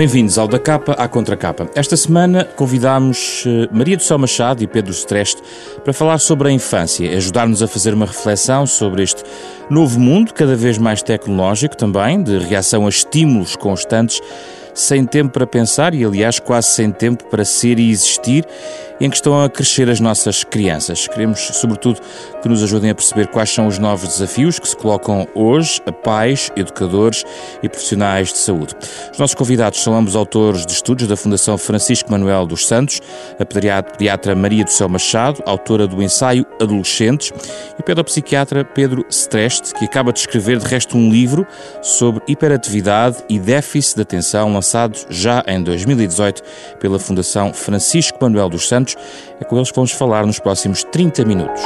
Bem-vindos 0.00 0.38
ao 0.38 0.48
Da 0.48 0.58
Capa 0.58 0.92
à 0.92 1.06
Contracapa. 1.06 1.68
Esta 1.74 1.94
semana 1.94 2.42
convidámos 2.42 3.44
eh, 3.46 3.68
Maria 3.70 3.98
do 3.98 4.02
Céu 4.02 4.18
Machado 4.18 4.62
e 4.62 4.66
Pedro 4.66 4.92
Streste 4.92 5.42
para 5.84 5.92
falar 5.92 6.16
sobre 6.16 6.48
a 6.48 6.50
infância, 6.50 7.14
ajudar-nos 7.14 7.62
a 7.62 7.68
fazer 7.68 7.92
uma 7.92 8.06
reflexão 8.06 8.66
sobre 8.66 9.02
este 9.02 9.22
novo 9.68 10.00
mundo, 10.00 10.32
cada 10.32 10.56
vez 10.56 10.78
mais 10.78 11.02
tecnológico 11.02 11.76
também, 11.76 12.22
de 12.22 12.38
reação 12.38 12.86
a 12.86 12.88
estímulos 12.88 13.56
constantes, 13.56 14.22
sem 14.74 15.04
tempo 15.04 15.32
para 15.32 15.46
pensar 15.46 15.94
e, 15.94 16.04
aliás, 16.04 16.38
quase 16.38 16.68
sem 16.68 16.90
tempo 16.90 17.24
para 17.24 17.44
ser 17.44 17.78
e 17.78 17.90
existir 17.90 18.46
em 19.00 19.08
que 19.08 19.16
estão 19.16 19.42
a 19.42 19.48
crescer 19.48 19.88
as 19.88 19.98
nossas 19.98 20.44
crianças. 20.44 21.08
Queremos, 21.08 21.40
sobretudo, 21.40 22.00
que 22.42 22.48
nos 22.48 22.62
ajudem 22.62 22.90
a 22.90 22.94
perceber 22.94 23.28
quais 23.28 23.48
são 23.48 23.66
os 23.66 23.78
novos 23.78 24.08
desafios 24.08 24.58
que 24.58 24.68
se 24.68 24.76
colocam 24.76 25.26
hoje 25.34 25.80
a 25.86 25.92
pais, 25.92 26.52
educadores 26.54 27.24
e 27.62 27.68
profissionais 27.68 28.30
de 28.30 28.38
saúde. 28.38 28.76
Os 29.10 29.18
nossos 29.18 29.34
convidados 29.34 29.82
são 29.82 29.96
ambos 29.96 30.14
autores 30.14 30.66
de 30.66 30.72
estudos 30.72 31.06
da 31.08 31.16
Fundação 31.16 31.56
Francisco 31.56 32.12
Manuel 32.12 32.46
dos 32.46 32.66
Santos, 32.66 33.00
a 33.38 33.44
pediatra 33.44 34.34
Maria 34.34 34.64
do 34.64 34.70
Céu 34.70 34.88
Machado, 34.88 35.42
autora 35.46 35.86
do 35.86 36.02
ensaio 36.02 36.44
Adolescentes, 36.60 37.32
e 37.78 37.80
o 37.80 37.84
pedopsiquiatra 37.84 38.64
Pedro 38.64 39.06
Streste, 39.08 39.72
que 39.72 39.86
acaba 39.86 40.12
de 40.12 40.18
escrever, 40.18 40.58
de 40.58 40.66
resto, 40.66 40.98
um 40.98 41.10
livro 41.10 41.46
sobre 41.80 42.22
hiperatividade 42.28 43.16
e 43.30 43.38
déficit 43.38 43.96
de 43.96 44.02
atenção, 44.02 44.50
lançado 44.60 44.98
já 45.08 45.42
em 45.46 45.62
2018 45.62 46.42
pela 46.78 46.98
Fundação 46.98 47.54
Francisco 47.54 48.18
Manuel 48.20 48.50
dos 48.50 48.68
Santos 48.68 48.94
é 49.40 49.44
com 49.44 49.56
eles 49.56 49.70
que 49.70 49.76
vamos 49.76 49.90
falar 49.90 50.26
nos 50.26 50.38
próximos 50.38 50.84
30 50.84 51.24
minutos. 51.24 51.62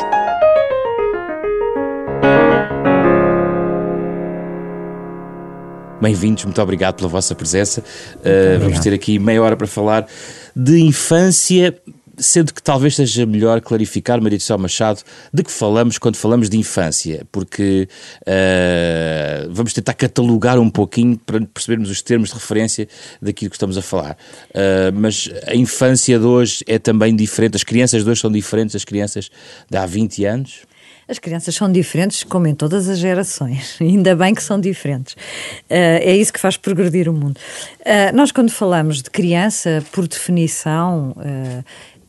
Bem-vindos, 6.01 6.45
muito 6.45 6.63
obrigado 6.63 6.97
pela 6.97 7.09
vossa 7.09 7.35
presença. 7.35 7.81
Uh, 7.81 8.61
vamos 8.61 8.79
ter 8.79 8.95
aqui 8.95 9.19
meia 9.19 9.43
hora 9.43 9.57
para 9.57 9.67
falar 9.67 10.07
de 10.55 10.79
infância, 10.81 11.77
sendo 12.19 12.53
que 12.53 12.63
talvez 12.63 12.97
seja 12.97 13.27
melhor 13.27 13.61
clarificar, 13.61 14.21
Maria 14.21 14.39
do 14.39 14.43
Céu 14.43 14.59
Machado, 14.59 15.03
de 15.33 15.43
que 15.43 15.51
falamos 15.51 15.99
quando 15.99 16.17
falamos 16.17 16.49
de 16.49 16.57
infância, 16.57 17.27
porque 17.31 17.89
uh, 18.23 19.51
vamos 19.51 19.73
tentar 19.73 19.95
catalogar 19.95 20.59
um 20.59 20.71
pouquinho 20.71 21.19
para 21.19 21.41
percebermos 21.41 21.91
os 21.91 22.03
termos 22.03 22.31
de 22.31 22.35
referência 22.35 22.89
daquilo 23.21 23.51
que 23.51 23.57
estamos 23.57 23.77
a 23.77 23.83
falar. 23.83 24.17
Uh, 24.51 24.93
mas 24.95 25.31
a 25.47 25.55
infância 25.55 26.19
de 26.19 26.25
hoje 26.25 26.65
é 26.67 26.79
também 26.79 27.15
diferente, 27.15 27.57
as 27.57 27.65
crianças 27.65 28.05
de 28.05 28.11
hoje 28.11 28.21
são 28.21 28.31
diferentes 28.31 28.75
das 28.75 28.85
crianças 28.85 29.31
de 29.71 29.77
há 29.77 29.87
20 29.87 30.25
anos? 30.25 30.61
As 31.07 31.19
crianças 31.19 31.55
são 31.55 31.71
diferentes, 31.71 32.25
como 32.25 32.47
em 32.47 32.55
todas 32.55 32.89
as 32.89 32.99
gerações. 32.99 33.77
Ainda 33.81 34.17
bem 34.17 34.35
que 34.35 34.43
são 34.43 34.59
diferentes. 34.59 35.15
Uh, 35.15 36.01
é 36.01 36.17
isso 36.17 36.33
que 36.33 36.41
faz 36.41 36.57
progredir 36.57 37.09
o 37.09 37.13
mundo. 37.13 37.39
Uh, 37.81 38.15
nós, 38.15 38.33
quando 38.33 38.51
falamos 38.51 39.03
de 39.03 39.11
criança, 39.11 39.85
por 39.93 40.09
definição, 40.09 41.11
uh, 41.11 41.65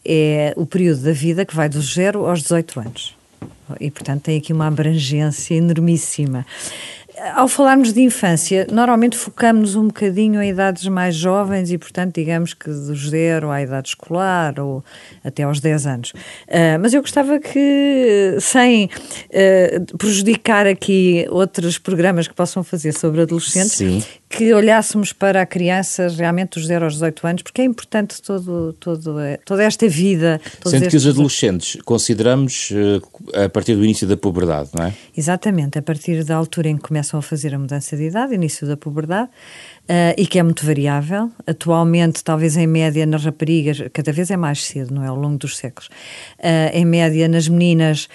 é 0.06 0.54
o 0.56 0.66
período 0.66 1.02
da 1.02 1.12
vida 1.12 1.46
que 1.46 1.56
vai 1.56 1.68
dos 1.68 1.94
0 1.94 2.26
aos 2.26 2.42
18 2.44 2.80
anos. 2.80 3.16
E, 3.80 3.90
portanto, 3.90 4.24
tem 4.24 4.38
aqui 4.38 4.54
uma 4.54 4.68
abrangência 4.68 5.56
enormíssima. 5.56 6.46
Ao 7.34 7.48
falarmos 7.48 7.92
de 7.92 8.02
infância, 8.02 8.68
normalmente 8.72 9.18
focamos 9.18 9.76
um 9.76 9.88
bocadinho 9.88 10.42
em 10.42 10.50
idades 10.50 10.88
mais 10.88 11.16
jovens 11.16 11.72
e, 11.72 11.78
portanto, 11.78 12.14
digamos 12.14 12.54
que 12.54 12.70
dos 12.70 13.10
zero 13.10 13.50
à 13.50 13.62
idade 13.62 13.90
escolar 13.90 14.60
ou 14.60 14.84
até 15.24 15.44
aos 15.44 15.60
10 15.60 15.88
anos. 15.88 16.10
Uh, 16.12 16.78
mas 16.80 16.94
eu 16.94 17.02
gostava 17.02 17.40
que, 17.40 18.38
sem 18.40 18.86
uh, 18.86 19.98
prejudicar 19.98 20.68
aqui 20.68 21.26
outros 21.30 21.80
programas 21.80 22.28
que 22.28 22.34
possam 22.34 22.64
fazer 22.64 22.94
sobre 22.94 23.22
adolescentes, 23.22 23.72
Sim. 23.72 24.04
que 24.30 24.54
olhássemos 24.54 25.12
para 25.12 25.42
a 25.42 25.46
criança 25.46 26.08
realmente 26.10 26.60
dos 26.60 26.68
0 26.68 26.86
aos 26.86 26.94
18 26.94 27.28
anos, 27.28 27.42
porque 27.42 27.62
é 27.62 27.66
importante 27.66 28.22
todo, 28.22 28.74
todo, 28.80 29.16
toda 29.46 29.64
esta 29.64 29.88
vida. 29.88 30.40
Sendo 30.64 30.90
que 30.90 30.98
os 30.98 31.08
adolescentes 31.08 31.78
consideramos 31.84 32.70
uh, 32.72 33.46
a 33.46 33.50
partir 33.50 33.76
do 33.76 33.84
início 33.84 34.08
da 34.08 34.16
puberdade, 34.16 34.70
não 34.78 34.86
é? 34.86 34.94
Exatamente, 35.18 35.80
a 35.80 35.82
partir 35.82 36.24
da 36.24 36.36
altura 36.36 36.70
em 36.70 36.76
que 36.78 36.84
começam 36.84 37.15
começam 37.16 37.20
a 37.20 37.22
fazer 37.22 37.56
a 37.56 37.60
mudança 37.60 37.96
de 37.96 38.04
idade, 38.04 38.34
início 38.34 38.68
da 38.68 38.76
puberdade, 38.76 39.30
uh, 39.90 40.14
e 40.18 40.26
que 40.26 40.40
é 40.40 40.44
muito 40.44 40.66
variável. 40.66 41.32
Atualmente, 41.46 42.24
talvez 42.24 42.58
em 42.58 42.68
média 42.68 43.06
nas 43.06 43.24
raparigas, 43.24 43.82
cada 43.94 44.12
vez 44.12 44.32
é 44.32 44.38
mais 44.38 44.64
cedo, 44.64 44.94
não 44.94 45.04
é? 45.04 45.08
Ao 45.08 45.16
longo 45.16 45.38
dos 45.38 45.58
séculos. 45.58 45.90
Uh, 46.40 46.72
em 46.74 46.86
média 46.86 47.28
nas 47.28 47.48
meninas, 47.48 48.08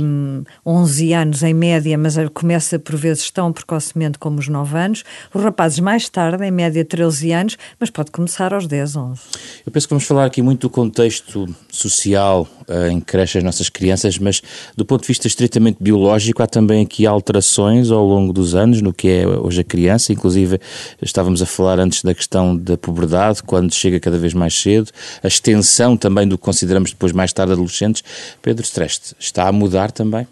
um, 0.00 0.44
11 0.64 1.12
anos 1.12 1.42
em 1.42 1.54
média, 1.54 1.96
mas 1.98 2.16
começa 2.34 2.78
por 2.78 2.96
vezes 2.96 3.30
tão 3.30 3.52
precocemente 3.52 4.18
como 4.18 4.38
os 4.38 4.48
9 4.48 4.76
anos. 4.76 5.04
Os 5.32 5.42
rapazes 5.42 5.80
mais 5.80 6.08
tarde, 6.08 6.44
em 6.44 6.50
média 6.50 6.84
13 6.84 7.32
anos, 7.32 7.58
mas 7.78 7.90
pode 7.90 8.10
começar 8.10 8.54
aos 8.54 8.66
10, 8.66 8.96
11. 8.96 9.20
Eu 9.66 9.72
penso 9.72 9.86
que 9.86 9.94
vamos 9.94 10.04
falar 10.04 10.26
aqui 10.26 10.42
muito 10.42 10.62
do 10.62 10.70
contexto 10.70 11.46
social 11.70 12.46
uh, 12.68 12.88
em 12.90 13.00
que 13.00 13.06
crescem 13.06 13.40
as 13.40 13.44
nossas 13.44 13.68
crianças, 13.68 14.18
mas 14.18 14.42
do 14.76 14.84
ponto 14.84 15.02
de 15.02 15.08
vista 15.08 15.26
estritamente 15.26 15.78
biológico, 15.80 16.42
há 16.42 16.46
também 16.46 16.84
aqui 16.84 17.06
alterações 17.06 17.90
ao 17.90 18.04
longo 18.04 18.32
dos 18.32 18.54
anos 18.54 18.80
no 18.80 18.92
que 18.92 19.08
é 19.08 19.26
hoje 19.26 19.60
a 19.60 19.64
criança, 19.64 20.12
inclusive 20.12 20.60
Estávamos 21.00 21.40
a 21.42 21.46
falar 21.46 21.78
antes 21.78 22.02
da 22.02 22.14
questão 22.14 22.56
da 22.56 22.76
puberdade, 22.76 23.42
quando 23.42 23.72
chega 23.72 24.00
cada 24.00 24.18
vez 24.18 24.34
mais 24.34 24.54
cedo, 24.54 24.90
a 25.22 25.28
extensão 25.28 25.96
também 25.96 26.26
do 26.26 26.36
que 26.36 26.44
consideramos 26.44 26.90
depois 26.90 27.12
mais 27.12 27.32
tarde 27.32 27.52
adolescentes. 27.52 28.02
Pedro 28.40 28.64
Streste, 28.64 29.14
está 29.18 29.48
a 29.48 29.52
mudar 29.52 29.90
também? 29.90 30.26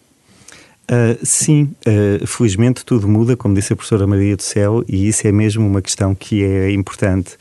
Uh, 0.91 1.25
sim, 1.25 1.72
uh, 1.87 2.26
felizmente 2.26 2.84
tudo 2.84 3.06
muda, 3.06 3.37
como 3.37 3.54
disse 3.54 3.72
a 3.72 3.76
professora 3.76 4.09
Maria 4.09 4.37
do 4.37 4.43
Céu, 4.43 4.84
e 4.88 5.06
isso 5.06 5.25
é 5.25 5.31
mesmo 5.31 5.65
uma 5.65 5.81
questão 5.81 6.16
que 6.16 6.43
é 6.43 6.72
importante 6.72 7.37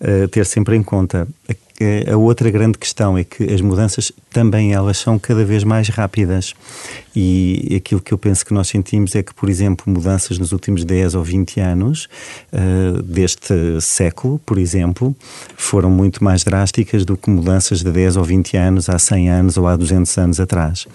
uh, 0.00 0.28
ter 0.28 0.46
sempre 0.46 0.76
em 0.76 0.84
conta. 0.84 1.26
A, 2.10 2.16
outra 2.16 2.50
grande 2.50 2.78
questão 2.78 3.16
é 3.16 3.24
que 3.24 3.44
as 3.52 3.60
mudanças 3.60 4.12
também 4.30 4.72
elas 4.72 4.98
são 4.98 5.18
cada 5.18 5.44
vez 5.44 5.64
mais 5.64 5.88
rápidas 5.88 6.54
e 7.14 7.74
aquilo 7.76 8.00
que 8.00 8.12
eu 8.12 8.18
penso 8.18 8.44
que 8.44 8.54
nós 8.54 8.68
sentimos 8.68 9.14
é 9.14 9.22
que, 9.22 9.34
por 9.34 9.48
exemplo, 9.48 9.92
mudanças 9.92 10.38
nos 10.38 10.52
últimos 10.52 10.84
10 10.84 11.14
ou 11.14 11.22
20 11.22 11.60
anos 11.60 12.08
deste 13.04 13.54
século, 13.80 14.38
por 14.46 14.58
exemplo, 14.58 15.14
foram 15.56 15.90
muito 15.90 16.24
mais 16.24 16.42
drásticas 16.42 17.04
do 17.04 17.16
que 17.16 17.28
mudanças 17.28 17.80
de 17.80 17.90
10 17.90 18.16
ou 18.16 18.24
20 18.24 18.56
anos 18.56 18.88
há 18.88 18.98
100 18.98 19.30
anos 19.30 19.56
ou 19.56 19.66
há 19.66 19.76
200 19.76 20.16
anos 20.18 20.40
atrás. 20.40 20.86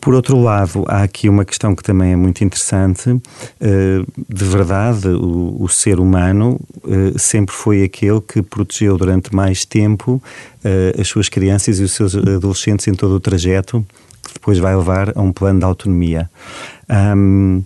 Por 0.00 0.14
outro 0.14 0.40
lado, 0.40 0.84
há 0.88 1.02
aqui 1.02 1.28
uma 1.28 1.44
questão 1.44 1.74
que 1.74 1.82
também 1.82 2.12
é 2.12 2.16
muito 2.16 2.42
interessante. 2.42 3.20
Eh, 3.60 4.02
de 4.28 4.44
verdade, 4.44 5.08
o, 5.08 5.68
ser 5.68 6.00
humano 6.00 6.58
eh, 6.88 7.12
sempre 7.18 7.54
foi 7.54 7.82
aquele 7.84 8.20
que 8.20 8.40
protegeu 8.40 8.96
durante 8.96 9.34
mais 9.34 9.64
tempo 9.64 10.22
eh, 10.64 10.94
as 10.98 11.06
suas 11.06 11.28
crianças 11.28 11.78
e 11.78 11.82
os 11.82 11.92
seus 11.92 12.14
adolescentes 12.14 12.88
em 12.88 12.94
todo 12.94 13.14
o 13.14 13.20
trajeto 13.20 13.84
que 14.22 14.34
depois 14.34 14.58
vai 14.58 14.74
levar 14.74 15.12
a 15.16 15.20
um 15.20 15.32
plano 15.32 15.58
de 15.58 15.64
autonomia. 15.64 16.30
Um, 16.88 17.62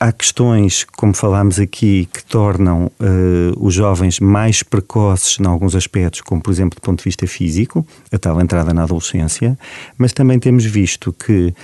há 0.00 0.10
questões, 0.10 0.86
como 0.96 1.12
falámos 1.12 1.60
aqui, 1.60 2.08
que 2.10 2.24
tornam 2.24 2.86
uh, 2.86 3.64
os 3.64 3.74
jovens 3.74 4.18
mais 4.18 4.62
precoces 4.62 5.38
em 5.38 5.46
alguns 5.46 5.76
aspectos, 5.76 6.22
como 6.22 6.40
por 6.40 6.50
exemplo 6.50 6.80
do 6.80 6.82
ponto 6.82 7.00
de 7.00 7.04
vista 7.04 7.26
físico, 7.26 7.86
a 8.10 8.18
tal 8.18 8.40
entrada 8.40 8.72
na 8.72 8.84
adolescência, 8.84 9.58
mas 9.98 10.14
também 10.14 10.38
temos 10.38 10.64
visto 10.64 11.12
que 11.12 11.48
uh, 11.48 11.54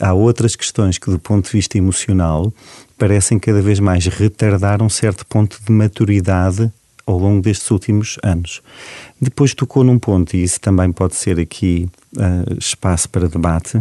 há 0.00 0.12
outras 0.12 0.56
questões 0.56 0.98
que 0.98 1.08
do 1.08 1.20
ponto 1.20 1.44
de 1.44 1.52
vista 1.52 1.78
emocional 1.78 2.52
parecem 2.98 3.38
cada 3.38 3.62
vez 3.62 3.78
mais 3.78 4.06
retardar 4.06 4.82
um 4.82 4.88
certo 4.88 5.24
ponto 5.24 5.60
de 5.64 5.70
maturidade 5.70 6.72
ao 7.08 7.18
longo 7.18 7.40
destes 7.40 7.70
últimos 7.70 8.18
anos. 8.22 8.60
Depois 9.18 9.54
tocou 9.54 9.82
num 9.82 9.98
ponto, 9.98 10.36
e 10.36 10.42
isso 10.42 10.60
também 10.60 10.92
pode 10.92 11.16
ser 11.16 11.40
aqui 11.40 11.88
uh, 12.16 12.58
espaço 12.58 13.08
para 13.08 13.26
debate, 13.28 13.78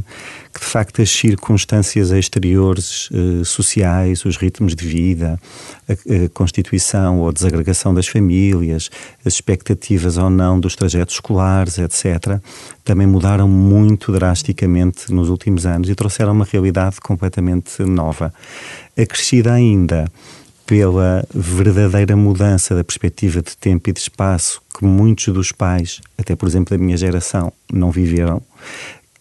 que 0.53 0.61
de 0.61 0.65
facto 0.65 1.01
as 1.01 1.09
circunstâncias 1.09 2.11
exteriores 2.11 3.09
uh, 3.11 3.43
sociais, 3.43 4.23
os 4.23 4.37
ritmos 4.37 4.73
de 4.73 4.87
vida, 4.87 5.37
a, 5.89 5.91
a, 5.91 6.29
constituição 6.29 7.19
ou 7.19 7.31
desagregação 7.33 7.93
das 7.93 8.07
famílias, 8.07 8.89
as 9.25 9.33
expectativas 9.33 10.17
ou 10.17 10.29
não 10.29 10.57
dos 10.57 10.75
trajetos 10.75 11.15
escolares, 11.15 11.77
etc., 11.77 12.39
também 12.85 13.05
mudaram 13.05 13.47
muito 13.49 14.13
drasticamente 14.13 15.11
nos 15.11 15.27
últimos 15.27 15.65
anos 15.65 15.89
e 15.89 15.95
trouxeram 15.95 16.31
uma 16.31 16.45
realidade 16.45 17.01
completamente 17.01 17.83
nova. 17.83 18.33
Acrescida 18.97 19.51
ainda 19.51 20.09
pela 20.67 21.25
verdadeira 21.33 22.15
mudança 22.15 22.75
da 22.75 22.83
perspectiva 22.83 23.41
de 23.41 23.55
tempo 23.55 23.89
e 23.89 23.93
de 23.93 24.01
espaço 24.01 24.61
que 24.77 24.85
muitos 24.85 25.33
dos 25.33 25.51
pais, 25.51 26.01
até 26.17 26.35
por 26.35 26.47
exemplo 26.47 26.77
da 26.77 26.83
minha 26.83 26.97
geração, 26.97 27.51
não 27.71 27.89
viveram, 27.89 28.41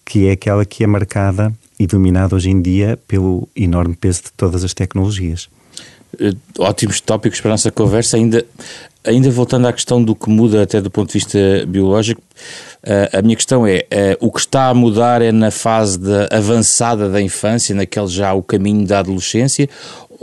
que 0.05 0.27
é 0.27 0.33
aquela 0.33 0.67
que 0.67 0.85
é 0.85 0.87
marcada 0.87 1.53
e 1.79 1.87
dominada 1.87 2.35
hoje 2.35 2.51
em 2.51 2.61
dia 2.61 2.99
pelo 3.07 3.49
enorme 3.55 3.95
peso 3.95 4.25
de 4.25 4.33
todas 4.33 4.65
as 4.65 4.75
tecnologias. 4.75 5.49
Eh, 6.19 6.33
ótimos 6.59 7.01
tópicos 7.01 7.41
para 7.41 7.51
a 7.51 7.55
nossa 7.55 7.71
conversa. 7.71 8.17
Ainda, 8.17 8.45
ainda 9.05 9.31
voltando 9.31 9.67
à 9.67 9.73
questão 9.73 10.03
do 10.03 10.15
que 10.15 10.29
muda 10.29 10.63
até 10.63 10.81
do 10.81 10.91
ponto 10.91 11.09
de 11.09 11.15
vista 11.15 11.39
biológico, 11.67 12.21
eh, 12.83 13.11
a 13.13 13.23
minha 13.23 13.37
questão 13.37 13.67
é, 13.67 13.85
eh, 13.91 14.17
o 14.21 14.31
que 14.31 14.41
está 14.41 14.69
a 14.69 14.75
mudar 14.75 15.21
é 15.23 15.33
na 15.33 15.51
fase 15.51 16.01
avançada 16.31 17.09
da 17.09 17.21
infância, 17.21 17.75
naquele 17.75 18.09
já 18.09 18.33
o 18.33 18.43
caminho 18.43 18.87
da 18.87 19.01
adolescência, 19.01 19.69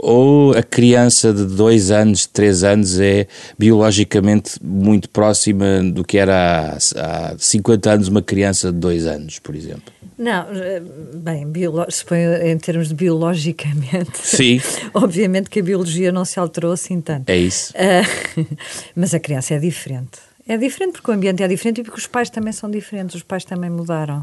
ou 0.04 0.52
a 0.52 0.62
criança 0.62 1.32
de 1.32 1.46
dois 1.46 1.90
anos, 1.90 2.26
três 2.26 2.62
anos 2.62 3.00
é 3.00 3.26
biologicamente 3.58 4.62
muito 4.62 5.08
próxima 5.08 5.82
do 5.82 6.04
que 6.04 6.18
era 6.18 6.76
há, 6.94 7.32
há 7.32 7.38
50 7.38 7.90
anos 7.90 8.08
uma 8.08 8.20
criança 8.20 8.70
de 8.70 8.78
dois 8.78 9.06
anos, 9.06 9.38
por 9.38 9.54
exemplo? 9.54 9.92
Não, 10.18 10.46
eh, 10.54 10.82
bem, 11.14 11.46
se 11.88 12.04
põe 12.04 12.18
em 12.20 12.58
termos 12.58 12.88
de 12.88 12.94
biologicamente, 12.94 14.18
Sim. 14.18 14.60
obviamente 14.92 15.48
que 15.48 15.60
a 15.60 15.62
biologia 15.62 16.12
não 16.12 16.24
se 16.24 16.38
alterou 16.38 16.72
assim 16.72 17.00
tanto. 17.00 17.30
É 17.30 17.36
isso. 17.36 17.72
Uh, 17.72 18.46
mas 18.94 19.14
a 19.14 19.18
criança 19.18 19.54
é 19.54 19.58
diferente. 19.58 20.18
É 20.46 20.58
diferente 20.58 20.92
porque 20.92 21.10
o 21.10 21.14
ambiente 21.14 21.42
é 21.42 21.48
diferente 21.48 21.80
e 21.80 21.84
porque 21.84 21.98
os 21.98 22.06
pais 22.06 22.28
também 22.28 22.52
são 22.52 22.70
diferentes, 22.70 23.16
os 23.16 23.22
pais 23.22 23.44
também 23.44 23.70
mudaram. 23.70 24.20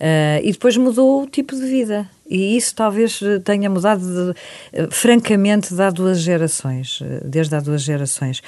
Uh, 0.00 0.38
e 0.44 0.52
depois 0.52 0.76
mudou 0.76 1.24
o 1.24 1.26
tipo 1.26 1.56
de 1.56 1.66
vida. 1.66 2.08
E 2.28 2.56
isso 2.56 2.74
talvez 2.74 3.20
tenha 3.44 3.70
mudado, 3.70 4.00
de, 4.00 4.80
uh, 4.80 4.88
francamente, 4.90 5.74
de 5.74 5.82
há 5.82 5.90
duas 5.90 6.18
gerações, 6.18 7.00
desde 7.24 7.54
há 7.54 7.60
duas 7.60 7.82
gerações. 7.82 8.42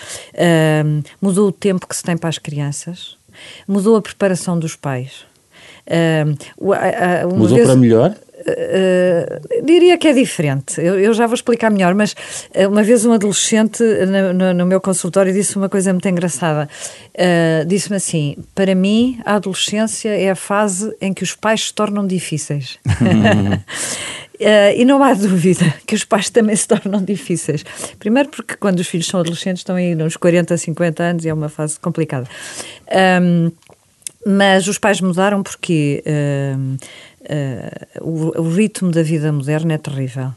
mudou 1.21 1.49
o 1.49 1.53
tempo 1.53 1.87
que 1.87 1.97
se 1.97 2.03
tem 2.03 2.17
para 2.17 2.29
as 2.29 2.39
crianças, 2.39 3.17
mudou 3.67 3.97
a 3.97 4.03
preparação 4.03 4.59
dos 4.59 4.75
pais. 4.77 5.27
Uh, 5.89 7.35
Mudou 7.35 7.57
vez, 7.57 7.67
para 7.67 7.77
melhor? 7.77 8.15
Uh, 8.39 9.65
diria 9.65 9.99
que 9.99 10.07
é 10.07 10.13
diferente. 10.13 10.81
Eu, 10.81 10.99
eu, 10.99 11.13
já 11.13 11.27
vou 11.27 11.35
explicar 11.35 11.71
melhor, 11.71 11.95
mas 11.95 12.13
uh, 12.55 12.69
uma 12.69 12.83
vez 12.85 13.05
um 13.05 13.13
adolescente 13.13 13.83
no, 13.83 14.33
no, 14.33 14.55
no, 14.55 14.67
meu 14.67 14.81
consultório 14.81 15.33
disse 15.33 15.57
uma 15.57 15.69
coisa 15.69 15.93
muito 15.93 16.09
engraçada. 16.09 16.69
Uh, 17.15 17.67
Disse-me 17.67 17.97
assim: 17.97 18.37
para 18.55 18.75
mim, 18.75 19.21
a 19.25 19.35
adolescência 19.35 20.11
é 20.11 20.31
a 20.31 20.37
fase 20.37 20.95
em 21.01 21.13
que 21.13 21.25
os 21.25 21.35
pais 21.35 21.67
se 21.67 21.75
tornam 21.75 22.07
difíceis. 22.07 22.79
e 24.77 24.85
não 24.85 25.03
há 25.03 25.15
dúvida 25.15 25.75
que 25.85 25.97
os 25.97 26.05
pais 26.05 26.31
também 26.31 26.55
se 26.55 26.69
tornam 26.69 27.03
difíceis. 27.03 27.65
Primeiro, 27.99 28.29
porque 28.29 28.55
quando 28.55 28.79
os 28.79 28.87
filhos 28.87 29.09
são 29.09 29.19
adolescentes 29.19 29.61
estão 29.61 29.75
aí 29.75 29.97
nos 29.97 30.17
40, 30.17 30.57
50 30.57 31.03
anos 31.03 31.25
e 31.25 31.29
é 31.29 31.35
uma 31.35 31.49
fase 31.49 31.79
complicada. 31.81 32.29
Um, 33.21 33.51
mas 34.27 34.67
os 34.69 34.79
pais 34.79 35.01
mudaram 35.01 35.43
porque 35.43 36.03
uh, 36.05 36.77
uh, 37.29 38.05
o, 38.05 38.41
o, 38.41 38.49
ritmo 38.51 38.91
da 38.91 39.03
vida 39.03 39.33
moderna 39.33 39.75
é 39.75 39.79
terrível. 39.79 40.33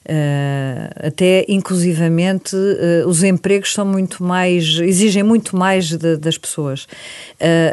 Uh, 0.00 1.06
até 1.06 1.44
inclusivamente 1.46 2.56
uh, 2.56 3.06
os 3.06 3.22
empregos 3.22 3.72
são 3.72 3.84
muito 3.84 4.24
mais 4.24 4.64
exigem 4.80 5.22
muito 5.22 5.56
mais 5.56 5.90
de, 5.90 6.16
das 6.16 6.36
pessoas. 6.38 6.88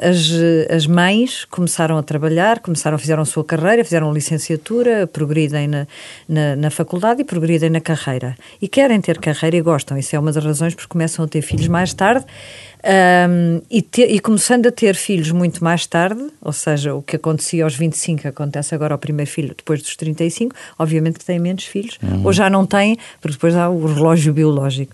As, 0.01 0.29
as 0.69 0.85
mães 0.85 1.45
começaram 1.45 1.97
a 1.97 2.03
trabalhar 2.03 2.59
começaram 2.59 2.97
fizeram 2.97 3.23
a 3.23 3.25
sua 3.25 3.43
carreira 3.43 3.83
fizeram 3.83 4.13
licenciatura 4.13 5.07
progridem 5.07 5.67
na, 5.67 5.87
na, 6.27 6.55
na, 6.55 6.69
faculdade 6.69 7.21
e 7.21 7.23
progridem 7.23 7.69
na 7.69 7.81
carreira. 7.81 8.35
E 8.61 8.67
querem 8.67 8.99
ter 9.01 9.17
carreira 9.19 9.55
e 9.57 9.61
gostam. 9.61 9.97
Isso 9.97 10.15
é 10.15 10.19
uma 10.19 10.31
das 10.31 10.43
razões 10.43 10.75
porque 10.75 10.89
começam 10.89 11.25
a 11.25 11.27
ter 11.27 11.41
filhos 11.41 11.67
mais 11.67 11.93
tarde 11.93 12.25
um, 12.83 13.61
e, 13.69 13.81
te, 13.81 14.03
e, 14.03 14.19
começando 14.19 14.67
a 14.67 14.71
ter 14.71 14.95
filhos 14.95 15.31
muito 15.31 15.63
mais 15.63 15.85
tarde, 15.85 16.23
ou 16.41 16.53
seja, 16.53 16.93
o 16.93 17.01
que 17.01 17.15
acontecia 17.15 17.63
aos 17.63 17.75
25 17.75 18.27
acontece 18.27 18.75
agora 18.75 18.93
ao 18.93 18.99
primeiro 18.99 19.29
filho 19.29 19.53
depois 19.55 19.81
dos 19.81 19.95
35, 19.95 20.55
obviamente 20.77 21.19
que 21.19 21.25
têm 21.25 21.39
menos 21.39 21.63
filhos, 21.63 21.97
uhum. 22.01 22.23
ou 22.23 22.31
já 22.31 22.49
não 22.49 22.65
têm, 22.65 22.97
porque 23.19 23.33
depois 23.33 23.55
há 23.55 23.69
o 23.69 23.85
relógio 23.85 24.31
biológico. 24.31 24.93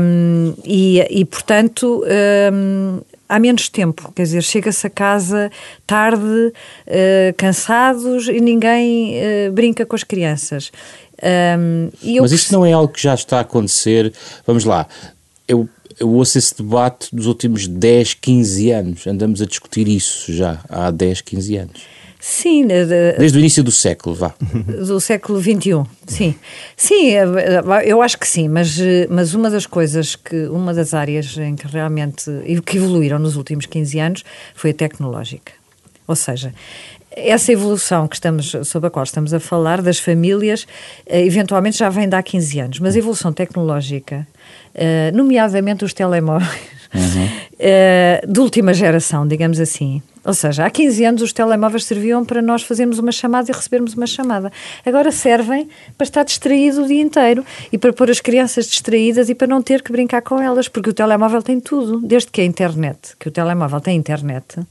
Um, 0.00 0.54
e, 0.64 1.06
e, 1.10 1.24
portanto, 1.24 2.02
um, 2.52 3.00
há 3.28 3.38
menos 3.38 3.68
tempo, 3.68 4.10
quer 4.14 4.22
dizer, 4.22 4.42
chega-se 4.42 4.86
a 4.86 4.90
casa 4.90 5.50
tarde, 5.86 6.24
uh, 6.24 6.52
cansados 7.36 8.26
e 8.26 8.40
ninguém 8.40 9.14
uh, 9.14 9.52
brinca 9.52 9.84
com 9.84 9.94
as 9.94 10.02
crianças. 10.02 10.72
Um, 11.58 11.90
Mas 12.22 12.32
isso 12.32 12.52
não 12.52 12.64
é 12.64 12.72
algo 12.72 12.92
que 12.92 13.02
já 13.02 13.14
está 13.14 13.38
a 13.38 13.40
acontecer. 13.42 14.12
Vamos 14.46 14.64
lá, 14.64 14.86
eu 15.46 15.68
eu 16.00 16.08
ouço 16.08 16.38
esse 16.38 16.56
debate 16.56 17.14
dos 17.14 17.26
últimos 17.26 17.68
10, 17.68 18.14
15 18.14 18.70
anos. 18.70 19.06
Andamos 19.06 19.42
a 19.42 19.46
discutir 19.46 19.86
isso 19.86 20.32
já 20.32 20.60
há 20.68 20.90
10, 20.90 21.20
15 21.20 21.56
anos. 21.56 21.82
Sim. 22.18 22.66
De, 22.66 22.84
Desde 23.18 23.38
o 23.38 23.40
início 23.40 23.62
do 23.62 23.70
século, 23.70 24.14
vá. 24.14 24.34
Do 24.86 25.00
século 25.00 25.40
XXI, 25.40 25.84
sim. 26.06 26.34
Sim, 26.76 27.12
eu 27.84 28.02
acho 28.02 28.18
que 28.18 28.28
sim, 28.28 28.46
mas, 28.46 28.78
mas 29.08 29.34
uma 29.34 29.48
das 29.48 29.64
coisas 29.64 30.16
que, 30.16 30.46
uma 30.48 30.74
das 30.74 30.92
áreas 30.92 31.36
em 31.38 31.56
que 31.56 31.66
realmente, 31.66 32.30
que 32.66 32.76
evoluíram 32.76 33.18
nos 33.18 33.36
últimos 33.36 33.64
15 33.64 33.98
anos 33.98 34.24
foi 34.54 34.70
a 34.70 34.74
tecnológica. 34.74 35.52
Ou 36.06 36.16
seja, 36.16 36.52
essa 37.12 37.52
evolução 37.52 38.06
que 38.06 38.16
estamos, 38.16 38.54
sobre 38.64 38.86
a 38.88 38.90
qual 38.90 39.02
estamos 39.02 39.34
a 39.34 39.40
falar, 39.40 39.82
das 39.82 39.98
famílias, 39.98 40.66
eh, 41.06 41.24
eventualmente 41.24 41.78
já 41.78 41.88
vem 41.88 42.08
de 42.08 42.14
há 42.14 42.22
15 42.22 42.60
anos, 42.60 42.80
mas 42.80 42.94
a 42.94 42.98
evolução 42.98 43.32
tecnológica 43.32 44.26
uh, 44.74 45.16
nomeadamente 45.16 45.84
os 45.84 45.92
telemóveis, 45.92 46.60
uhum. 46.94 47.24
uh, 47.24 48.32
de 48.32 48.40
última 48.40 48.74
geração, 48.74 49.26
digamos 49.26 49.60
assim. 49.60 50.02
Ou 50.24 50.34
seja, 50.34 50.66
há 50.66 50.70
15 50.70 51.04
anos 51.04 51.22
os 51.22 51.32
telemóveis 51.32 51.84
serviam 51.84 52.24
para 52.24 52.42
nós 52.42 52.62
fazermos 52.62 52.98
uma 52.98 53.10
chamada 53.10 53.50
e 53.50 53.54
recebermos 53.54 53.94
uma 53.94 54.06
chamada. 54.06 54.52
Agora 54.84 55.10
servem 55.10 55.68
para 55.96 56.04
estar 56.04 56.24
distraído 56.24 56.84
o 56.84 56.86
dia 56.86 57.00
inteiro 57.00 57.44
e 57.72 57.78
para 57.78 57.92
pôr 57.92 58.10
as 58.10 58.20
crianças 58.20 58.66
distraídas 58.66 59.30
e 59.30 59.34
para 59.34 59.46
não 59.46 59.62
ter 59.62 59.82
que 59.82 59.90
brincar 59.90 60.20
com 60.20 60.40
elas, 60.40 60.68
porque 60.68 60.90
o 60.90 60.92
telemóvel 60.92 61.42
tem 61.42 61.58
tudo, 61.58 62.00
desde 62.00 62.30
que 62.30 62.40
a 62.42 62.44
internet, 62.44 63.16
que 63.18 63.28
o 63.28 63.30
telemóvel 63.30 63.80
tem 63.80 63.96
internet 63.96 64.44
eh, 64.58 64.62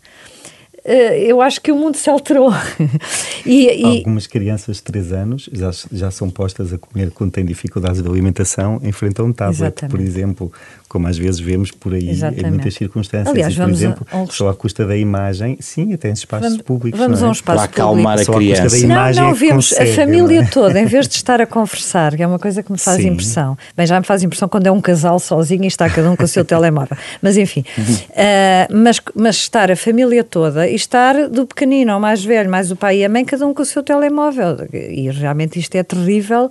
eu 0.85 1.41
acho 1.41 1.61
que 1.61 1.71
o 1.71 1.75
mundo 1.75 1.95
se 1.95 2.09
alterou. 2.09 2.51
e, 3.45 3.67
e... 3.67 3.97
Algumas 3.97 4.27
crianças 4.27 4.77
de 4.77 4.83
3 4.83 5.11
anos 5.13 5.49
já, 5.51 5.71
já 5.91 6.11
são 6.11 6.29
postas 6.29 6.73
a 6.73 6.77
comer 6.77 7.11
quando 7.11 7.31
têm 7.31 7.45
dificuldades 7.45 8.01
de 8.01 8.07
alimentação 8.07 8.79
em 8.83 8.91
frente 8.91 9.19
a 9.21 9.23
um 9.23 9.31
tablet, 9.31 9.61
Exatamente. 9.61 9.91
por 9.91 9.99
exemplo, 9.99 10.51
como 10.89 11.07
às 11.07 11.19
vezes 11.19 11.39
vemos 11.39 11.69
por 11.69 11.93
aí 11.93 12.09
Exatamente. 12.09 12.45
em 12.45 12.49
muitas 12.49 12.73
circunstâncias. 12.73 13.29
Aliás, 13.29 13.53
e, 13.53 13.57
por 13.57 13.69
exemplo, 13.69 14.07
a, 14.11 14.17
um... 14.17 14.27
só 14.27 14.49
à 14.49 14.55
custa 14.55 14.87
da 14.87 14.97
imagem, 14.97 15.55
sim, 15.61 15.93
até 15.93 16.09
em 16.09 16.13
espaços 16.13 16.47
vamos, 16.47 16.61
públicos. 16.63 16.99
Vamos 16.99 17.21
é? 17.21 17.25
a 17.25 17.29
um 17.29 17.31
espaço 17.31 17.57
Para 17.59 17.65
acalmar 17.65 18.17
público. 18.17 18.31
a 18.31 18.35
criança. 18.35 18.75
A 18.75 19.13
não, 19.13 19.23
não, 19.27 19.33
vemos 19.35 19.69
consegue, 19.69 19.91
a 19.91 19.95
família 19.95 20.41
é? 20.41 20.45
toda, 20.45 20.79
em 20.79 20.85
vez 20.85 21.07
de 21.07 21.13
estar 21.15 21.39
a 21.39 21.45
conversar, 21.45 22.15
que 22.15 22.23
é 22.23 22.27
uma 22.27 22.39
coisa 22.39 22.63
que 22.63 22.71
me 22.71 22.79
faz 22.79 23.01
sim. 23.01 23.09
impressão. 23.09 23.55
Bem, 23.77 23.85
já 23.85 23.99
me 23.99 24.05
faz 24.05 24.23
impressão 24.23 24.49
quando 24.49 24.65
é 24.65 24.71
um 24.71 24.81
casal 24.81 25.19
sozinho 25.19 25.63
e 25.63 25.67
está 25.67 25.87
cada 25.87 26.09
um 26.09 26.15
com 26.15 26.23
o 26.23 26.27
seu 26.27 26.43
telemóvel. 26.43 26.97
Mas 27.21 27.37
enfim, 27.37 27.63
uh, 27.77 28.73
mas, 28.73 28.99
mas 29.13 29.35
estar 29.35 29.69
a 29.69 29.75
família 29.75 30.23
toda 30.23 30.67
e 30.67 30.73
estar 30.73 31.29
do 31.29 31.45
pequenino 31.45 31.91
ao 31.91 31.99
mais 31.99 32.25
velho, 32.25 32.49
mais 32.49 32.71
o 32.71 32.75
pai 32.75 32.97
e 32.97 33.05
a 33.05 33.09
mãe, 33.09 33.23
cada 33.23 33.45
um 33.45 33.53
com 33.53 33.61
o 33.61 33.65
seu 33.65 33.83
telemóvel. 33.83 34.57
E 34.73 35.07
realmente 35.11 35.59
isto 35.59 35.75
é 35.75 35.83
terrível 35.83 36.49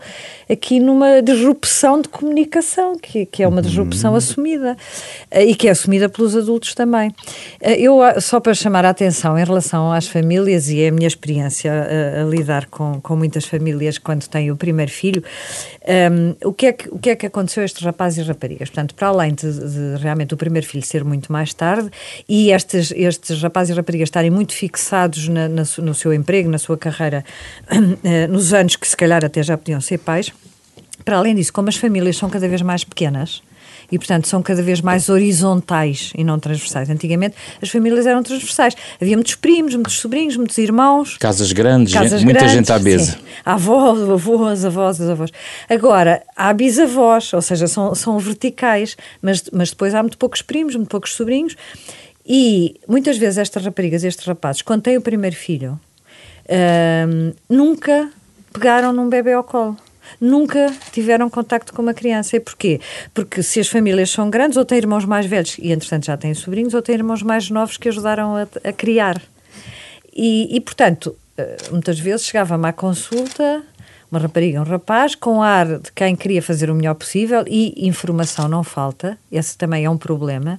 aqui 0.48 0.78
numa 0.78 1.20
disrupção 1.22 2.00
de 2.00 2.08
comunicação, 2.08 2.96
que, 2.96 3.26
que 3.26 3.42
é 3.42 3.48
uma 3.48 3.60
disrupção 3.60 4.12
uhum. 4.12 4.16
Assumida. 4.28 4.76
Eh, 5.30 5.46
e 5.46 5.54
que 5.54 5.68
é 5.68 5.70
assumida 5.70 6.08
pelos 6.08 6.36
adultos 6.36 6.74
também. 6.74 7.12
Eh, 7.60 7.80
eu, 7.80 7.98
só 8.20 8.40
para 8.40 8.54
chamar 8.54 8.84
a 8.84 8.90
atenção 8.90 9.38
em 9.38 9.44
relação 9.44 9.92
às 9.92 10.06
famílias, 10.06 10.68
e 10.68 10.80
é 10.82 10.88
a 10.88 10.92
minha 10.92 11.06
experiência 11.06 11.72
a, 11.72 12.22
a 12.22 12.24
lidar 12.24 12.66
com, 12.66 13.00
com 13.00 13.16
muitas 13.16 13.44
famílias 13.44 13.98
quando 13.98 14.26
têm 14.28 14.50
o 14.50 14.56
primeiro 14.56 14.90
filho, 14.90 15.22
um, 15.86 15.92
ehm, 15.92 16.36
o, 16.44 16.52
que 16.52 16.66
é 16.66 16.72
que, 16.72 16.88
o 16.88 16.98
que 16.98 17.10
é 17.10 17.16
que 17.16 17.26
aconteceu 17.26 17.62
a 17.62 17.66
estes 17.66 17.82
rapazes 17.82 18.24
e 18.24 18.28
raparigas? 18.28 18.68
Portanto, 18.68 18.94
para 18.94 19.08
além 19.08 19.34
de, 19.34 19.50
de, 19.52 20.02
realmente 20.02 20.34
o 20.34 20.36
primeiro 20.36 20.66
filho 20.66 20.84
ser 20.84 21.04
muito 21.04 21.32
mais 21.32 21.54
tarde 21.54 21.90
e 22.28 22.50
estes, 22.52 22.92
estes 22.94 23.40
rapazes 23.42 23.74
e 23.74 23.76
raparigas 23.76 24.08
estarem 24.08 24.30
muito 24.30 24.52
fixados 24.52 25.28
na, 25.28 25.48
na, 25.48 25.62
no 25.78 25.94
seu 25.94 26.12
emprego, 26.12 26.50
na 26.50 26.58
sua 26.58 26.76
carreira, 26.76 27.24
eh, 28.04 28.26
nos 28.26 28.52
anos 28.52 28.76
que 28.76 28.86
se 28.86 28.96
calhar 28.96 29.24
até 29.24 29.42
já 29.42 29.56
podiam 29.56 29.80
ser 29.80 29.98
pais, 29.98 30.32
para 31.04 31.16
além 31.16 31.34
disso, 31.34 31.52
como 31.52 31.68
as 31.68 31.76
famílias 31.76 32.16
são 32.16 32.28
cada 32.28 32.48
vez 32.48 32.60
mais 32.62 32.84
pequenas, 32.84 33.42
e, 33.90 33.98
portanto, 33.98 34.28
são 34.28 34.42
cada 34.42 34.62
vez 34.62 34.80
mais 34.80 35.08
horizontais 35.08 36.12
e 36.16 36.22
não 36.22 36.38
transversais. 36.38 36.90
Antigamente 36.90 37.34
as 37.60 37.70
famílias 37.70 38.06
eram 38.06 38.22
transversais. 38.22 38.74
Havia 39.00 39.16
muitos 39.16 39.34
primos, 39.34 39.74
muitos 39.74 39.98
sobrinhos, 39.98 40.36
muitos 40.36 40.58
irmãos. 40.58 41.16
Casas 41.18 41.52
grandes, 41.52 41.94
casas 41.94 42.22
muita 42.22 42.40
grandes, 42.40 42.56
gente 42.56 42.72
à 42.72 42.78
mesa. 42.78 43.12
Sim. 43.12 43.18
Avós, 43.44 44.10
avós, 44.10 44.64
avós, 44.64 45.00
avós. 45.00 45.30
Agora, 45.68 46.22
há 46.36 46.52
bisavós, 46.52 47.32
ou 47.32 47.40
seja, 47.40 47.66
são, 47.66 47.94
são 47.94 48.18
verticais, 48.18 48.96
mas, 49.22 49.44
mas 49.52 49.70
depois 49.70 49.94
há 49.94 50.02
muito 50.02 50.18
poucos 50.18 50.42
primos, 50.42 50.76
muito 50.76 50.88
poucos 50.88 51.14
sobrinhos. 51.14 51.56
E 52.26 52.78
muitas 52.86 53.16
vezes 53.16 53.38
estas 53.38 53.64
raparigas, 53.64 54.04
estes 54.04 54.26
rapazes, 54.26 54.60
quando 54.60 54.82
têm 54.82 54.98
o 54.98 55.00
primeiro 55.00 55.34
filho, 55.34 55.80
hum, 57.08 57.32
nunca 57.48 58.10
pegaram 58.52 58.92
num 58.92 59.08
bebê 59.08 59.32
ao 59.32 59.42
colo 59.42 59.76
nunca 60.20 60.72
tiveram 60.92 61.28
contacto 61.30 61.72
com 61.72 61.82
uma 61.82 61.94
criança. 61.94 62.36
E 62.36 62.40
porquê? 62.40 62.80
Porque 63.12 63.42
se 63.42 63.60
as 63.60 63.68
famílias 63.68 64.10
são 64.10 64.30
grandes, 64.30 64.56
ou 64.56 64.64
têm 64.64 64.78
irmãos 64.78 65.04
mais 65.04 65.26
velhos, 65.26 65.56
e 65.58 65.72
entretanto 65.72 66.06
já 66.06 66.16
têm 66.16 66.34
sobrinhos, 66.34 66.74
ou 66.74 66.82
têm 66.82 66.94
irmãos 66.94 67.22
mais 67.22 67.50
novos 67.50 67.76
que 67.76 67.88
ajudaram 67.88 68.36
a, 68.36 68.42
a 68.42 68.72
criar. 68.72 69.20
E, 70.14 70.56
e, 70.56 70.60
portanto, 70.60 71.14
eh, 71.36 71.56
muitas 71.70 71.98
vezes 71.98 72.26
chegava-me 72.26 72.66
à 72.66 72.72
consulta 72.72 73.62
uma 74.10 74.18
rapariga, 74.18 74.60
um 74.60 74.64
rapaz, 74.64 75.14
com 75.14 75.42
ar 75.42 75.66
de 75.78 75.92
quem 75.92 76.16
queria 76.16 76.42
fazer 76.42 76.70
o 76.70 76.74
melhor 76.74 76.94
possível 76.94 77.44
e 77.46 77.86
informação 77.86 78.48
não 78.48 78.64
falta, 78.64 79.18
esse 79.30 79.56
também 79.56 79.84
é 79.84 79.90
um 79.90 79.98
problema, 79.98 80.58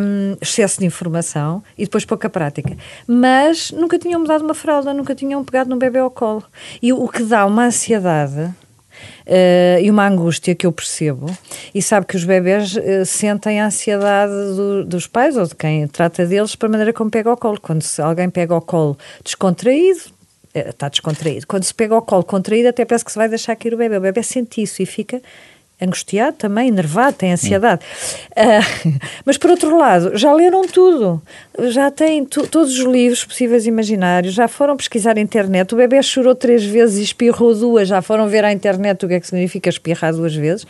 um, 0.00 0.36
excesso 0.40 0.80
de 0.80 0.86
informação 0.86 1.62
e 1.76 1.84
depois 1.84 2.04
pouca 2.04 2.30
prática. 2.30 2.76
Mas 3.06 3.70
nunca 3.70 3.98
tinham 3.98 4.20
mudado 4.20 4.42
uma 4.42 4.54
fralda, 4.54 4.94
nunca 4.94 5.14
tinham 5.14 5.44
pegado 5.44 5.68
num 5.68 5.78
bebê 5.78 5.98
ao 5.98 6.10
colo. 6.10 6.42
E 6.80 6.92
o 6.92 7.06
que 7.08 7.22
dá 7.22 7.44
uma 7.44 7.66
ansiedade 7.66 8.40
uh, 8.40 9.80
e 9.80 9.90
uma 9.90 10.06
angústia 10.06 10.54
que 10.54 10.66
eu 10.66 10.72
percebo, 10.72 11.26
e 11.74 11.82
sabe 11.82 12.06
que 12.06 12.16
os 12.16 12.24
bebés 12.24 12.74
uh, 12.74 13.04
sentem 13.04 13.60
a 13.60 13.66
ansiedade 13.66 14.32
do, 14.32 14.84
dos 14.84 15.06
pais 15.06 15.36
ou 15.36 15.46
de 15.46 15.54
quem 15.54 15.86
trata 15.86 16.24
deles 16.26 16.56
para 16.56 16.68
a 16.68 16.70
maneira 16.70 16.92
como 16.92 17.10
pega 17.10 17.28
ao 17.28 17.36
colo. 17.36 17.60
Quando 17.60 17.84
alguém 17.98 18.30
pega 18.30 18.54
ao 18.54 18.62
colo 18.62 18.96
descontraído, 19.22 20.19
está 20.54 20.88
descontraído. 20.88 21.46
Quando 21.46 21.64
se 21.64 21.74
pega 21.74 21.94
ao 21.94 22.02
colo 22.02 22.24
contraído, 22.24 22.68
até 22.68 22.84
parece 22.84 23.04
que 23.04 23.12
se 23.12 23.18
vai 23.18 23.28
deixar 23.28 23.56
cair 23.56 23.74
o 23.74 23.76
bebê. 23.76 23.96
O 23.96 24.00
bebê 24.00 24.22
sente 24.22 24.62
isso 24.62 24.82
e 24.82 24.86
fica 24.86 25.22
angustiado 25.80 26.36
também, 26.36 26.68
enervado, 26.68 27.16
tem 27.16 27.32
ansiedade. 27.32 27.80
Uh, 28.32 28.98
mas 29.24 29.38
por 29.38 29.50
outro 29.50 29.76
lado, 29.76 30.16
já 30.16 30.32
leram 30.32 30.62
tudo, 30.62 31.22
já 31.70 31.90
têm 31.90 32.24
todos 32.24 32.78
os 32.78 32.84
livros 32.84 33.24
possíveis 33.24 33.64
e 33.64 33.68
imaginários, 33.68 34.34
já 34.34 34.46
foram 34.46 34.76
pesquisar 34.76 35.16
a 35.16 35.20
internet. 35.20 35.72
O 35.72 35.76
bebê 35.76 36.02
chorou 36.02 36.34
três 36.34 36.64
vezes 36.64 36.98
e 36.98 37.02
espirrou 37.02 37.54
duas, 37.54 37.88
já 37.88 38.02
foram 38.02 38.28
ver 38.28 38.44
à 38.44 38.52
internet 38.52 39.04
o 39.04 39.08
que 39.08 39.14
é 39.14 39.20
que 39.20 39.26
significa 39.26 39.70
espirrar 39.70 40.12
duas 40.12 40.34
vezes. 40.34 40.66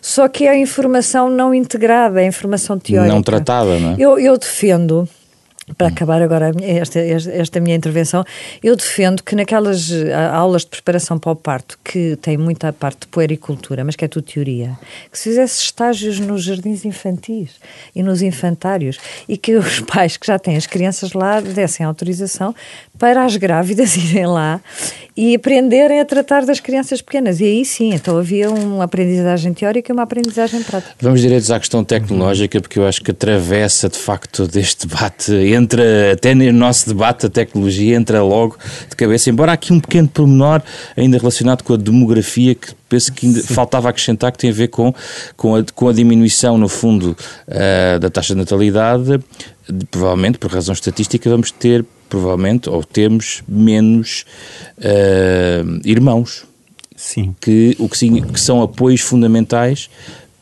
Só 0.00 0.28
que 0.28 0.46
é 0.46 0.50
a 0.50 0.56
informação 0.56 1.28
não 1.28 1.52
integrada, 1.52 2.20
é 2.20 2.24
a 2.24 2.28
informação 2.28 2.78
teórica. 2.78 3.12
Não 3.12 3.22
tratada, 3.22 3.80
não 3.80 3.92
é? 3.92 3.96
Eu, 3.98 4.18
eu 4.20 4.38
defendo 4.38 5.08
para 5.74 5.88
acabar 5.88 6.22
agora 6.22 6.52
esta, 6.62 7.00
esta 7.00 7.58
minha 7.60 7.74
intervenção, 7.74 8.24
eu 8.62 8.76
defendo 8.76 9.22
que 9.22 9.34
naquelas 9.34 9.90
eh, 9.90 10.14
aulas 10.14 10.62
de 10.62 10.68
preparação 10.68 11.18
para 11.18 11.32
o 11.32 11.36
parto, 11.36 11.76
que 11.82 12.16
tem 12.22 12.36
muita 12.36 12.72
parte 12.72 13.00
de 13.00 13.06
puericultura, 13.08 13.84
mas 13.84 13.96
que 13.96 14.04
é 14.04 14.08
tudo 14.08 14.24
teoria, 14.24 14.78
que 15.10 15.18
se 15.18 15.24
fizesse 15.24 15.62
estágios 15.62 16.20
nos 16.20 16.44
jardins 16.44 16.84
infantis 16.84 17.56
e 17.94 18.02
nos 18.02 18.22
infantários 18.22 18.98
e 19.28 19.36
que 19.36 19.56
os 19.56 19.80
pais 19.80 20.16
que 20.16 20.26
já 20.26 20.38
têm 20.38 20.56
as 20.56 20.66
crianças 20.66 21.12
lá 21.12 21.40
dessem 21.40 21.84
autorização 21.84 22.54
para 22.96 23.24
as 23.24 23.36
grávidas 23.36 23.96
irem 23.98 24.26
lá 24.26 24.60
e 25.16 25.34
aprenderem 25.34 26.00
a 26.00 26.04
tratar 26.04 26.44
das 26.44 26.60
crianças 26.60 27.00
pequenas. 27.00 27.40
E 27.40 27.44
aí 27.44 27.64
sim, 27.64 27.94
então 27.94 28.18
havia 28.18 28.50
uma 28.50 28.84
aprendizagem 28.84 29.54
teórica 29.54 29.90
e 29.90 29.92
uma 29.92 30.02
aprendizagem 30.02 30.62
prática. 30.62 30.94
Vamos 31.00 31.20
diretos 31.20 31.50
à 31.50 31.58
questão 31.58 31.82
tecnológica, 31.82 32.60
porque 32.60 32.78
eu 32.78 32.86
acho 32.86 33.02
que 33.02 33.10
atravessa 33.10 33.88
de 33.88 33.98
facto 33.98 34.46
deste 34.46 34.86
debate, 34.86 35.32
entra 35.32 36.12
até 36.12 36.34
no 36.34 36.52
nosso 36.52 36.88
debate 36.88 37.26
a 37.26 37.28
tecnologia, 37.30 37.96
entra 37.96 38.22
logo 38.22 38.58
de 38.88 38.94
cabeça, 38.94 39.30
embora 39.30 39.52
aqui 39.52 39.72
um 39.72 39.80
pequeno 39.80 40.08
pormenor 40.08 40.60
ainda 40.96 41.16
relacionado 41.16 41.62
com 41.62 41.72
a 41.72 41.76
demografia 41.76 42.54
que 42.54 42.74
penso 42.88 43.12
que 43.12 43.26
ainda 43.26 43.42
faltava 43.42 43.88
acrescentar 43.88 44.32
que 44.32 44.38
tem 44.38 44.50
a 44.50 44.52
ver 44.52 44.68
com, 44.68 44.94
com, 45.36 45.56
a, 45.56 45.64
com 45.74 45.88
a 45.88 45.92
diminuição, 45.92 46.56
no 46.56 46.68
fundo, 46.68 47.16
uh, 47.48 47.98
da 47.98 48.10
taxa 48.10 48.34
de 48.34 48.40
natalidade, 48.40 49.18
de, 49.68 49.86
provavelmente, 49.86 50.38
por 50.38 50.50
razão 50.50 50.72
estatística, 50.72 51.28
vamos 51.28 51.50
ter 51.50 51.84
provavelmente, 52.08 52.68
ou 52.68 52.82
temos 52.84 53.42
menos 53.48 54.24
uh, 54.78 55.80
irmãos. 55.84 56.44
Sim. 56.94 57.34
Que, 57.40 57.76
o 57.78 57.88
que, 57.88 58.22
que 58.22 58.40
são 58.40 58.62
apoios 58.62 59.02
fundamentais 59.02 59.90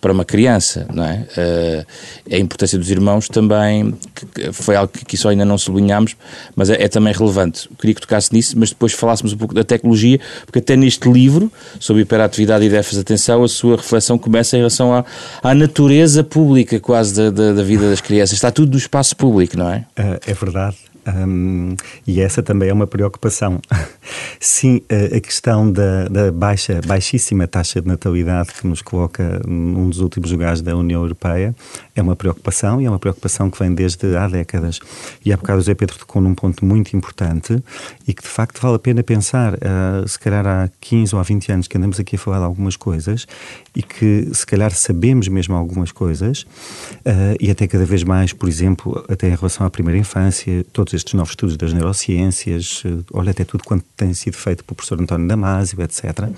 para 0.05 0.13
uma 0.13 0.25
criança, 0.25 0.87
não 0.93 1.03
é? 1.03 1.27
Uh, 1.35 2.35
a 2.35 2.39
importância 2.39 2.79
dos 2.79 2.91
irmãos 2.91 3.27
também 3.27 3.95
que, 4.15 4.53
foi 4.53 4.77
algo 4.77 4.93
que, 4.93 5.03
que 5.03 5.17
só 5.17 5.31
ainda 5.31 5.47
não 5.47 5.57
sublinhámos, 5.57 6.15
mas 6.55 6.69
é, 6.69 6.83
é, 6.83 6.89
também 6.89 7.11
relevante. 7.15 7.71
Queria 7.81 7.95
que 7.95 8.03
tocasse 8.03 8.31
nisso, 8.31 8.55
mas 8.59 8.69
depois 8.69 8.93
falássemos 8.93 9.33
um 9.33 9.39
pouco 9.39 9.55
da 9.55 9.65
tecnologia, 9.65 10.21
porque 10.45 10.59
até 10.59 10.77
neste 10.77 11.11
livro, 11.11 11.51
sobre 11.81 12.03
hiperatividade 12.03 12.67
e 12.67 12.69
déficit 12.69 12.97
de 12.97 13.01
atenção, 13.01 13.43
a 13.43 13.49
sua 13.49 13.77
reflexão 13.77 14.19
começa 14.19 14.57
em 14.57 14.59
relação 14.59 14.93
à, 14.93 15.07
à 15.43 15.55
natureza 15.55 16.23
pública 16.23 16.79
quase 16.79 17.15
da, 17.15 17.31
da, 17.31 17.53
da, 17.55 17.63
vida 17.63 17.89
das 17.89 18.03
crianças. 18.03 18.35
Está 18.35 18.51
tudo 18.51 18.73
no 18.73 18.79
espaço 18.79 19.17
público, 19.17 19.57
não 19.57 19.71
é? 19.71 19.87
Uh, 19.99 20.21
é 20.27 20.35
verdade. 20.35 20.77
Um, 21.07 21.77
e 22.07 22.21
essa 22.21 22.43
também 22.43 22.69
é 22.69 22.73
uma 22.73 22.87
preocupação. 22.87 23.61
Sim, 24.41 24.81
a, 24.89 25.21
questão 25.21 25.71
da, 25.71 26.09
da, 26.09 26.33
baixa, 26.33 26.81
baixíssima 26.87 27.47
taxa 27.47 27.81
de 27.81 27.89
natalidade 27.89 28.53
que 28.53 28.67
nos 28.67 28.83
coloca 28.83 29.41
num 29.47 29.89
dos 29.89 30.01
últimos 30.01 30.31
lugares 30.31 30.61
da 30.61 30.77
União 30.77 31.03
Europeia 31.03 31.55
é 31.95 32.03
uma 32.03 32.17
preocupação 32.17 32.81
e 32.81 32.87
é 32.87 32.91
uma 32.91 32.99
preocupação 32.99 33.51
que 33.51 33.59
vem 33.59 33.75
desde 33.75 34.17
há 34.17 34.29
décadas. 34.29 34.81
E 35.25 35.33
há 35.33 35.37
bocado 35.37 35.59
o 35.59 35.63
Zé 35.63 35.75
Pedro 35.75 35.99
tocou 35.99 36.21
num 36.21 36.35
ponto 36.35 36.65
muito 36.65 36.97
importante 36.97 37.63
e 38.07 38.15
que 38.15 38.23
de 38.23 38.29
facto 38.29 38.61
vale 38.61 38.77
a 38.77 38.79
pena 38.79 39.03
pensar. 39.03 39.55
Uh, 39.55 40.07
se 40.07 40.19
calhar 40.19 40.47
há 40.47 40.71
15 40.81 41.15
ou 41.15 41.21
há 41.21 41.25
20 41.25 41.53
anos 41.53 41.69
que 41.69 41.77
andamos 41.77 42.01
aqui 42.01 42.17
a 42.17 42.19
falar 42.19 42.39
de 42.39 42.45
algumas 42.45 42.77
coisas 42.77 43.27
e 43.75 43.83
que 43.83 44.29
se 44.33 44.47
calhar 44.47 44.71
sabemos 44.73 45.29
mesmo 45.29 45.55
algumas 45.55 45.93
coisas 45.93 46.43
uh, 46.43 47.37
e 47.41 47.51
até 47.51 47.67
cada 47.67 47.85
vez 47.85 48.03
mais, 48.03 48.33
por 48.33 48.49
exemplo, 48.49 49.05
até 49.09 49.29
em 49.29 49.35
relação 49.35 49.67
à 49.67 49.71
primeira 49.71 49.99
infância, 49.99 50.65
todos 50.73 50.94
estes 50.95 51.15
novos 51.15 51.33
estudos 51.33 51.57
das 51.57 51.73
neurociências, 51.73 52.83
uh, 52.85 53.05
olha 53.13 53.31
até 53.31 53.45
tudo 53.45 53.65
quanto 53.65 53.85
tem 53.97 54.15
sido 54.15 54.37
feito 54.37 54.65
pelo 54.65 54.77
professor 54.77 55.01
António 55.01 55.27
Damasio, 55.27 55.81
etc., 55.83 56.29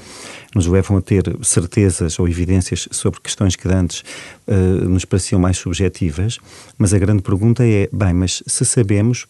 nos 0.54 0.66
levam 0.66 0.96
a 0.96 1.02
ter 1.02 1.25
certezas 1.42 2.18
ou 2.18 2.28
evidências 2.28 2.88
sobre 2.90 3.20
questões 3.20 3.54
que 3.56 3.68
antes 3.68 4.02
uh, 4.48 4.88
nos 4.88 5.04
pareciam 5.04 5.40
mais 5.40 5.58
subjetivas, 5.58 6.38
mas 6.78 6.94
a 6.94 6.98
grande 6.98 7.22
pergunta 7.22 7.64
é, 7.64 7.88
bem, 7.92 8.12
mas 8.12 8.42
se 8.46 8.64
sabemos, 8.64 9.26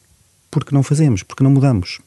por 0.50 0.64
que 0.64 0.73
não 0.73 0.83
fazemos? 0.83 1.23
Por 1.23 1.37
que 1.37 1.42
não 1.42 1.50
mudamos? 1.50 1.99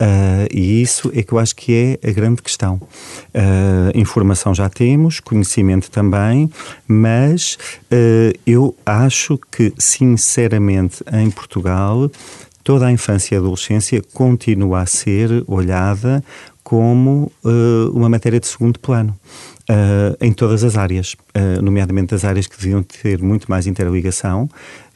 Uh, 0.00 0.48
e 0.52 0.82
isso 0.82 1.10
é 1.14 1.22
que 1.22 1.32
eu 1.32 1.38
acho 1.38 1.54
que 1.54 1.98
é 2.02 2.08
a 2.08 2.12
grande 2.12 2.42
questão. 2.42 2.76
Uh, 2.76 3.92
informação 3.94 4.54
já 4.54 4.68
temos, 4.68 5.20
conhecimento 5.20 5.90
também, 5.90 6.50
mas 6.86 7.58
uh, 7.84 8.38
eu 8.46 8.74
acho 8.84 9.38
que, 9.50 9.72
sinceramente, 9.78 11.04
em 11.12 11.30
Portugal, 11.30 12.10
toda 12.62 12.86
a 12.86 12.92
infância 12.92 13.34
e 13.34 13.38
adolescência 13.38 14.02
continua 14.12 14.80
a 14.80 14.86
ser 14.86 15.44
olhada 15.46 16.22
como 16.62 17.30
uma 17.92 18.08
matéria 18.08 18.38
de 18.40 18.46
segundo 18.46 18.78
plano. 18.78 19.14
Uh, 19.62 20.16
em 20.20 20.32
todas 20.32 20.64
as 20.64 20.76
áreas, 20.76 21.14
uh, 21.36 21.62
nomeadamente 21.62 22.12
as 22.14 22.24
áreas 22.24 22.48
que 22.48 22.58
deviam 22.58 22.82
ter 22.82 23.22
muito 23.22 23.48
mais 23.48 23.66
interligação 23.66 24.50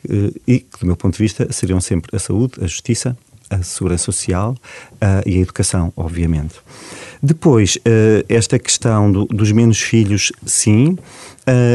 uh, 0.04 0.40
e 0.46 0.58
que, 0.58 0.80
do 0.80 0.87
meu 0.87 0.96
ponto 0.96 1.16
de 1.16 1.23
vista, 1.23 1.50
seriam 1.52 1.80
sempre 1.80 2.14
a 2.16 2.18
saúde, 2.18 2.54
a 2.61 2.66
justiça, 2.66 3.16
a 3.49 3.62
segurança 3.62 4.04
social 4.04 4.56
uh, 4.94 5.23
e 5.25 5.37
a 5.38 5.40
educação, 5.40 5.92
obviamente. 5.96 6.56
Depois, 7.23 7.76
uh, 7.76 8.25
esta 8.28 8.58
questão 8.58 9.11
do, 9.11 9.25
dos 9.26 9.52
menos 9.52 9.80
filhos, 9.80 10.32
sim, 10.44 10.90
uh, 10.90 10.99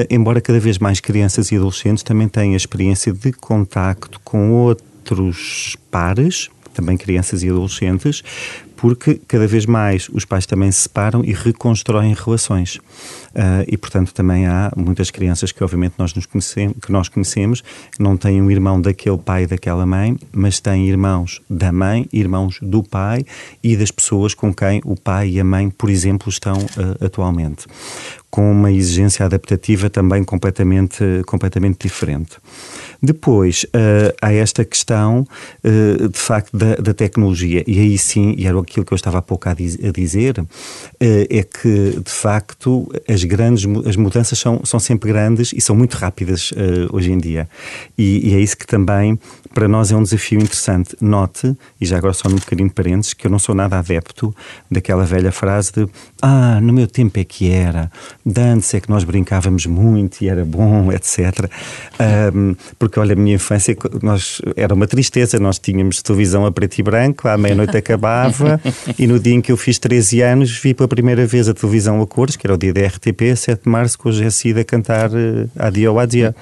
embora 0.09 0.41
cada 0.41 0.59
vez 0.59 0.77
mais 0.77 0.99
crianças 0.99 1.51
e 1.51 1.55
adolescentes 1.55 2.03
também 2.03 2.27
tenham 2.27 2.53
a 2.53 2.57
experiência 2.57 3.13
de 3.13 3.31
contacto 3.31 4.19
com 4.23 4.75
outros 5.01 5.75
pares, 5.89 6.49
também 6.73 6.95
crianças 6.95 7.43
e 7.43 7.49
adolescentes, 7.49 8.23
porque 8.77 9.21
cada 9.27 9.45
vez 9.45 9.67
mais 9.67 10.09
os 10.11 10.25
pais 10.25 10.45
também 10.45 10.71
se 10.71 10.81
separam 10.81 11.23
e 11.23 11.33
reconstroem 11.33 12.15
relações. 12.15 12.77
Uh, 12.77 13.63
e, 13.67 13.77
portanto, 13.77 14.11
também 14.11 14.47
há 14.47 14.71
muitas 14.75 15.11
crianças 15.11 15.51
que, 15.51 15.63
obviamente, 15.63 15.93
nós, 15.99 16.15
nos 16.15 16.25
conhecemos, 16.25 16.77
que 16.81 16.91
nós 16.91 17.07
conhecemos, 17.07 17.63
não 17.99 18.17
têm 18.17 18.41
um 18.41 18.49
irmão 18.49 18.81
daquele 18.81 19.19
pai 19.19 19.43
e 19.43 19.47
daquela 19.47 19.85
mãe, 19.85 20.17
mas 20.31 20.59
têm 20.59 20.89
irmãos 20.89 21.41
da 21.47 21.71
mãe, 21.71 22.07
irmãos 22.11 22.57
do 22.61 22.81
pai 22.81 23.23
e 23.61 23.77
das 23.77 23.91
pessoas 23.91 24.33
com 24.33 24.51
quem 24.51 24.81
o 24.83 24.95
pai 24.95 25.29
e 25.29 25.39
a 25.39 25.43
mãe, 25.43 25.69
por 25.69 25.89
exemplo, 25.89 26.29
estão 26.29 26.57
uh, 26.57 27.05
atualmente. 27.05 27.67
Com 28.31 28.51
uma 28.51 28.71
exigência 28.71 29.25
adaptativa 29.25 29.89
também 29.89 30.23
completamente, 30.23 31.03
completamente 31.27 31.87
diferente. 31.87 32.37
Depois, 33.01 33.63
uh, 33.65 34.13
há 34.21 34.31
esta 34.31 34.63
questão, 34.63 35.25
uh, 35.63 36.07
de 36.07 36.19
facto, 36.19 36.55
da, 36.55 36.75
da, 36.75 36.93
tecnologia. 36.93 37.63
E 37.65 37.79
aí 37.79 37.97
sim, 37.97 38.35
e 38.37 38.45
era 38.45 38.59
aquilo 38.59 38.85
que 38.85 38.93
eu 38.93 38.95
estava 38.95 39.17
há 39.17 39.21
pouco 39.21 39.49
a, 39.49 39.53
diz, 39.55 39.77
a 39.83 39.91
dizer, 39.91 40.39
uh, 40.39 40.45
é 40.99 41.43
que, 41.43 41.99
de 41.99 42.11
facto, 42.11 42.91
as 43.07 43.23
grandes 43.23 43.65
as 43.87 43.95
mudanças 43.95 44.37
são, 44.37 44.61
são 44.63 44.79
sempre 44.79 45.11
grandes 45.11 45.51
e 45.51 45.59
são 45.59 45.75
muito 45.75 45.95
rápidas 45.95 46.51
hoje 46.91 47.11
em 47.11 47.17
dia. 47.17 47.49
E, 47.97 48.29
e 48.29 48.35
é 48.35 48.39
isso 48.39 48.55
que 48.55 48.67
também 48.67 49.17
para 49.53 49.67
nós 49.67 49.91
é 49.91 49.95
um 49.95 50.03
desafio 50.03 50.39
interessante. 50.39 50.95
Note, 51.01 51.55
e 51.79 51.85
já 51.85 51.97
agora 51.97 52.13
só 52.13 52.29
num 52.29 52.35
bocadinho 52.35 52.69
de 52.69 52.75
parênteses, 52.75 53.13
que 53.13 53.27
eu 53.27 53.31
não 53.31 53.39
sou 53.39 53.53
nada 53.53 53.77
adepto 53.77 54.33
daquela 54.69 55.05
velha 55.05 55.31
frase 55.31 55.71
de 55.73 55.87
ah, 56.21 56.59
no 56.61 56.71
meu 56.71 56.87
tempo 56.87 57.19
é 57.19 57.23
que 57.23 57.49
era, 57.51 57.91
de 58.23 58.41
antes 58.41 58.73
é 58.73 58.79
que 58.79 58.89
nós 58.89 59.03
brincávamos 59.03 59.65
muito 59.65 60.21
e 60.21 60.29
era 60.29 60.45
bom, 60.45 60.91
etc. 60.93 61.49
Um, 62.33 62.55
porque, 62.77 62.99
olha, 62.99 63.13
a 63.13 63.15
minha 63.15 63.35
infância 63.35 63.75
nós, 64.01 64.41
era 64.55 64.73
uma 64.73 64.87
tristeza, 64.87 65.39
nós 65.39 65.57
tínhamos 65.57 66.01
televisão 66.01 66.45
a 66.45 66.51
preto 66.51 66.77
e 66.77 66.83
branco, 66.83 67.27
à 67.27 67.37
meia-noite 67.37 67.75
acabava, 67.75 68.61
e 68.99 69.07
no 69.07 69.19
dia 69.19 69.33
em 69.33 69.41
que 69.41 69.51
eu 69.51 69.57
fiz 69.57 69.79
13 69.79 70.21
anos 70.21 70.51
vi 70.57 70.73
pela 70.73 70.87
primeira 70.87 71.25
vez 71.25 71.49
a 71.49 71.53
televisão 71.53 72.01
a 72.01 72.07
cores, 72.07 72.35
que 72.35 72.45
era 72.45 72.53
o 72.53 72.57
dia 72.57 72.73
da 72.73 72.85
RTP, 72.85 73.35
7 73.35 73.63
de 73.63 73.69
março, 73.69 73.97
com 73.97 74.09
o 74.09 74.11
Jessida 74.11 74.61
a 74.61 74.63
cantar 74.63 75.09
uh, 75.09 75.49
Adia 75.57 75.91
ou 75.91 75.99
Adia. 75.99 76.35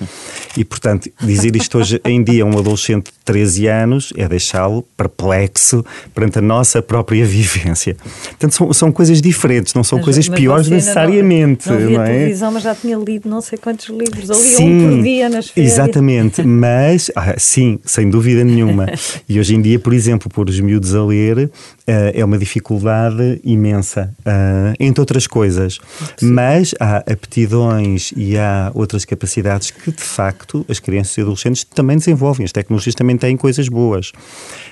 E, 0.58 0.66
portanto, 0.66 1.10
dizer 1.22 1.56
isto 1.56 1.78
hoje 1.78 2.02
em 2.04 2.22
dia 2.22 2.44
a 2.44 2.46
um 2.46 2.58
adolescente 2.58 2.99
adolescente 3.00 3.06
de 3.06 3.20
13 3.26 3.68
anos 3.68 4.14
é 4.16 4.28
deixá-lo 4.28 4.84
perplexo 4.96 5.84
perante 6.14 6.40
a 6.40 6.42
nossa 6.42 6.82
própria 6.82 7.26
vivência. 7.26 7.96
Portanto, 8.30 8.52
são, 8.54 8.74
são 8.74 8.92
coisas 8.92 9.22
diferentes, 9.22 9.74
não 9.74 9.84
são 9.84 9.98
Mas- 9.98 10.06
coisas 10.06 10.30
mas 10.30 10.40
piores 10.40 10.70
necessariamente. 10.70 11.70
Não, 11.70 11.80
não 11.80 11.90
não 11.92 12.04
é? 12.04 12.08
televisão, 12.08 12.52
mas 12.52 12.64
já 12.64 12.76
tinha 12.76 12.98
lido 12.98 13.30
não 13.30 13.42
sei 13.42 13.58
quantos 13.58 13.88
livros. 13.90 14.36
Sim, 14.38 14.86
um 14.86 14.96
por 14.96 15.04
dia 15.04 15.30
nas 15.30 15.50
férias. 15.50 15.74
Exatamente, 15.74 16.44
mas 16.46 17.12
ah, 17.16 17.36
sim, 17.38 17.80
sem 17.86 18.10
dúvida 18.10 18.44
nenhuma. 18.44 18.88
E 19.28 19.40
hoje 19.40 19.54
em 19.56 19.62
dia, 19.62 19.78
por 19.78 19.94
exemplo, 19.94 20.30
pôr 20.30 20.50
os 20.50 20.60
miúdos 20.60 20.96
a 20.96 21.04
ler 21.06 21.52
ah, 21.88 22.12
é 22.14 22.24
uma 22.26 22.38
dificuldade 22.38 23.40
imensa, 23.44 24.14
ah, 24.26 24.74
entre 24.80 25.00
outras 25.02 25.28
coisas. 25.28 25.80
Mas 26.22 26.74
há 26.80 26.98
aptidões 26.98 28.12
e 28.16 28.38
há 28.38 28.72
outras 28.74 29.06
capacidades 29.06 29.72
que, 29.72 29.92
de 29.92 30.02
facto, 30.02 30.66
as 30.68 30.80
crianças 30.80 31.18
e 31.18 31.22
adolescentes 31.22 31.64
também 31.64 31.98
desenvolvem. 31.98 32.44
As 32.46 32.52
tecnologias 32.52 32.89
também 32.96 33.18
têm 33.18 33.36
coisas 33.36 33.68
boas. 33.68 34.12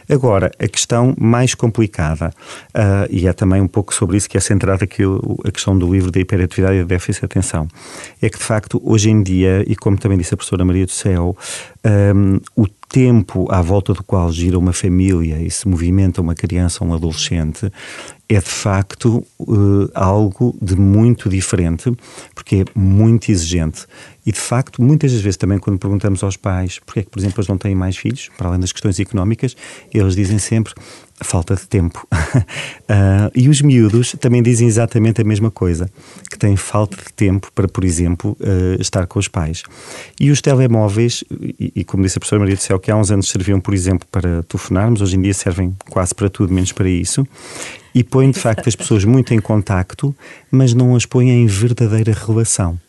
Agora, 0.09 0.51
a 0.59 0.67
questão 0.67 1.13
mais 1.17 1.53
complicada, 1.53 2.31
ah, 2.73 3.07
e 3.09 3.27
é 3.27 3.33
também 3.33 3.61
um 3.61 3.67
pouco 3.67 3.93
sobre 3.93 4.17
isso 4.17 4.29
que 4.29 4.37
é 4.37 4.39
centrada 4.39 4.83
aqui 4.83 5.03
a 5.45 5.51
questão 5.51 5.77
do 5.77 5.91
livro 5.91 6.11
da 6.11 6.19
hiperatividade 6.19 6.77
e 6.77 6.79
da 6.79 6.85
déficit 6.85 7.21
de 7.21 7.25
atenção, 7.25 7.67
é 8.21 8.29
que, 8.29 8.37
de 8.37 8.43
facto, 8.43 8.81
hoje 8.83 9.09
em 9.09 9.21
dia, 9.21 9.63
e 9.67 9.75
como 9.75 9.97
também 9.97 10.17
disse 10.17 10.33
a 10.33 10.37
professora 10.37 10.63
Maria 10.63 10.85
do 10.85 10.91
Céu, 10.91 11.35
ahm, 11.87 12.39
o 12.55 12.67
tempo 12.89 13.47
à 13.49 13.61
volta 13.61 13.93
do 13.93 14.03
qual 14.03 14.31
gira 14.31 14.57
uma 14.57 14.73
família 14.73 15.41
e 15.41 15.51
se 15.51 15.67
movimenta 15.67 16.21
uma 16.21 16.35
criança 16.35 16.83
ou 16.83 16.89
um 16.89 16.93
adolescente 16.93 17.71
é 18.29 18.39
de 18.39 18.49
facto 18.49 19.25
eh, 19.41 19.91
algo 19.93 20.57
de 20.61 20.75
muito 20.75 21.29
diferente, 21.29 21.91
porque 22.33 22.57
é 22.57 22.65
muito 22.79 23.31
exigente. 23.31 23.85
E 24.25 24.31
de 24.31 24.39
facto, 24.39 24.81
muitas 24.81 25.13
das 25.13 25.21
vezes 25.21 25.37
também 25.37 25.59
quando 25.59 25.79
perguntamos 25.79 26.23
aos 26.23 26.35
pais 26.35 26.79
porque 26.85 27.01
é 27.01 27.03
que, 27.03 27.09
por 27.09 27.19
exemplo, 27.19 27.39
eles 27.39 27.47
não 27.47 27.57
têm 27.57 27.75
mais 27.75 27.95
filhos, 27.95 28.29
para 28.37 28.49
além 28.49 28.59
das 28.59 28.71
questões 28.71 28.99
económicas, 28.99 29.55
eles 29.93 30.15
dizem 30.15 30.39
sempre 30.39 30.73
falta 31.21 31.55
de 31.55 31.67
tempo. 31.67 32.07
Ah, 32.89 33.29
e 33.35 33.49
os 33.49 33.61
miúdos 33.61 34.15
também 34.17 34.41
dizem 34.41 34.65
exatamente 34.65 35.19
a 35.19 35.23
mesma 35.25 35.51
coisa, 35.51 35.89
que 36.31 36.39
têm 36.39 36.55
falta 36.55 36.95
de 36.95 37.11
tempo 37.13 37.51
para, 37.53 37.67
por 37.67 37.83
exemplo, 37.83 38.37
eh, 38.39 38.77
estar 38.79 39.05
com 39.05 39.19
os 39.19 39.27
pais. 39.27 39.63
E 40.17 40.31
os 40.31 40.41
telemóveis, 40.41 41.21
e, 41.29 41.73
e 41.75 41.83
como 41.83 42.03
disse 42.03 42.17
a 42.17 42.21
professora 42.21 42.39
Maria 42.39 42.55
do 42.55 42.61
Céu, 42.61 42.79
que 42.79 42.89
há 42.89 42.95
uns 42.95 43.11
anos 43.11 43.27
serviam, 43.27 43.59
por 43.59 43.73
exemplo, 43.73 44.07
para 44.09 44.41
telefonarmos, 44.43 45.01
hoje 45.01 45.17
em 45.17 45.21
dia 45.21 45.33
servem 45.33 45.75
quase 45.89 46.15
para 46.15 46.29
tudo, 46.29 46.53
menos 46.53 46.71
para 46.71 46.87
isso, 46.87 47.27
e 47.93 48.05
põem 48.05 48.31
de 48.31 48.39
facto 48.39 48.69
as 48.69 48.75
pessoas 48.75 49.03
muito 49.03 49.33
em 49.33 49.39
contacto, 49.41 50.15
mas 50.49 50.73
não 50.73 50.95
as 50.95 51.05
põem 51.05 51.29
em 51.29 51.45
verdadeira 51.45 52.13
relação. 52.13 52.79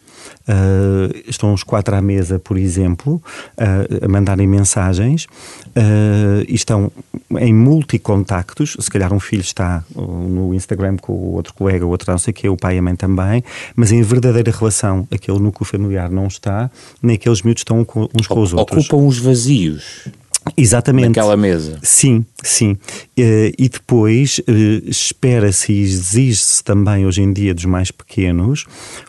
Uh, 0.48 1.12
estão 1.26 1.52
os 1.52 1.62
quatro 1.62 1.94
à 1.94 2.00
mesa, 2.00 2.38
por 2.38 2.56
exemplo, 2.56 3.22
uh, 3.56 4.04
a 4.04 4.08
mandarem 4.08 4.46
mensagens 4.46 5.24
uh, 5.24 6.44
e 6.48 6.54
estão 6.54 6.90
em 7.38 7.52
multicontactos. 7.52 8.76
Se 8.78 8.90
calhar 8.90 9.12
um 9.12 9.20
filho 9.20 9.42
está 9.42 9.84
no 9.94 10.54
Instagram 10.54 10.96
com 10.96 11.12
o 11.12 11.32
outro 11.34 11.52
colega, 11.54 11.84
o 11.84 11.90
outro 11.90 12.10
não 12.10 12.18
sei 12.18 12.30
o 12.30 12.34
que, 12.34 12.48
o 12.48 12.56
pai 12.56 12.76
e 12.76 12.78
a 12.78 12.82
mãe 12.82 12.96
também, 12.96 13.44
mas 13.76 13.92
em 13.92 14.02
verdadeira 14.02 14.50
relação, 14.50 15.06
aquele 15.12 15.38
núcleo 15.38 15.66
familiar 15.66 16.10
não 16.10 16.26
está, 16.26 16.70
nem 17.02 17.16
aqueles 17.16 17.42
miúdos 17.42 17.60
estão 17.60 17.86
uns 18.14 18.26
com 18.26 18.40
os 18.40 18.54
outros. 18.54 18.86
Ocupam 18.86 19.06
os 19.06 19.18
vazios 19.18 20.08
Exatamente. 20.56 21.08
naquela 21.08 21.36
mesa. 21.36 21.78
Sim, 21.82 22.24
sim. 22.42 22.76
Eh, 23.16 23.52
e 23.58 23.68
depois 23.68 24.40
eh, 24.46 24.82
espera-se 24.86 25.72
e 25.72 25.82
exige-se 25.82 26.62
também 26.62 27.06
hoje 27.06 27.22
em 27.22 27.32
dia 27.32 27.54
dos 27.54 27.64
mais 27.64 27.90
pequenos 27.90 28.66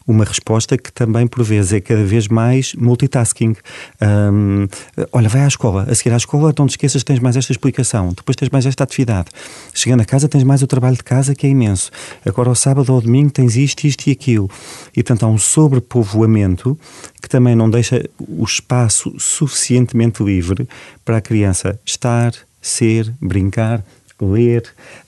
uma 0.08 0.26
resposta 0.26 0.78
que 0.78 0.92
também 0.92 1.28
por 1.28 1.44
vezes 1.44 1.74
é 1.74 1.80
cada 1.80 2.04
vez 2.04 2.28
mais 2.28 2.74
multitasking. 2.74 3.56
Ahm, 4.02 4.68
olha, 5.12 5.30
vai 5.30 5.42
à 5.42 5.48
escola, 5.48 5.86
a 5.90 5.94
seguir 5.94 6.14
à 6.14 6.18
escola 6.18 6.54
não 6.58 6.66
te 6.66 6.72
esqueças 6.72 7.04
tens 7.04 7.20
mais 7.20 7.38
esta 7.38 7.52
explicação, 7.52 8.10
depois 8.10 8.36
tens 8.36 8.50
mais 8.50 8.66
esta 8.66 8.84
atividade. 8.84 9.28
Chegando 9.74 10.02
a 10.02 10.06
casa 10.06 10.28
tens 10.28 10.44
mais 10.44 10.62
o 10.62 10.68
trabalho 10.68 10.96
de 10.96 11.04
casa 11.04 11.36
que 11.36 11.46
é 11.46 11.50
imenso. 11.50 11.92
Agora 12.26 12.50
ao 12.50 12.56
sábado 12.56 12.90
ou 12.90 12.96
ao 12.96 13.02
domingo 13.02 13.32
tens 13.32 13.56
isto, 13.56 13.86
isto 13.86 14.08
e 14.08 14.12
aquilo. 14.12 14.50
E 14.96 15.04
portanto 15.04 15.24
há 15.24 15.30
um 15.30 15.38
sobrepovoamento 15.38 16.78
que 17.22 17.30
também 17.30 17.56
não 17.56 17.70
deixa 17.70 18.08
o 18.20 18.44
espaço 18.44 19.14
suficientemente 19.18 20.24
livre 20.24 20.68
para 21.04 21.18
a 21.18 21.22
criança 21.22 21.80
estar, 21.86 22.34
ser, 22.62 23.14
brincar, 23.22 23.84
ler, 24.22 24.64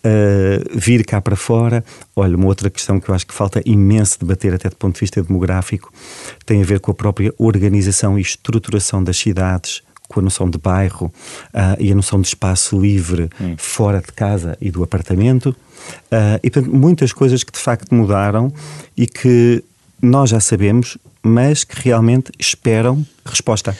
uh, 0.05 0.77
vir 0.77 1.05
cá 1.05 1.21
para 1.21 1.35
fora. 1.35 1.83
Olha, 2.15 2.35
uma 2.35 2.47
outra 2.47 2.69
questão 2.69 2.99
que 2.99 3.09
eu 3.09 3.15
acho 3.15 3.27
que 3.27 3.33
falta 3.33 3.61
imenso 3.65 4.19
debater 4.19 4.53
até 4.53 4.69
do 4.69 4.75
ponto 4.75 4.95
de 4.95 5.01
vista 5.01 5.21
demográfico 5.21 5.91
tem 6.45 6.61
a 6.61 6.65
ver 6.65 6.79
com 6.79 6.91
a 6.91 6.93
própria 6.93 7.33
organização 7.37 8.17
e 8.17 8.21
estruturação 8.21 9.03
das 9.03 9.17
cidades, 9.17 9.81
com 10.07 10.19
a 10.19 10.23
noção 10.23 10.49
de 10.49 10.57
bairro 10.57 11.05
uh, 11.53 11.79
e 11.79 11.91
a 11.91 11.95
noção 11.95 12.19
de 12.19 12.27
espaço 12.27 12.79
livre 12.79 13.29
fora 13.57 14.01
de 14.01 14.11
casa 14.11 14.57
e 14.59 14.69
do 14.69 14.83
apartamento. 14.83 15.55
Uh, 16.11 16.39
e, 16.43 16.49
portanto, 16.49 16.75
muitas 16.75 17.11
coisas 17.13 17.43
que 17.43 17.51
de 17.51 17.59
facto 17.59 17.93
mudaram 17.93 18.53
e 18.95 19.07
que 19.07 19.63
nós 20.01 20.29
já 20.29 20.39
sabemos, 20.39 20.97
mas 21.21 21.63
que 21.63 21.79
realmente 21.81 22.31
esperam 22.39 23.05
resposta. 23.25 23.75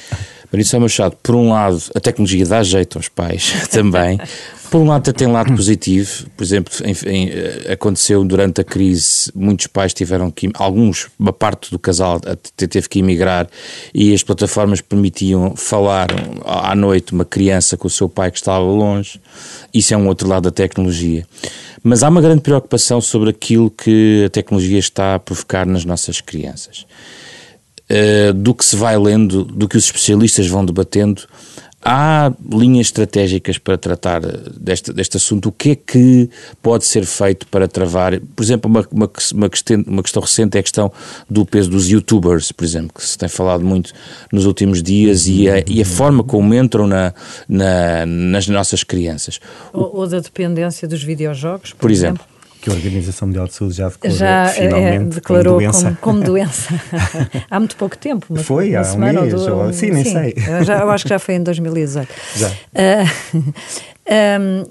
Marisa 0.51 0.79
Machado, 0.79 1.15
por 1.23 1.35
um 1.35 1.49
lado, 1.49 1.81
a 1.95 1.99
tecnologia 1.99 2.45
dá 2.45 2.61
jeito 2.61 2.97
aos 2.97 3.07
pais 3.07 3.53
também. 3.71 4.19
Por 4.71 4.79
um 4.79 4.87
lado, 4.87 5.01
até 5.01 5.11
tem 5.11 5.27
lado 5.27 5.53
positivo. 5.53 6.27
Por 6.37 6.45
exemplo, 6.45 6.73
em- 6.85 7.09
em, 7.09 7.29
eh, 7.29 7.73
aconteceu 7.73 8.23
durante 8.23 8.61
a 8.61 8.63
crise, 8.63 9.29
muitos 9.35 9.67
pais 9.67 9.93
tiveram 9.93 10.31
que, 10.31 10.49
alguns, 10.53 11.09
uma 11.19 11.33
parte 11.33 11.69
do 11.69 11.77
casal 11.77 12.21
teve 12.55 12.87
que 12.87 12.99
emigrar 12.99 13.49
e 13.93 14.13
as 14.13 14.23
plataformas 14.23 14.79
permitiam 14.79 15.57
falar 15.57 16.07
à 16.45 16.73
noite 16.73 17.11
uma 17.11 17.25
criança 17.25 17.75
com 17.75 17.87
o 17.87 17.89
seu 17.89 18.07
pai 18.07 18.31
que 18.31 18.37
estava 18.37 18.63
longe. 18.63 19.19
Isso 19.73 19.93
é 19.93 19.97
um 19.97 20.07
outro 20.07 20.25
lado 20.29 20.43
da 20.43 20.51
tecnologia. 20.51 21.27
Mas 21.83 22.01
há 22.01 22.07
uma 22.07 22.21
grande 22.21 22.41
preocupação 22.41 23.01
sobre 23.01 23.29
aquilo 23.29 23.69
que 23.69 24.23
a 24.25 24.29
tecnologia 24.29 24.79
está 24.79 25.15
a 25.15 25.19
provocar 25.19 25.65
nas 25.65 25.83
nossas 25.83 26.21
crianças. 26.21 26.85
Uh, 27.89 28.31
do 28.31 28.53
que 28.55 28.63
se 28.63 28.77
vai 28.77 28.97
lendo, 28.97 29.43
do 29.43 29.67
que 29.67 29.75
os 29.75 29.83
especialistas 29.83 30.47
vão 30.47 30.63
debatendo, 30.63 31.23
há 31.83 32.31
linhas 32.51 32.87
estratégicas 32.87 33.57
para 33.57 33.77
tratar 33.77 34.21
deste, 34.21 34.93
deste 34.93 35.17
assunto? 35.17 35.49
O 35.49 35.51
que 35.51 35.71
é 35.71 35.75
que 35.75 36.29
pode 36.61 36.85
ser 36.85 37.05
feito 37.05 37.47
para 37.47 37.67
travar? 37.67 38.19
Por 38.35 38.43
exemplo, 38.43 38.69
uma, 38.69 38.87
uma, 38.91 39.09
uma, 39.33 39.49
questão, 39.49 39.83
uma 39.87 40.03
questão 40.03 40.21
recente 40.21 40.57
é 40.57 40.59
a 40.59 40.63
questão 40.63 40.91
do 41.29 41.45
peso 41.45 41.69
dos 41.69 41.89
youtubers, 41.89 42.51
por 42.51 42.63
exemplo, 42.63 42.91
que 42.93 43.05
se 43.05 43.17
tem 43.17 43.29
falado 43.29 43.63
muito 43.63 43.93
nos 44.31 44.45
últimos 44.45 44.83
dias 44.83 45.27
e 45.27 45.49
a, 45.49 45.63
e 45.67 45.81
a 45.81 45.85
forma 45.85 46.23
como 46.23 46.53
entram 46.53 46.87
na, 46.87 47.13
na, 47.47 48.05
nas 48.05 48.47
nossas 48.47 48.83
crianças. 48.83 49.39
Ou, 49.73 49.95
ou 49.95 50.07
da 50.07 50.19
dependência 50.19 50.87
dos 50.87 51.03
videojogos, 51.03 51.71
por, 51.71 51.79
Por 51.79 51.91
exemplo. 51.91 52.31
Que 52.61 52.69
a 52.69 52.73
Organização 52.73 53.27
Mundial 53.27 53.47
de 53.47 53.53
Saúde 53.55 53.73
já 53.75 53.89
declarou 53.89 54.17
Já 54.17 54.45
é, 54.45 54.49
finalmente 54.53 55.15
declarou 55.15 55.53
como 55.55 55.59
doença. 55.61 55.83
como, 55.83 55.97
como 55.97 56.21
doença. 56.23 56.81
há 57.49 57.59
muito 57.59 57.75
pouco 57.75 57.97
tempo. 57.97 58.25
Uma, 58.29 58.43
Foi, 58.43 58.75
há 58.75 58.81
um 58.93 58.97
mês, 58.97 59.17
ou 59.17 59.27
do- 59.45 59.57
ou- 59.57 59.73
sim, 59.73 59.89
nem 59.91 60.03
sei. 60.03 60.35
Eu, 60.47 60.63
já- 60.63 60.79
eu 60.79 60.89
acho 60.91 61.03
que 61.05 61.09
já 61.09 61.17
foi 61.19 61.35
em 61.35 61.43
2018. 61.43 62.07
Já. 62.35 62.51
Ah, 62.75 63.03
um, 64.39 64.65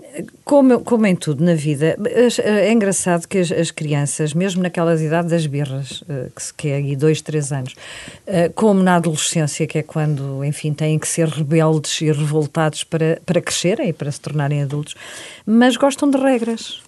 como, 0.45 0.81
como 0.81 1.07
em 1.07 1.17
tudo 1.17 1.43
na 1.45 1.55
vida, 1.55 1.97
as- 2.27 2.39
é 2.39 2.71
engraçado 2.73 3.27
que 3.27 3.39
as, 3.39 3.51
as 3.51 3.71
crianças, 3.71 4.35
mesmo 4.35 4.63
naquelas 4.63 5.01
idades 5.01 5.31
das 5.31 5.47
birras, 5.47 6.05
eh, 6.09 6.27
que, 6.35 6.43
se- 6.43 6.55
que 6.55 6.69
é 6.69 6.77
aí 6.77 6.95
dois, 6.97 7.21
três 7.21 7.51
anos, 7.53 7.75
como 8.55 8.83
na 8.83 8.97
adolescência, 8.97 9.67
que 9.67 9.79
é 9.79 9.83
quando, 9.83 10.45
enfim, 10.45 10.73
têm 10.73 10.99
que 10.99 11.09
ser 11.09 11.27
rebeldes 11.29 12.01
e 12.03 12.07
revoltados 12.13 12.85
para, 12.85 13.21
para 13.27 13.41
crescerem 13.41 13.89
e 13.89 13.93
para 13.93 14.11
se 14.13 14.21
tornarem 14.21 14.63
adultos, 14.63 14.95
mas 15.47 15.77
gostam 15.77 16.11
de 16.11 16.19
regras. 16.19 16.81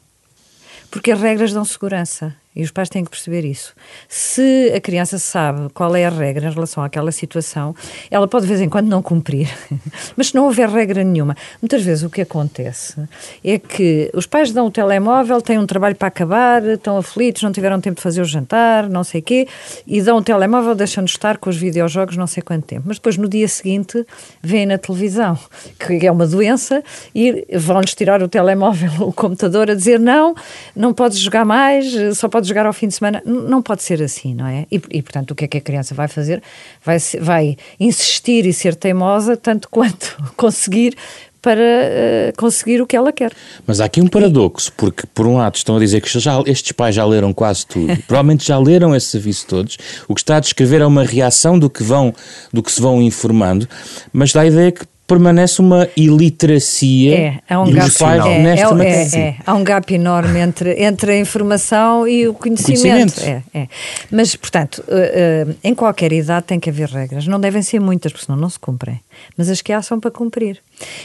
Porque 0.92 1.10
as 1.10 1.22
regras 1.22 1.54
dão 1.54 1.64
segurança 1.64 2.36
e 2.54 2.62
os 2.62 2.70
pais 2.70 2.88
têm 2.88 3.04
que 3.04 3.10
perceber 3.10 3.44
isso. 3.44 3.74
Se 4.08 4.72
a 4.74 4.80
criança 4.80 5.18
sabe 5.18 5.70
qual 5.72 5.94
é 5.96 6.04
a 6.04 6.10
regra 6.10 6.48
em 6.48 6.52
relação 6.52 6.84
àquela 6.84 7.10
situação, 7.10 7.74
ela 8.10 8.28
pode 8.28 8.42
de 8.42 8.48
vez 8.48 8.60
em 8.60 8.68
quando 8.68 8.88
não 8.88 9.02
cumprir. 9.02 9.48
Mas 10.16 10.28
se 10.28 10.34
não 10.34 10.44
houver 10.44 10.68
regra 10.68 11.02
nenhuma, 11.02 11.36
muitas 11.60 11.82
vezes 11.82 12.04
o 12.04 12.10
que 12.10 12.20
acontece 12.20 13.00
é 13.44 13.58
que 13.58 14.10
os 14.14 14.26
pais 14.26 14.52
dão 14.52 14.66
o 14.66 14.70
telemóvel, 14.70 15.40
têm 15.40 15.58
um 15.58 15.66
trabalho 15.66 15.96
para 15.96 16.08
acabar, 16.08 16.62
estão 16.66 16.96
aflitos, 16.96 17.42
não 17.42 17.52
tiveram 17.52 17.80
tempo 17.80 17.96
de 17.96 18.02
fazer 18.02 18.20
o 18.20 18.24
jantar, 18.24 18.88
não 18.88 19.04
sei 19.04 19.22
quê, 19.22 19.48
e 19.86 20.02
dão 20.02 20.18
o 20.18 20.22
telemóvel, 20.22 20.74
deixam-nos 20.74 21.12
estar 21.12 21.38
com 21.38 21.48
os 21.48 21.56
videojogos 21.56 22.16
não 22.16 22.26
sei 22.26 22.42
quanto 22.42 22.66
tempo. 22.66 22.84
Mas 22.86 22.98
depois 22.98 23.16
no 23.16 23.28
dia 23.28 23.48
seguinte 23.48 24.04
vêem 24.42 24.66
na 24.66 24.78
televisão 24.78 25.38
que 25.78 26.06
é 26.06 26.12
uma 26.12 26.26
doença 26.26 26.82
e 27.14 27.46
vão-lhes 27.58 27.94
tirar 27.94 28.22
o 28.22 28.28
telemóvel, 28.28 28.90
o 29.00 29.12
computador, 29.12 29.70
a 29.70 29.74
dizer 29.74 29.98
não, 29.98 30.34
não 30.74 30.92
podes 30.92 31.18
jogar 31.18 31.44
mais, 31.44 31.86
só 32.16 32.28
podes 32.28 32.41
jogar 32.48 32.66
ao 32.66 32.72
fim 32.72 32.88
de 32.88 32.94
semana. 32.94 33.22
Não 33.24 33.62
pode 33.62 33.82
ser 33.82 34.02
assim, 34.02 34.34
não 34.34 34.46
é? 34.46 34.66
E, 34.70 34.80
e, 34.90 35.02
portanto, 35.02 35.30
o 35.30 35.34
que 35.34 35.44
é 35.44 35.48
que 35.48 35.58
a 35.58 35.60
criança 35.60 35.94
vai 35.94 36.08
fazer? 36.08 36.42
Vai, 36.84 36.98
vai 37.20 37.56
insistir 37.78 38.46
e 38.46 38.52
ser 38.52 38.74
teimosa 38.74 39.36
tanto 39.36 39.68
quanto 39.68 40.16
conseguir 40.36 40.96
para 41.40 41.60
eh, 41.60 42.32
conseguir 42.36 42.80
o 42.80 42.86
que 42.86 42.94
ela 42.96 43.12
quer. 43.12 43.32
Mas 43.66 43.80
há 43.80 43.86
aqui 43.86 44.00
um 44.00 44.06
paradoxo, 44.06 44.72
porque 44.76 45.02
por 45.12 45.26
um 45.26 45.36
lado 45.38 45.56
estão 45.56 45.76
a 45.76 45.80
dizer 45.80 46.00
que 46.00 46.08
já- 46.20 46.40
estes 46.46 46.70
pais 46.70 46.94
já 46.94 47.04
leram 47.04 47.32
quase 47.32 47.66
tudo, 47.66 47.96
provavelmente 48.06 48.46
já 48.46 48.56
leram 48.56 48.94
esse 48.94 49.06
serviço 49.08 49.46
todos, 49.48 49.76
o 50.06 50.14
que 50.14 50.20
está 50.20 50.36
a 50.36 50.40
descrever 50.40 50.80
é 50.82 50.86
uma 50.86 51.02
reação 51.02 51.58
do 51.58 51.68
que, 51.68 51.82
vão, 51.82 52.14
do 52.52 52.62
que 52.62 52.70
se 52.70 52.80
vão 52.80 53.02
informando, 53.02 53.68
mas 54.12 54.32
dá 54.32 54.42
a 54.42 54.46
ideia 54.46 54.70
que 54.70 54.84
permanece 55.06 55.60
uma 55.60 55.88
iliteracia 55.96 57.18
é, 57.18 57.40
há 57.48 57.60
um 57.60 57.72
pais 57.72 58.00
é, 58.00 58.38
nesta 58.38 58.66
é, 58.66 58.72
matéria. 58.72 59.16
É, 59.16 59.20
é, 59.20 59.36
há 59.44 59.54
um 59.54 59.64
gap 59.64 59.92
enorme 59.92 60.38
entre, 60.40 60.82
entre 60.82 61.12
a 61.12 61.18
informação 61.18 62.06
e 62.06 62.28
o 62.28 62.34
conhecimento. 62.34 63.14
conhecimento. 63.14 63.44
É, 63.52 63.60
é. 63.60 63.68
Mas, 64.10 64.34
portanto, 64.36 64.82
uh, 64.88 65.50
uh, 65.50 65.54
em 65.62 65.74
qualquer 65.74 66.12
idade 66.12 66.46
tem 66.46 66.58
que 66.58 66.70
haver 66.70 66.88
regras. 66.88 67.26
Não 67.26 67.40
devem 67.40 67.62
ser 67.62 67.80
muitas, 67.80 68.12
porque 68.12 68.26
senão 68.26 68.38
não 68.38 68.48
se 68.48 68.58
cumprem. 68.58 69.00
Mas 69.36 69.48
as 69.50 69.60
que 69.60 69.72
há 69.72 69.82
são 69.82 70.00
para 70.00 70.10
cumprir. 70.10 70.58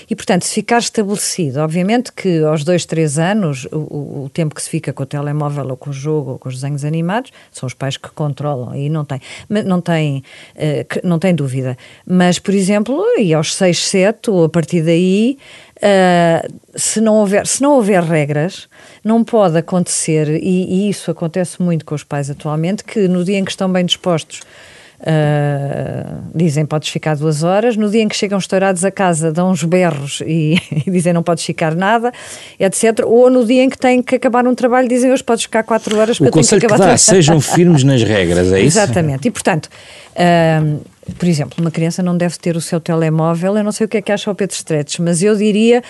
E, 0.10 0.16
portanto, 0.16 0.44
se 0.44 0.54
ficar 0.54 0.80
estabelecido, 0.80 1.60
obviamente 1.60 2.12
que 2.12 2.44
aos 2.44 2.63
dois, 2.63 2.86
três 2.86 3.20
anos, 3.20 3.66
o, 3.72 4.26
o 4.26 4.32
tempo 4.34 4.56
que 4.56 4.62
se 4.62 4.70
fica 4.70 4.94
com 4.94 5.04
o 5.04 5.06
telemóvel 5.06 5.68
ou 5.70 5.78
com 5.78 5.90
o 5.90 5.94
jogo 5.94 6.32
ou 6.32 6.40
com 6.40 6.50
os 6.50 6.56
desenhos 6.56 6.84
animados, 6.86 7.32
são 7.52 7.68
os 7.68 7.74
pais 7.74 7.98
que 7.98 8.10
controlam, 8.10 8.76
e 8.76 8.90
não 8.90 9.06
tem, 9.06 9.22
não 9.50 9.82
tem, 9.82 10.24
uh, 10.56 11.08
não 11.08 11.20
tem 11.20 11.34
dúvida. 11.34 11.78
Mas, 12.06 12.40
por 12.40 12.54
exemplo, 12.54 13.04
e 13.18 13.34
aos 13.34 13.56
seis, 13.56 13.88
sete, 13.88 14.30
ou 14.30 14.46
a 14.46 14.50
partir 14.50 14.82
daí, 14.82 15.38
Uh, 15.78 16.60
se, 16.76 17.00
não 17.00 17.18
houver, 17.18 17.46
se 17.46 17.62
não 17.62 17.74
houver 17.74 18.02
regras, 18.02 18.68
não 19.04 19.24
pode 19.24 19.60
acontecer, 19.60 20.28
e, 20.28 20.88
e, 20.88 20.90
isso 20.90 21.12
acontece 21.12 21.62
muito 21.62 21.86
com 21.86 21.94
os 21.94 22.04
pais 22.04 22.32
atualmente, 22.32 22.84
que 22.84 23.08
no 23.08 23.24
dia 23.24 23.38
em 23.38 23.46
que 23.46 23.52
estão 23.52 23.72
bem 23.72 23.86
dispostos 23.86 24.42
Uh, 25.00 26.24
dizem 26.34 26.66
podes 26.66 26.90
ficar 26.90 27.16
duas 27.16 27.44
horas, 27.44 27.78
no 27.78 27.88
dia 27.88 28.02
em 28.02 28.08
que 28.08 28.16
chegam 28.16 28.40
estourados 28.40 28.84
a 28.84 28.90
casa 28.90 29.32
dão 29.32 29.52
uns 29.52 29.64
berros 29.64 30.24
e, 30.26 30.60
e, 30.88 30.90
dizem 30.90 31.14
não 31.14 31.22
podes 31.22 31.46
ficar 31.46 31.76
nada, 31.76 32.12
etc. 32.60 33.06
Ou 33.06 33.30
no 33.30 33.46
dia 33.46 33.64
em 33.64 33.70
que 33.70 33.78
têm 33.78 34.02
que 34.02 34.16
acabar 34.16 34.48
um 34.48 34.56
trabalho 34.56 34.88
dizem 34.88 35.12
hoje 35.12 35.24
podes 35.24 35.44
ficar 35.44 35.62
quatro 35.62 35.96
horas 35.98 36.18
porque 36.18 36.40
o 36.40 36.42
eu 36.42 36.48
tenho 36.48 36.60
que 36.60 36.66
acabar 36.66 36.84
que 36.84 36.92
dá, 36.92 36.98
sejam 36.98 37.40
firmes 37.40 37.84
nas 37.84 38.02
regras, 38.02 38.52
é 38.52 38.60
isso? 38.60 38.80
Exatamente, 38.80 39.28
e 39.28 39.32
portanto 39.32 39.70
uh, 40.16 40.82
por 41.18 41.28
exemplo, 41.28 41.62
uma 41.62 41.72
criança 41.72 42.02
não 42.04 42.18
deve 42.18 42.38
ter 42.38 42.56
o 42.58 42.62
seu 42.62 42.80
telemóvel, 42.80 43.56
eu 43.56 43.64
não 43.64 43.72
sei 43.72 43.86
o 43.86 43.88
que 43.88 43.98
é 43.98 44.02
que 44.02 44.12
acha 44.12 44.30
o 44.30 44.36
Pedro 44.36 44.56
Stretch, 44.56 45.00
mas 45.00 45.22
eu 45.22 45.36
diria 45.36 45.84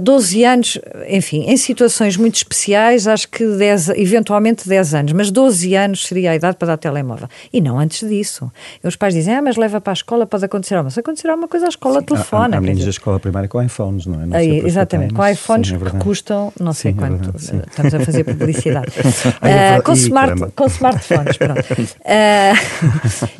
12 0.00 0.42
eh, 0.42 0.46
anos, 0.46 0.78
enfim, 1.08 1.44
em 1.46 1.56
situações 1.56 2.16
muito 2.16 2.36
especiais, 2.36 3.08
acho 3.08 3.28
que 3.28 3.44
10, 3.44 3.90
eventualmente 3.90 4.68
10 4.68 4.94
anos, 4.94 5.12
mas 5.12 5.30
12 5.30 5.74
anos 5.74 6.06
seria 6.06 6.30
a 6.30 6.36
idade 6.36 6.56
para 6.56 6.68
dar 6.68 6.76
telemóvel. 6.76 7.28
E 7.52 7.60
não 7.60 7.78
antes 7.78 8.08
disso. 8.08 8.50
E 8.82 8.86
os 8.86 8.96
pais 8.96 9.14
dizem, 9.14 9.34
ah, 9.34 9.42
mas 9.42 9.56
leva 9.56 9.80
para 9.80 9.92
a 9.92 9.94
escola, 9.94 10.26
pode 10.26 10.44
acontecer 10.44 10.74
alguma 10.74 10.90
coisa. 10.90 10.94
Se 10.94 11.00
acontecer 11.00 11.28
alguma 11.28 11.48
coisa, 11.48 11.66
a 11.66 11.68
escola 11.68 12.00
Sim, 12.00 12.06
telefona. 12.06 12.56
Há, 12.56 12.58
há 12.58 12.60
meninos 12.60 12.84
da 12.84 12.90
escola 12.90 13.18
primária 13.18 13.48
com 13.48 13.60
iPhones, 13.60 14.06
não 14.06 14.22
é? 14.22 14.26
Não 14.26 14.36
Aí, 14.36 14.58
exatamente, 14.64 15.12
com 15.12 15.26
iPhones 15.26 15.68
Sim, 15.68 15.76
é 15.76 15.90
que 15.90 15.96
custam 15.98 16.52
não 16.60 16.72
sei 16.72 16.92
Sim, 16.92 16.98
é 16.98 17.00
quanto. 17.00 17.28
É 17.30 17.68
Estamos 17.68 17.94
a 17.94 18.00
fazer 18.00 18.24
publicidade. 18.24 18.92
uh, 18.98 19.82
com, 19.82 19.92
smart, 19.92 20.52
com 20.54 20.66
smartphones, 20.66 21.36
pronto. 21.36 21.60
Uh, 21.60 22.54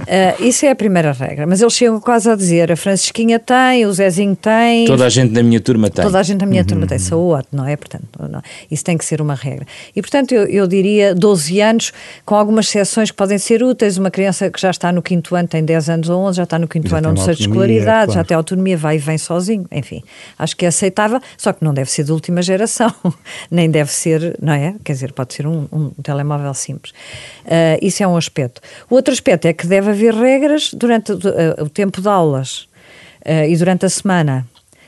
uh, 0.03 0.43
isso 0.45 0.67
é 0.67 0.71
a 0.71 0.77
primeira 0.77 1.13
regra. 1.13 1.47
Mas 1.47 1.61
eles 1.61 1.75
chegam 1.75 2.01
quase 2.01 2.29
a 2.29 2.35
dizer, 2.35 2.73
a 2.73 2.77
Francisquinha 2.77 3.39
tem, 3.39 3.87
o 3.87 3.93
Zezinho 3.93 4.37
tem. 4.37 4.85
Toda 4.87 5.07
a 5.07 5.09
gente 5.09 5.33
da 5.33 5.43
minha 5.43 5.61
turma 5.61 5.91
tem. 5.91 6.05
Gente 6.25 6.39
da 6.39 6.47
minha 6.47 6.63
uhum. 6.63 6.67
turma 6.67 6.87
tem 6.87 6.99
saúde, 6.99 7.47
não 7.53 7.67
é? 7.67 7.77
Portanto, 7.77 8.05
não, 8.29 8.43
isso 8.71 8.85
tem 8.85 8.97
que 8.97 9.05
ser 9.05 9.21
uma 9.21 9.35
regra. 9.35 9.67
E, 9.95 10.01
portanto, 10.01 10.33
eu, 10.33 10.47
eu, 10.47 10.67
diria 10.67 11.15
12 11.15 11.61
anos, 11.61 11.93
com 12.25 12.35
algumas 12.35 12.67
exceções 12.67 13.11
que 13.11 13.17
podem 13.17 13.39
ser 13.39 13.63
úteis. 13.63 13.99
Uma 13.99 14.11
criança 14.11 14.51
que 14.51 14.61
já 14.61 14.71
está 14.71 14.91
no 14.91 15.03
quinto 15.03 15.35
ano, 15.35 15.47
tem 15.47 15.65
10 15.65 15.91
anos 15.91 16.09
ou 16.09 16.21
11, 16.23 16.37
já 16.37 16.43
está 16.45 16.59
no 16.59 16.67
quinto 16.67 16.89
já 16.89 16.99
ano, 16.99 17.11
onde 17.11 17.21
seja 17.21 17.37
de 17.37 17.43
escolaridade, 17.43 18.07
claro. 18.07 18.13
já 18.13 18.25
tem 18.25 18.37
autonomia, 18.37 18.77
vai 18.77 18.97
e 18.97 18.99
vem 18.99 19.19
sozinho. 19.19 19.67
Enfim, 19.71 20.03
acho 20.39 20.57
que 20.57 20.65
é 20.65 20.69
aceitável, 20.69 21.21
só 21.37 21.53
que 21.53 21.65
não 21.65 21.75
deve 21.75 21.91
ser 21.91 22.05
de 22.05 22.13
última 22.13 22.43
geração, 22.43 22.93
nem 23.51 23.71
deve 23.71 23.93
ser, 23.93 24.37
não 24.41 24.53
é? 24.53 24.75
Quer 24.85 24.93
dizer, 24.93 25.13
pode 25.13 25.35
ser 25.35 25.47
um, 25.47 25.67
um 25.73 25.91
telemóvel 26.03 26.55
simples. 26.55 26.93
Uh, 27.45 27.79
isso 27.83 28.03
é 28.03 28.07
um 28.07 28.17
aspecto. 28.17 28.61
O 28.89 28.95
outro 28.95 29.13
aspecto 29.13 29.47
é 29.47 29.53
que 29.53 29.67
deve 29.67 29.91
haver 29.91 30.15
regras 30.15 30.73
durante 30.73 31.13
o, 31.13 31.17
uh, 31.17 31.65
o 31.65 31.69
tempo 31.69 32.01
de 32.01 32.09
aulas. 32.09 32.69
Uh, 33.25 33.49
e 33.49 33.57
durante 33.57 33.87
a 33.87 33.89
semana 33.89 34.47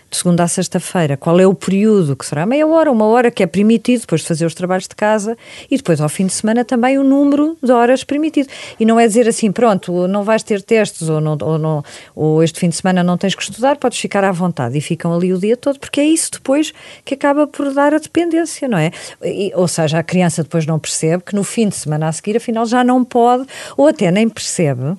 de 0.09 0.17
segunda 0.17 0.45
a 0.45 0.49
sexta-feira, 0.49 1.17
qual 1.17 1.39
é 1.41 1.47
o 1.47 1.55
período, 1.55 2.15
que 2.15 2.25
será 2.25 2.47
meia 2.47 2.67
hora, 2.67 2.91
uma 2.91 3.05
hora, 3.07 3.31
que 3.31 3.43
é 3.43 3.47
permitido 3.47 4.03
depois 4.03 4.21
de 4.21 4.29
fazer 4.29 4.47
os 4.47 4.55
trabalhos 4.55 4.87
de 4.87 4.95
casa 4.95 5.37
e 5.71 5.77
depois 5.77 6.01
ao 6.01 6.09
fim 6.09 6.27
de 6.27 6.33
semana 6.33 6.65
também 6.65 6.99
o 6.99 7.05
número 7.05 7.57
de 7.63 7.73
horas 7.73 8.05
permitido. 8.05 8.49
E 8.79 8.85
não 8.85 9.01
é 9.01 9.07
dizer 9.07 9.29
assim, 9.29 9.51
pronto, 9.51 10.07
não 10.07 10.23
vais 10.23 10.43
ter 10.43 10.63
testes 10.63 11.09
ou, 11.09 11.21
não, 11.21 11.37
ou, 11.43 11.59
não, 11.59 11.85
ou 12.15 12.43
este 12.43 12.61
fim 12.61 12.69
de 12.69 12.77
semana 12.77 13.03
não 13.03 13.19
tens 13.19 13.35
que 13.35 13.43
estudar, 13.43 13.77
podes 13.77 13.99
ficar 13.99 14.23
à 14.23 14.31
vontade 14.31 14.79
e 14.79 14.81
ficam 14.81 15.13
ali 15.13 15.33
o 15.33 15.39
dia 15.39 15.57
todo, 15.57 15.79
porque 15.79 16.01
é 16.01 16.05
isso 16.05 16.31
depois 16.33 16.73
que 17.05 17.15
acaba 17.15 17.47
por 17.47 17.73
dar 17.75 17.93
a 17.93 17.99
dependência, 17.99 18.69
não 18.69 18.79
é? 18.79 18.93
E, 19.23 19.53
ou 19.55 19.67
seja, 19.67 19.99
a 19.99 20.03
criança 20.03 20.43
depois 20.43 20.67
não 20.67 20.79
percebe 20.79 21.25
que 21.25 21.35
no 21.35 21.43
fim 21.43 21.69
de 21.69 21.77
semana 21.77 22.09
a 22.09 22.13
seguir, 22.13 22.37
afinal, 22.37 22.65
já 22.65 22.85
não 22.85 23.05
pode, 23.05 23.47
ou 23.77 23.89
até 23.89 24.11
nem 24.11 24.29
percebe 24.29 24.97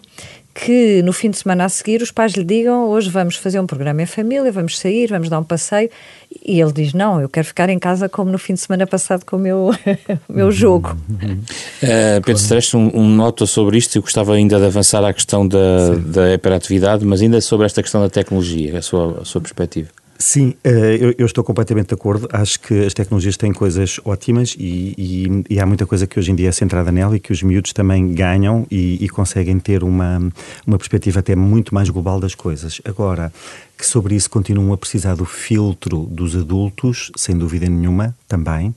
que 0.64 1.04
no 1.04 1.14
fim 1.14 1.30
de 1.30 1.38
semana 1.38 1.66
a 1.66 1.70
seguir 1.70 2.02
os 2.02 2.10
pais 2.10 2.34
lhe 2.34 2.44
digam 2.44 2.88
hoje 2.90 3.10
vamos 3.10 3.36
fazer 3.36 3.60
um 3.60 3.68
programa 3.68 4.02
em 4.02 4.06
família, 4.06 4.52
vamos 4.52 4.80
sair, 4.80 5.08
vamos 5.08 5.30
dar 5.30 5.40
um 5.40 5.44
passeio 5.44 5.90
e 6.44 6.60
ele 6.60 6.72
diz 6.72 6.94
não, 6.94 7.22
eu 7.22 7.30
quero 7.30 7.46
ficar 7.46 7.70
em 7.70 7.78
casa 7.78 8.10
como 8.10 8.32
no 8.32 8.40
fim 8.40 8.56
de 8.56 8.62
semana 8.62 8.88
passado 8.88 9.24
com 9.24 9.36
o 9.36 9.40
meu, 9.40 9.70
meu 10.28 10.52
jogo. 10.52 10.98
Uh, 11.12 12.22
Pedro 12.26 12.42
Streste, 12.42 12.76
um, 12.76 12.90
um 12.94 13.08
nota 13.08 13.46
sobre 13.46 13.78
isto, 13.78 13.98
eu 13.98 14.02
gostava 14.02 14.34
ainda 14.34 14.58
de 14.60 14.66
avançar 14.66 15.04
à 15.04 15.14
questão 15.14 15.48
da, 15.48 15.96
da 15.96 16.34
hiperatividade, 16.34 17.06
mas 17.06 17.22
ainda 17.22 17.40
sobre 17.40 17.66
esta 17.66 17.84
questão 17.84 18.02
da 18.02 18.10
tecnologia, 18.10 18.80
a 18.80 18.82
sua, 18.82 19.22
a 19.22 19.26
sua 19.26 19.42
perspectiva. 19.42 19.90
Sim, 20.20 20.56
eh, 20.64 21.16
eu, 21.18 21.26
estou 21.26 21.44
completamente 21.44 21.90
de 21.90 21.94
acordo. 21.94 22.28
Acho 22.32 22.60
que 22.60 22.86
as 22.86 22.94
tecnologias 22.94 23.38
têm 23.38 23.54
coisas 23.54 24.00
ótimas 24.04 24.56
e, 24.58 24.96
e, 24.98 25.56
e, 25.56 25.60
há 25.60 25.66
muita 25.66 25.86
coisa 25.86 26.08
que 26.08 26.18
hoje 26.18 26.32
em 26.32 26.36
dia 26.36 26.50
é 26.50 26.52
centrada 26.52 26.92
nela 26.92 27.16
e 27.16 27.20
que 27.20 27.32
os 27.32 27.44
miúdos 27.44 27.72
também 27.72 28.14
ganham 28.14 28.66
e, 28.72 29.04
e 29.04 29.10
conseguem 29.10 29.60
ter 29.60 29.84
uma, 29.84 30.18
uma 30.66 30.78
perspectiva 30.78 31.20
até 31.20 31.36
muito 31.36 31.74
mais 31.74 31.90
global 31.90 32.20
das 32.20 32.34
coisas. 32.34 32.82
Agora, 32.84 33.32
que 33.78 33.86
sobre 33.86 34.16
isso 34.16 34.30
continuam 34.30 34.74
a 34.74 34.78
precisar 34.78 35.16
do 35.16 35.26
filtro 35.26 36.08
dos 36.10 36.36
adultos, 36.36 37.12
sem 37.16 37.38
dúvida 37.38 37.70
nenhuma, 37.70 38.16
também, 38.28 38.70
uh, 38.70 38.76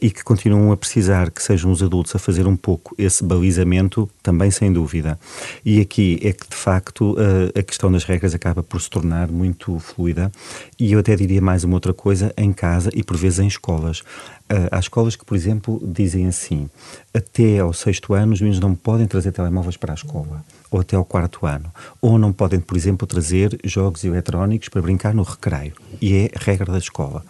e 0.00 0.10
que 0.10 0.22
continuam 0.22 0.70
a 0.70 0.76
precisar 0.76 1.30
que 1.30 1.42
sejam 1.42 1.70
os 1.70 1.82
adultos 1.82 2.14
a 2.14 2.18
fazer 2.18 2.46
um 2.46 2.56
pouco 2.56 2.94
esse 2.98 3.24
balizamento, 3.24 4.08
também 4.22 4.50
sem 4.50 4.70
dúvida. 4.70 5.18
E 5.64 5.80
aqui 5.80 6.20
é 6.22 6.32
que, 6.32 6.46
de 6.46 6.54
facto, 6.54 7.12
uh, 7.12 7.58
a 7.58 7.62
questão 7.62 7.90
das 7.90 8.04
regras 8.04 8.34
acaba 8.34 8.62
por 8.62 8.80
se 8.82 8.90
tornar 8.90 9.28
muito 9.28 9.78
fluida, 9.78 10.30
e 10.78 10.92
eu 10.92 10.98
até 10.98 11.16
diria 11.16 11.40
mais 11.40 11.64
uma 11.64 11.74
outra 11.74 11.94
coisa, 11.94 12.34
em 12.36 12.52
casa 12.52 12.90
e 12.94 13.02
por 13.02 13.16
vezes 13.16 13.38
em 13.38 13.46
escolas. 13.46 14.00
Uh, 14.00 14.68
há 14.70 14.78
escolas 14.78 15.16
que, 15.16 15.24
por 15.24 15.34
exemplo, 15.34 15.80
dizem 15.82 16.26
assim: 16.26 16.68
até 17.14 17.60
ao 17.60 17.72
sexto 17.72 18.12
ano 18.12 18.34
os 18.34 18.40
meninos 18.40 18.60
não 18.60 18.74
podem 18.74 19.06
trazer 19.06 19.32
telemóveis 19.32 19.76
para 19.76 19.92
a 19.92 19.96
escola 19.96 20.44
ou 20.70 20.80
até 20.80 20.96
ao 20.96 21.04
quarto 21.04 21.46
ano. 21.46 21.70
Ou 22.00 22.18
não 22.18 22.32
podem, 22.32 22.60
por 22.60 22.76
exemplo, 22.76 23.06
trazer 23.06 23.58
jogos 23.64 24.04
eletrónicos 24.04 24.68
para 24.68 24.82
brincar 24.82 25.14
no 25.14 25.22
recreio. 25.22 25.72
E 26.00 26.14
é 26.14 26.30
regra 26.34 26.72
da 26.72 26.78
escola. 26.78 27.24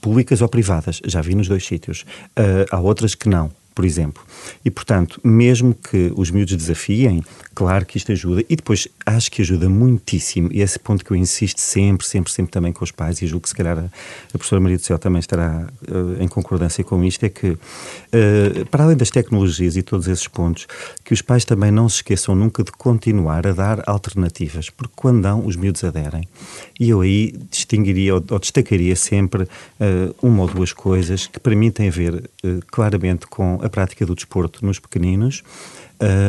Públicas 0.00 0.40
ou 0.40 0.48
privadas, 0.48 1.00
já 1.04 1.20
vi 1.20 1.34
nos 1.34 1.48
dois 1.48 1.64
sítios. 1.64 2.04
Uh, 2.38 2.66
há 2.70 2.80
outras 2.80 3.14
que 3.14 3.28
não 3.28 3.50
por 3.74 3.84
exemplo. 3.84 4.22
E, 4.64 4.70
portanto, 4.70 5.20
mesmo 5.24 5.74
que 5.74 6.12
os 6.14 6.30
miúdos 6.30 6.56
desafiem, 6.56 7.22
claro 7.54 7.84
que 7.84 7.98
isto 7.98 8.12
ajuda. 8.12 8.44
E 8.48 8.54
depois, 8.54 8.86
acho 9.04 9.30
que 9.30 9.42
ajuda 9.42 9.68
muitíssimo, 9.68 10.48
e 10.52 10.60
esse 10.60 10.78
ponto 10.78 11.04
que 11.04 11.10
eu 11.10 11.16
insisto 11.16 11.60
sempre, 11.60 12.06
sempre, 12.06 12.32
sempre 12.32 12.52
também 12.52 12.72
com 12.72 12.84
os 12.84 12.92
pais, 12.92 13.20
e 13.20 13.26
julgo 13.26 13.42
que 13.42 13.48
se 13.48 13.54
calhar 13.54 13.78
a, 13.78 13.90
professora 14.32 14.60
Maria 14.60 14.78
do 14.78 14.82
Céu 14.84 14.98
também 14.98 15.18
estará 15.18 15.66
uh, 15.88 16.22
em 16.22 16.28
concordância 16.28 16.84
com 16.84 17.02
isto, 17.04 17.24
é 17.24 17.28
que, 17.28 17.48
uh, 17.48 17.58
para 18.70 18.84
além 18.84 18.96
das 18.96 19.10
tecnologias 19.10 19.76
e 19.76 19.82
todos 19.82 20.06
esses 20.06 20.28
pontos, 20.28 20.66
que 21.04 21.12
os 21.12 21.20
pais 21.20 21.44
também 21.44 21.72
não 21.72 21.88
se 21.88 21.96
esqueçam 21.96 22.34
nunca 22.34 22.62
de 22.62 22.70
continuar 22.70 23.46
a 23.46 23.52
dar 23.52 23.82
alternativas, 23.86 24.70
porque 24.70 24.92
quando 24.94 25.22
dão, 25.22 25.44
os 25.44 25.56
miúdos 25.56 25.82
aderem. 25.82 26.28
E 26.78 26.90
eu 26.90 27.00
aí 27.00 27.34
distinguiria 27.50 28.14
ou, 28.14 28.24
ou 28.30 28.38
destacaria 28.38 28.94
sempre 28.94 29.42
uh, 29.42 30.14
uma 30.22 30.42
ou 30.42 30.48
duas 30.48 30.72
coisas 30.72 31.26
que 31.26 31.40
para 31.40 31.56
mim 31.56 31.70
têm 31.70 31.88
a 31.88 31.90
ver 31.90 32.30
claramente 32.70 33.26
com 33.26 33.63
a 33.64 33.68
prática 33.68 34.04
do 34.04 34.14
desporto 34.14 34.64
nos 34.64 34.78
pequeninos 34.78 35.42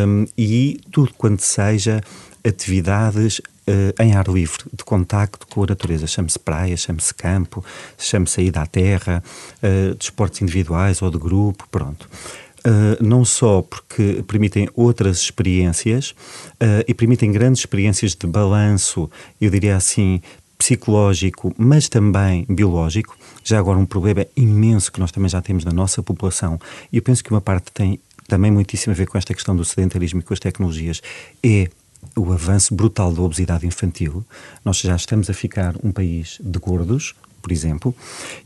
um, 0.07 0.25
e 0.37 0.79
tudo 0.91 1.13
quanto 1.13 1.43
seja 1.43 2.01
atividades 2.47 3.39
uh, 3.39 4.01
em 4.01 4.13
ar 4.15 4.27
livre, 4.27 4.63
de 4.71 4.83
contacto 4.83 5.45
com 5.47 5.63
a 5.63 5.67
natureza. 5.67 6.07
Chame-se 6.07 6.39
praia, 6.39 6.77
chame-se 6.77 7.13
campo, 7.13 7.63
chame-se 7.97 8.41
ida 8.41 8.61
à 8.61 8.65
terra, 8.65 9.23
uh, 9.61 9.95
de 9.95 10.03
esportes 10.03 10.41
individuais 10.41 11.01
ou 11.01 11.11
de 11.11 11.17
grupo, 11.17 11.67
pronto. 11.69 12.09
Uh, 12.59 13.03
não 13.03 13.25
só 13.25 13.61
porque 13.61 14.23
permitem 14.27 14.67
outras 14.73 15.19
experiências 15.19 16.15
e 16.87 16.93
permitem 16.95 17.31
grandes 17.31 17.59
experiências 17.59 18.15
de 18.15 18.25
balanço, 18.25 19.07
eu 19.39 19.51
diria 19.51 19.75
assim, 19.75 20.19
psicológico, 20.57 21.53
mas 21.57 21.87
também 21.87 22.43
biológico. 22.49 23.15
Já 23.47 23.59
agora, 23.59 23.77
um 23.77 23.85
problema 23.85 24.25
imenso 24.35 24.91
que 24.91 24.99
nós 24.99 25.11
também 25.11 25.29
já 25.29 25.39
temos 25.39 25.63
na 25.63 25.71
nossa 25.71 26.01
população, 26.01 26.59
e 26.91 26.97
eu 26.97 27.03
penso 27.03 27.23
que 27.23 27.29
uma 27.29 27.39
parte 27.39 27.71
tem 27.71 27.99
também 28.27 28.49
muitíssimo 28.49 28.91
a 28.91 28.95
ver 28.95 29.05
com 29.05 29.19
esta 29.19 29.35
questão 29.35 29.55
do 29.55 29.63
sedentarismo 29.63 30.19
e 30.19 30.23
com 30.23 30.33
as 30.33 30.39
tecnologias, 30.39 30.99
é 31.43 31.69
o 32.15 32.33
avanço 32.33 32.73
brutal 32.73 33.13
da 33.13 33.21
obesidade 33.21 33.67
infantil. 33.67 34.25
Nós 34.63 34.79
já 34.79 34.95
estamos 34.95 35.29
a 35.29 35.33
ficar 35.33 35.75
um 35.83 35.91
país 35.91 36.39
de 36.43 36.57
gordos, 36.57 37.13
por 37.45 37.51
exemplo, 37.51 37.93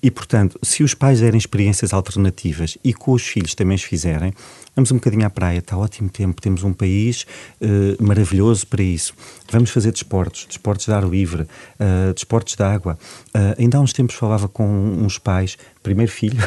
e, 0.03 0.11
portanto, 0.11 0.59
se 0.61 0.83
os 0.83 0.93
pais 0.93 1.21
derem 1.21 1.37
experiências 1.37 1.93
alternativas 1.93 2.77
e 2.83 2.93
com 2.93 3.13
os 3.13 3.25
filhos 3.25 3.55
também 3.55 3.75
as 3.75 3.81
fizerem, 3.81 4.33
vamos 4.75 4.91
um 4.91 4.95
bocadinho 4.95 5.25
à 5.25 5.29
praia, 5.29 5.59
está 5.59 5.77
ótimo 5.77 6.09
tempo, 6.09 6.41
temos 6.41 6.63
um 6.63 6.73
país 6.73 7.25
uh, 7.61 8.03
maravilhoso 8.03 8.67
para 8.67 8.83
isso. 8.83 9.13
Vamos 9.49 9.69
fazer 9.69 9.93
desportos, 9.93 10.47
desportos 10.47 10.85
de 10.85 10.91
ar 10.91 11.07
livre, 11.07 11.43
uh, 11.43 12.13
desportos 12.13 12.57
de 12.57 12.61
água. 12.61 12.99
Uh, 13.27 13.55
ainda 13.57 13.77
há 13.77 13.79
uns 13.79 13.93
tempos 13.93 14.15
falava 14.15 14.49
com 14.49 14.67
uns 14.67 15.17
pais, 15.17 15.57
primeiro 15.81 16.11
filho, 16.11 16.37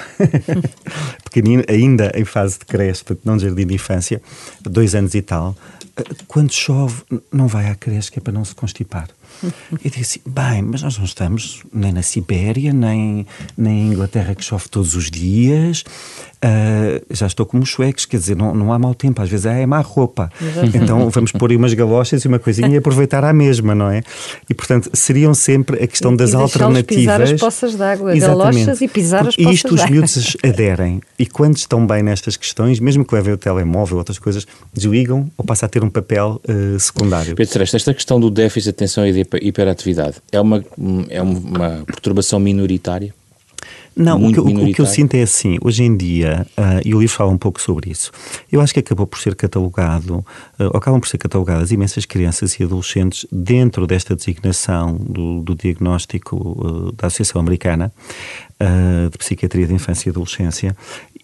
pequenino, 1.25 1.65
ainda 1.67 2.13
em 2.15 2.27
fase 2.27 2.59
de 2.59 2.67
creche, 2.67 3.03
não 3.25 3.39
de 3.39 3.45
jardim 3.45 3.67
de 3.67 3.75
infância, 3.77 4.21
dois 4.61 4.95
anos 4.95 5.15
e 5.15 5.23
tal, 5.23 5.57
quando 6.29 6.53
chove, 6.53 7.03
não 7.33 7.47
vai 7.47 7.71
à 7.71 7.75
creche 7.75 8.13
que 8.13 8.19
é 8.19 8.23
para 8.23 8.35
não 8.35 8.45
se 8.45 8.55
constipar. 8.55 9.09
Eu 9.85 9.91
disse, 9.91 10.21
bem, 10.27 10.63
mas 10.63 10.83
nós 10.83 10.99
não 10.99 11.05
estamos 11.05 11.63
nem 11.73 11.93
na 11.93 12.03
Sibéria, 12.03 12.73
nem, 12.73 13.27
nem 13.57 13.87
em 13.89 13.93
Inglaterra 13.93 14.35
que 14.35 14.45
chove 14.45 14.69
todos 14.69 14.95
os 14.95 15.11
dias. 15.11 15.85
Uh, 16.45 17.01
já 17.09 17.27
estou 17.27 17.47
como 17.47 17.63
os 17.63 17.71
suecos, 17.71 18.05
quer 18.05 18.17
dizer, 18.17 18.37
não, 18.37 18.53
não 18.53 18.73
há 18.73 18.79
mau 18.79 18.95
tempo, 18.95 19.23
às 19.23 19.29
vezes 19.29 19.47
é 19.47 19.65
má 19.65 19.81
roupa. 19.81 20.29
Exatamente. 20.41 20.77
Então 20.77 21.09
vamos 21.09 21.31
pôr 21.31 21.51
aí 21.51 21.57
umas 21.57 21.73
galochas 21.73 22.25
e 22.25 22.29
uma 22.29 22.41
coisinha 22.41 22.69
e 22.69 22.77
aproveitar 22.77 23.23
a 23.25 23.33
mesma, 23.33 23.77
não 23.77 23.89
é? 23.89 24.03
E 24.51 24.55
portanto 24.55 24.91
seriam 24.93 25.35
sempre 25.35 25.83
a 25.83 25.87
questão 25.87 26.17
das 26.17 26.33
e 26.33 26.37
alternativas. 26.37 26.97
pisar 26.97 27.23
as 27.23 27.33
poças 27.35 27.77
de 27.77 27.83
água, 27.83 28.17
galochas 28.17 28.81
e 28.81 28.89
pisar 28.89 29.29
as 29.29 29.37
poças 29.37 29.55
Isto 29.55 29.75
os 29.75 29.89
miúdos 29.89 30.37
aderem. 30.43 31.01
E 31.17 31.27
quando 31.27 31.57
estão 31.57 31.87
bem 31.87 32.03
nestas 32.03 32.37
questões, 32.37 32.81
mesmo 32.81 33.05
que 33.05 33.15
levem 33.15 33.35
o 33.35 33.37
telemóvel, 33.37 33.99
outras 33.99 34.19
coisas, 34.19 34.45
desligam 34.73 35.31
ou 35.37 35.45
passa 35.45 35.67
a 35.67 35.69
ter 35.69 35.85
um 35.85 35.91
papel 35.91 36.41
uh, 36.49 36.81
secundário. 36.81 37.37
Pedro 37.37 37.63
esta 37.63 37.95
questão 37.95 38.19
do 38.19 38.31
déficit 38.31 38.65
de 38.65 38.71
atenção 38.71 39.07
e 39.07 39.13
de 39.13 39.21
hiperatividade 39.41 40.17
é 40.33 40.41
uma, 40.41 40.65
é 41.09 41.23
uma 41.23 41.85
perturbação 41.87 42.41
minoritária? 42.41 43.15
Não, 43.95 44.25
o 44.25 44.33
que, 44.33 44.41
o 44.41 44.75
que, 44.75 44.81
eu 44.81 44.87
sinto 44.87 45.15
é 45.15 45.23
assim, 45.23 45.59
hoje 45.63 45.83
em 45.83 45.97
dia, 45.97 46.47
uh, 46.57 46.81
e 46.85 46.95
o 46.95 47.01
livro 47.01 47.15
fala 47.15 47.31
um 47.31 47.37
pouco 47.37 47.61
sobre 47.61 47.91
isso, 47.91 48.11
eu 48.51 48.61
acho 48.61 48.73
que 48.73 48.81
acabou 48.81 49.07
por 49.07 49.19
ser 49.21 49.35
catalogado, 49.35 50.25
uh, 50.59 50.77
acabam 50.77 50.99
por 50.99 51.09
ser 51.09 51.19
catalogadas 51.19 51.71
imensas 51.71 52.07
crianças 52.07 52.59
e 52.59 52.65
adolescentes 52.65 53.27
dentro 53.31 53.87
desta 53.87 54.17
designação 54.17 54.97
do, 54.97 55.43
do 55.43 55.55
diagnóstico 55.55 56.37
uh, 56.37 56.93
da 56.93 57.09
Associação 57.09 57.41
Americana 57.41 57.93
de 59.11 59.19
Psiquiatria 59.19 59.67
de 59.67 59.75
Infância 59.75 60.09
e 60.09 60.11
Adolescência, 60.11 60.77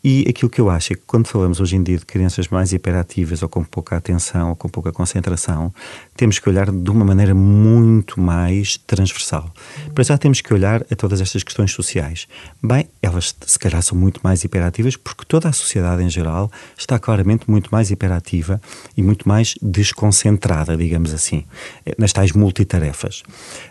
e 0.02 0.24
aquilo 0.28 0.48
que 0.48 0.60
eu 0.60 0.70
acho 0.70 0.92
é 0.92 0.96
que 0.96 1.02
quando 1.06 1.26
falamos 1.26 1.60
hoje 1.60 1.76
em 1.76 1.82
dia 1.82 1.98
de 1.98 2.06
crianças 2.06 2.48
mais 2.48 2.72
hiperativas 2.72 3.42
ou 3.42 3.48
com 3.48 3.64
pouca 3.64 3.96
atenção 3.96 4.50
ou 4.50 4.56
com 4.56 4.68
pouca 4.68 4.92
concentração, 4.92 5.72
temos 6.16 6.38
que 6.38 6.48
olhar 6.48 6.70
de 6.70 6.90
uma 6.90 7.04
maneira 7.04 7.34
muito 7.34 8.20
mais 8.20 8.76
transversal. 8.86 9.52
Para 9.94 10.04
já 10.04 10.16
temos 10.16 10.40
que 10.40 10.54
olhar 10.54 10.82
a 10.90 10.96
todas 10.96 11.20
estas 11.20 11.42
questões 11.42 11.72
sociais. 11.72 12.28
Bem, 12.60 12.88
elas 13.00 13.36
se 13.46 13.56
calhar 13.56 13.80
são 13.82 13.96
muito 13.96 14.20
mais 14.24 14.42
hiperativas 14.42 14.96
porque 14.96 15.24
toda 15.24 15.48
a 15.48 15.52
sociedade 15.52 16.02
em 16.02 16.10
geral 16.10 16.50
está 16.76 16.98
claramente 16.98 17.48
muito 17.48 17.70
mais 17.70 17.88
hiperativa 17.92 18.60
e 18.96 19.02
muito 19.02 19.28
mais 19.28 19.54
desconcentrada, 19.62 20.76
digamos 20.76 21.14
assim, 21.14 21.44
eh, 21.86 21.94
nas 21.96 22.12
tais 22.12 22.32
multitarefas. 22.32 23.22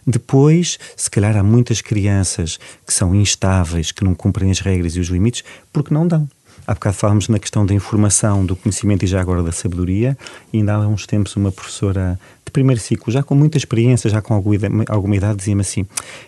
Depois, 0.06 0.80
se 0.96 1.12
calhar 1.12 1.36
há 1.36 1.44
muitas 1.44 1.82
crianças 1.82 2.58
que 2.86 2.94
são 2.94 3.14
instáveis, 3.14 3.92
que 3.92 4.06
não 4.06 4.16
cumprem 4.16 4.52
as 4.52 4.62
regras 4.62 4.96
e 4.96 5.02
os 5.02 5.08
limites 5.08 5.44
porque 5.74 5.94
não 5.94 6.08
dão. 6.08 6.30
Há 6.66 6.74
bocado 6.74 6.96
falámos 6.96 7.28
na 7.28 7.40
questão 7.40 7.66
da 7.66 7.74
informação, 7.74 8.46
do 8.46 8.56
conhecimento 8.56 9.04
e 9.04 9.08
já 9.08 9.20
agora 9.20 9.44
da 9.44 9.52
sabedoria, 9.52 10.18
e 10.52 10.58
ainda 10.58 10.76
há 10.76 10.88
uns 10.88 11.06
tempos 11.06 11.36
uma 11.36 11.52
professora 11.52 12.18
de 12.48 12.52
primeiro 12.52 12.82
ciclo, 12.82 13.12
já 13.12 13.22
com 13.22 13.36
muita 13.36 13.58
experiência, 13.58 14.10
já 14.10 14.22
com 14.22 14.34
alguma 14.34 15.16
idade, 15.16 15.38
dizia-me 15.38 15.62
assim: 15.62 15.86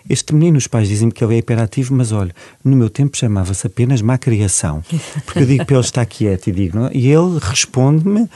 Este 0.10 0.34
menino, 0.34 0.58
os 0.58 0.68
pais 0.68 0.88
dizem-me 0.88 1.12
que 1.12 1.24
ele 1.24 1.36
é 1.36 1.38
hiperativo, 1.40 1.96
mas 1.96 2.12
olha, 2.12 2.34
no 2.64 2.76
meu 2.76 2.90
tempo 2.90 3.18
chamava-se 3.18 3.66
apenas 3.66 4.02
má 4.02 4.18
criação. 4.18 4.84
Porque 5.26 5.40
eu 5.40 5.46
digo 5.46 5.66
para 5.66 5.76
ele 5.76 5.86
estar 5.86 6.06
quieto 6.06 6.48
e 6.48 6.52
digo, 6.52 6.78
não? 6.78 6.90
E 6.94 7.10
ele 7.12 7.40
responde-me, 7.42 8.22
uh, 8.22 8.30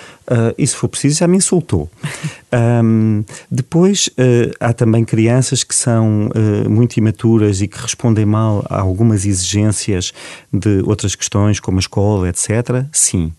e 0.57 0.65
se 0.65 0.75
for 0.75 0.87
preciso, 0.87 1.19
já 1.19 1.27
me 1.27 1.37
insultou. 1.37 1.89
Um, 2.53 3.23
depois, 3.49 4.09
uh, 4.09 4.53
há 4.59 4.73
também 4.73 5.03
crianças 5.03 5.63
que 5.63 5.73
são 5.73 6.27
uh, 6.27 6.69
muito 6.69 6.97
imaturas 6.97 7.61
e 7.61 7.67
que 7.67 7.81
respondem 7.81 8.27
mal 8.27 8.63
a 8.69 8.79
algumas 8.79 9.25
exigências 9.25 10.13
de 10.53 10.83
outras 10.85 11.15
questões, 11.15 11.59
como 11.59 11.77
a 11.77 11.79
escola, 11.79 12.29
etc. 12.29 12.85
Sim. 12.91 13.33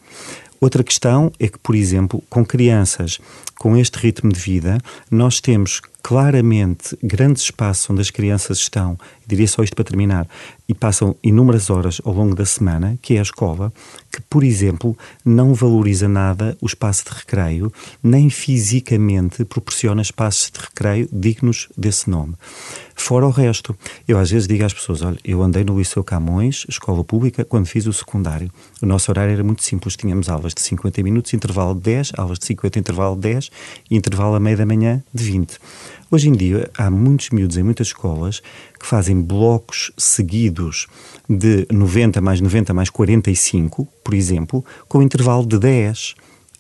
Outra 0.65 0.83
questão 0.83 1.31
é 1.39 1.47
que, 1.47 1.59
por 1.59 1.75
exemplo, 1.75 2.25
com 2.31 2.43
crianças 2.43 3.21
com 3.59 3.77
este 3.77 3.99
ritmo 3.99 4.33
de 4.33 4.41
vida, 4.41 4.79
nós 5.11 5.39
temos 5.39 5.83
claramente 6.05 6.95
grande 7.03 7.41
espaço 7.41 7.91
onde 7.91 8.03
as 8.03 8.11
crianças 8.11 8.59
estão, 8.59 8.99
diria 9.27 9.49
só 9.49 9.63
isto 9.63 9.75
para 9.75 9.87
terminar, 9.87 10.29
e 10.69 10.75
passam 10.75 11.17
inúmeras 11.23 11.71
horas 11.71 11.99
ao 12.05 12.13
longo 12.13 12.35
da 12.35 12.45
semana, 12.45 12.99
que 13.01 13.15
é 13.15 13.21
a 13.21 13.23
escola, 13.23 13.73
que, 14.13 14.21
por 14.21 14.45
exemplo, 14.45 14.95
não 15.25 15.55
valoriza 15.55 16.07
nada 16.07 16.59
o 16.61 16.67
espaço 16.67 17.07
de 17.07 17.11
recreio, 17.11 17.73
nem 18.03 18.29
fisicamente 18.29 19.47
proporciona 19.47 20.03
espaços 20.03 20.51
de 20.51 20.61
recreio 20.61 21.09
dignos 21.11 21.71
desse 21.75 22.11
nome. 22.11 22.35
Fora 22.95 23.27
o 23.27 23.31
resto, 23.31 23.77
eu 24.07 24.19
às 24.19 24.31
vezes 24.31 24.47
digo 24.47 24.65
às 24.65 24.73
pessoas: 24.73 25.03
olha, 25.03 25.19
eu 25.25 25.43
andei 25.43 25.65
no 25.65 25.77
Liceu 25.77 26.05
Camões, 26.05 26.65
escola 26.69 27.03
pública, 27.03 27.45
quando 27.45 27.67
fiz 27.67 27.87
o 27.87 27.93
secundário. 27.93 28.51
O 28.81 28.87
nosso 28.87 29.11
horário 29.11 29.33
era 29.33 29.43
muito 29.43 29.65
simples: 29.65 29.97
tínhamos 29.97 30.29
aulas 30.29 30.55
de 30.55 30.61
50 30.61 31.03
minutos, 31.03 31.35
intervalo 31.35 31.75
de 31.75 31.81
10, 31.81 32.13
aulas 32.17 32.39
de 32.39 32.47
50, 32.47 32.79
intervalo 32.79 33.17
de 33.17 33.23
10 33.23 33.51
e 33.91 33.97
intervalo 33.97 34.37
a 34.37 34.41
meia 34.41 34.57
da 34.57 34.65
manhã 34.65 35.03
de 35.13 35.25
20. 35.25 35.59
Hoje 36.11 36.29
em 36.29 36.33
dia, 36.33 36.71
há 36.77 36.91
muitos 36.91 37.31
miúdos 37.31 37.57
em 37.57 37.63
muitas 37.63 37.89
escolas 37.89 38.41
que 38.79 38.87
fazem 38.87 39.21
blocos 39.21 39.91
seguidos 39.97 40.87
de 41.29 41.67
90 41.73 42.21
mais 42.21 42.41
90 42.41 42.75
mais 42.75 42.91
45, 42.91 43.89
por 44.03 44.15
exemplo, 44.15 44.65
com 44.89 45.03
intervalo 45.03 45.47
de 45.47 45.59
10 45.59 46.15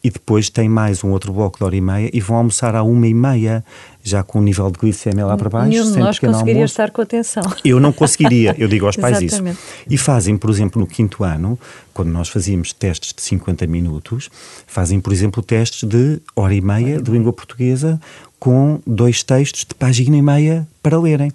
e 0.04 0.10
depois 0.10 0.50
tem 0.50 0.68
mais 0.68 1.02
um 1.02 1.10
outro 1.12 1.32
bloco 1.32 1.56
de 1.56 1.64
hora 1.64 1.74
e 1.74 1.80
meia 1.80 2.10
e 2.12 2.20
vão 2.20 2.36
almoçar 2.36 2.76
à 2.76 2.82
uma 2.82 3.06
e 3.06 3.14
meia, 3.14 3.64
já 4.02 4.22
com 4.22 4.38
o 4.38 4.42
nível 4.42 4.70
de 4.70 4.78
glicemia 4.78 5.24
lá 5.24 5.34
para 5.34 5.48
baixo. 5.48 5.70
Nenhum 5.70 5.92
de 5.92 5.98
nós 5.98 6.18
conseguiria 6.18 6.64
estar 6.66 6.90
com 6.90 7.00
atenção. 7.00 7.42
Eu 7.64 7.80
não 7.80 7.90
conseguiria, 7.90 8.54
eu 8.58 8.68
digo 8.68 8.84
aos 8.84 8.96
pais 8.96 9.22
isso. 9.22 9.42
E 9.88 9.96
fazem, 9.96 10.36
por 10.36 10.50
exemplo, 10.50 10.78
no 10.78 10.86
quinto 10.86 11.24
ano, 11.24 11.58
quando 11.94 12.10
nós 12.10 12.28
fazíamos 12.28 12.74
testes 12.74 13.14
de 13.14 13.22
50 13.22 13.66
minutos, 13.66 14.28
fazem, 14.66 15.00
por 15.00 15.10
exemplo, 15.10 15.42
testes 15.42 15.88
de 15.88 16.20
hora 16.36 16.54
e 16.54 16.60
meia 16.60 17.00
de 17.00 17.10
língua 17.10 17.32
portuguesa 17.32 17.98
com 18.44 18.78
dois 18.86 19.22
textos 19.22 19.64
de 19.64 19.74
página 19.74 20.18
e 20.18 20.20
meia 20.20 20.68
para 20.82 21.00
lerem. 21.00 21.32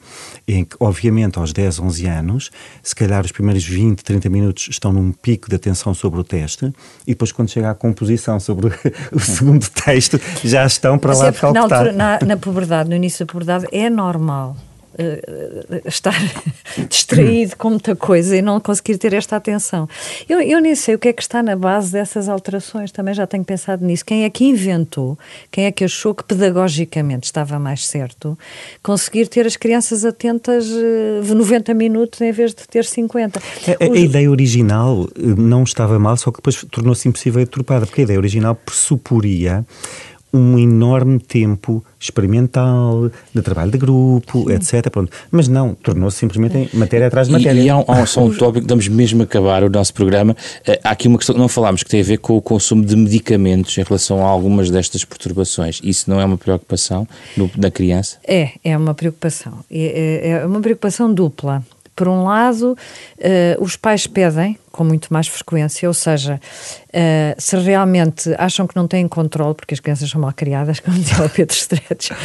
Em 0.47 0.63
que, 0.63 0.75
obviamente, 0.79 1.39
aos 1.39 1.51
10, 1.51 1.79
11 1.79 2.05
anos, 2.05 2.51
se 2.83 2.93
calhar 2.93 3.25
os 3.25 3.31
primeiros 3.31 3.65
20, 3.65 4.03
30 4.03 4.29
minutos 4.29 4.67
estão 4.69 4.93
num 4.93 5.11
pico 5.11 5.49
de 5.49 5.55
atenção 5.55 5.91
sobre 5.95 6.19
o 6.19 6.23
teste 6.23 6.71
e 7.07 7.13
depois, 7.13 7.31
quando 7.31 7.49
chega 7.49 7.71
à 7.71 7.73
composição 7.73 8.39
sobre 8.39 8.67
o 9.11 9.19
segundo 9.19 9.67
texto, 9.71 10.21
já 10.43 10.63
estão 10.67 10.99
para 10.99 11.09
Mas 11.09 11.19
lá 11.19 11.27
é 11.29 11.31
de. 11.31 11.97
Na, 11.97 12.19
na, 12.19 12.19
na 12.27 12.37
puberdade, 12.37 12.87
no 12.87 12.95
início 12.95 13.25
da 13.25 13.31
puberdade, 13.31 13.65
é 13.71 13.89
normal 13.89 14.55
uh, 14.99 15.87
estar 15.87 16.15
distraído 16.89 17.55
com 17.55 17.71
muita 17.71 17.95
coisa 17.95 18.35
e 18.35 18.41
não 18.41 18.59
conseguir 18.59 18.97
ter 18.97 19.13
esta 19.13 19.35
atenção. 19.35 19.87
Eu, 20.27 20.41
eu 20.41 20.59
nem 20.59 20.75
sei 20.75 20.95
o 20.95 20.99
que 20.99 21.07
é 21.07 21.13
que 21.13 21.21
está 21.21 21.41
na 21.41 21.55
base 21.55 21.91
dessas 21.91 22.27
alterações, 22.27 22.91
também 22.91 23.13
já 23.13 23.25
tenho 23.25 23.43
pensado 23.43 23.85
nisso. 23.85 24.05
Quem 24.05 24.23
é 24.23 24.29
que 24.29 24.45
inventou, 24.45 25.17
quem 25.51 25.65
é 25.65 25.71
que 25.71 25.83
achou 25.83 26.13
que 26.13 26.23
pedagogicamente 26.23 27.25
estava 27.25 27.57
mais 27.57 27.87
certo 27.87 28.37
conseguir 28.83 29.27
ter 29.27 29.45
as 29.45 29.55
crianças 29.55 30.05
atentas 30.05 30.67
uh, 30.67 31.35
90 31.35 31.73
minutos 31.73 32.21
em 32.21 32.31
vez 32.31 32.53
de 32.53 32.67
ter 32.67 32.85
50? 32.85 33.39
A, 33.39 33.85
a, 33.85 33.89
Os... 33.89 33.97
a 33.97 33.99
ideia 33.99 34.29
original 34.29 35.07
eh, 35.15 35.21
não 35.37 35.63
estava 35.63 35.97
mal, 35.97 36.17
só 36.17 36.31
que 36.31 36.37
depois 36.37 36.63
tornou-se 36.69 37.07
impossível 37.07 37.41
e 37.41 37.45
deturpada, 37.45 37.85
porque 37.85 38.01
a 38.01 38.03
ideia 38.03 38.19
original 38.19 38.55
pressuporia 38.55 39.65
um 40.33 40.57
enorme 40.57 41.19
tempo 41.19 41.83
experimental, 41.99 43.11
de 43.33 43.41
trabalho 43.41 43.71
de 43.71 43.77
grupo, 43.77 44.45
Sim. 44.47 44.53
etc. 44.53 44.89
Pronto. 44.89 45.11
Mas 45.31 45.47
não, 45.47 45.75
tornou-se 45.75 46.17
simplesmente 46.17 46.75
matéria 46.75 47.07
atrás 47.07 47.27
de 47.27 47.33
matéria. 47.33 47.59
E, 47.59 47.65
e 47.65 47.69
há, 47.69 47.77
um, 47.77 47.85
há 47.87 48.05
só 48.05 48.23
um 48.23 48.33
tópico, 48.33 48.59
estamos 48.59 48.87
mesmo 48.87 49.21
a 49.21 49.25
acabar 49.25 49.63
o 49.63 49.69
nosso 49.69 49.93
programa. 49.93 50.35
Eh, 50.65 50.79
há 50.83 50.91
aqui 50.91 51.07
uma 51.07 51.17
questão 51.17 51.35
que 51.35 51.41
não 51.41 51.47
falámos 51.47 51.83
que 51.83 51.89
tem 51.89 52.01
a 52.01 52.03
ver 52.03 52.17
com 52.17 52.37
o 52.37 52.41
consumo 52.41 52.85
de 52.85 52.95
medicamentos 52.95 53.77
em 53.77 53.83
relação 53.83 54.25
a 54.25 54.29
algumas 54.29 54.69
destas 54.69 55.03
perturbações. 55.03 55.81
Isso 55.83 56.09
não 56.09 56.21
é 56.21 56.25
uma 56.25 56.37
preocupação 56.37 57.07
no, 57.35 57.49
na 57.57 57.71
criança? 57.71 58.17
É, 58.25 58.51
é 58.63 58.77
uma 58.77 58.93
preocupação. 58.93 59.59
É, 59.69 60.21
é, 60.23 60.29
é 60.29 60.45
uma 60.45 60.61
preocupação 60.61 61.13
dupla. 61.13 61.63
Por 61.99 62.07
um 62.07 62.23
lado, 62.23 62.77
uh, 63.17 63.61
os 63.61 63.75
pais 63.75 64.07
pedem 64.07 64.57
com 64.71 64.85
muito 64.85 65.11
mais 65.11 65.27
frequência, 65.27 65.85
ou 65.85 65.93
seja, 65.93 66.39
uh, 66.87 67.35
se 67.37 67.57
realmente 67.57 68.33
acham 68.37 68.65
que 68.65 68.73
não 68.73 68.87
têm 68.87 69.05
controle, 69.05 69.53
porque 69.53 69.73
as 69.73 69.81
crianças 69.81 70.09
são 70.09 70.21
mal 70.21 70.31
criadas, 70.31 70.79
como 70.79 70.97
dizia 70.97 71.25
o 71.25 71.29
Pedro 71.29 71.53
Stretch, 71.53 72.11
uh, 72.11 72.15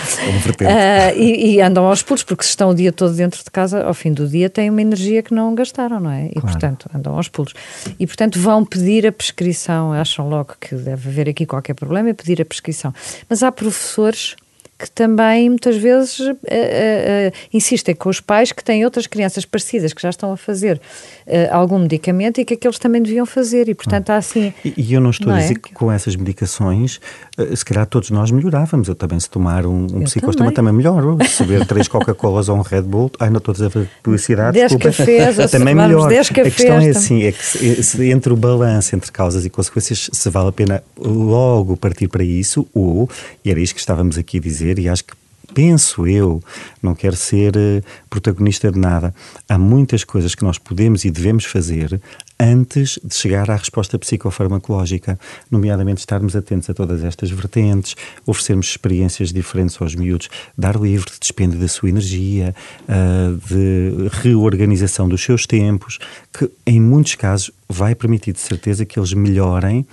e, 1.16 1.56
e, 1.56 1.60
andam 1.60 1.84
aos 1.86 2.04
pulos, 2.04 2.22
porque 2.22 2.44
se 2.44 2.50
estão 2.50 2.70
o 2.70 2.74
dia 2.74 2.92
todo 2.92 3.12
dentro 3.16 3.42
de 3.42 3.50
casa, 3.50 3.82
ao 3.82 3.92
fim 3.92 4.12
do 4.12 4.28
dia 4.28 4.48
têm 4.48 4.70
uma 4.70 4.80
energia 4.80 5.24
que 5.24 5.34
não 5.34 5.56
gastaram, 5.56 5.98
não 5.98 6.10
é? 6.12 6.26
E 6.26 6.34
claro. 6.34 6.46
portanto 6.46 6.88
andam 6.94 7.16
aos 7.16 7.26
pulos. 7.26 7.52
E 7.98 8.06
portanto 8.06 8.38
vão 8.38 8.64
pedir 8.64 9.08
a 9.08 9.10
prescrição, 9.10 9.92
acham 9.92 10.28
logo 10.28 10.54
que 10.60 10.76
deve 10.76 11.08
haver 11.08 11.28
aqui 11.28 11.44
qualquer 11.44 11.74
problema 11.74 12.10
e 12.10 12.14
pedir 12.14 12.40
a 12.40 12.44
prescrição. 12.44 12.94
Mas 13.28 13.42
há 13.42 13.50
professores 13.50 14.36
que 14.84 14.90
também 14.90 15.48
muitas 15.48 15.78
vezes 15.78 16.20
uh, 16.20 16.32
uh, 16.32 17.32
insistem 17.54 17.94
com 17.94 18.10
os 18.10 18.20
pais 18.20 18.52
que 18.52 18.62
têm 18.62 18.84
outras 18.84 19.06
crianças 19.06 19.46
parecidas 19.46 19.94
que 19.94 20.02
já 20.02 20.10
estão 20.10 20.30
a 20.30 20.36
fazer 20.36 20.78
algum 21.50 21.78
medicamento 21.78 22.38
e 22.38 22.44
que 22.44 22.52
aqueles 22.52 22.78
também 22.78 23.02
deviam 23.02 23.24
fazer 23.24 23.66
e 23.70 23.74
portanto 23.74 24.10
há 24.10 24.16
assim... 24.16 24.52
E, 24.62 24.74
e 24.76 24.92
eu 24.92 25.00
não 25.00 25.08
estou 25.08 25.28
não 25.28 25.36
a 25.36 25.40
dizer 25.40 25.54
é? 25.54 25.58
que 25.58 25.72
com 25.72 25.90
essas 25.90 26.14
medicações 26.16 27.00
se 27.54 27.64
calhar 27.64 27.86
todos 27.86 28.10
nós 28.10 28.30
melhorávamos, 28.30 28.88
eu 28.88 28.94
também 28.94 29.18
se 29.18 29.28
tomar 29.28 29.66
um, 29.66 29.84
um 29.84 30.04
psicostoma 30.04 30.52
também. 30.52 30.72
também 30.72 30.72
melhoro, 30.72 31.18
se 31.26 31.42
beber 31.44 31.66
três 31.66 31.88
Coca-Colas 31.88 32.48
ou 32.48 32.56
um 32.56 32.60
Red 32.60 32.82
Bull, 32.82 33.10
ai 33.18 33.30
não 33.30 33.38
estou 33.38 33.52
a 33.52 33.54
dizer 33.54 33.88
publicidade, 34.02 34.52
dez 34.52 34.70
desculpa, 34.70 34.96
cafés, 34.96 35.50
também 35.50 35.74
melhor. 35.74 36.12
a 36.12 36.24
questão 36.24 36.76
é 36.76 36.88
assim, 36.88 37.24
é 37.24 37.32
que 37.32 37.44
se, 37.44 38.10
entre 38.10 38.32
o 38.32 38.36
balanço 38.36 38.94
entre 38.94 39.10
causas 39.10 39.44
e 39.44 39.50
consequências, 39.50 40.08
se 40.12 40.30
vale 40.30 40.48
a 40.48 40.52
pena 40.52 40.82
logo 40.96 41.76
partir 41.76 42.08
para 42.08 42.22
isso 42.22 42.66
ou, 42.72 43.08
e 43.44 43.50
era 43.50 43.58
isto 43.60 43.74
que 43.74 43.80
estávamos 43.80 44.16
aqui 44.16 44.38
a 44.38 44.40
dizer 44.40 44.78
e 44.78 44.88
acho 44.88 45.04
que 45.04 45.14
penso 45.52 46.06
eu, 46.06 46.42
não 46.82 46.94
quero 46.94 47.16
ser 47.16 47.56
uh, 47.56 47.84
protagonista 48.14 48.70
de 48.70 48.78
nada. 48.78 49.12
Há 49.48 49.58
muitas 49.58 50.04
coisas 50.04 50.36
que 50.36 50.44
nós 50.44 50.56
podemos 50.56 51.04
e 51.04 51.10
devemos 51.10 51.44
fazer 51.44 52.00
antes 52.38 52.96
de 53.02 53.12
chegar 53.12 53.50
à 53.50 53.56
resposta 53.56 53.98
psicofarmacológica, 53.98 55.18
nomeadamente 55.50 55.98
estarmos 55.98 56.36
atentos 56.36 56.70
a 56.70 56.74
todas 56.74 57.02
estas 57.02 57.30
vertentes, 57.30 57.96
oferecermos 58.24 58.68
experiências 58.68 59.32
diferentes 59.32 59.76
aos 59.80 59.96
miúdos, 59.96 60.28
dar 60.56 60.76
livre 60.76 61.10
de 61.10 61.18
dispêndio 61.18 61.58
da 61.58 61.66
sua 61.66 61.88
energia, 61.88 62.54
uh, 62.82 63.36
de 63.48 64.08
reorganização 64.22 65.08
dos 65.08 65.22
seus 65.22 65.44
tempos, 65.44 65.98
que 66.32 66.48
em 66.64 66.80
muitos 66.80 67.16
casos 67.16 67.50
vai 67.68 67.96
permitir 67.96 68.32
de 68.32 68.40
certeza 68.40 68.84
que 68.84 68.96
eles 68.96 69.12
melhorem 69.12 69.80
uh, 69.80 69.86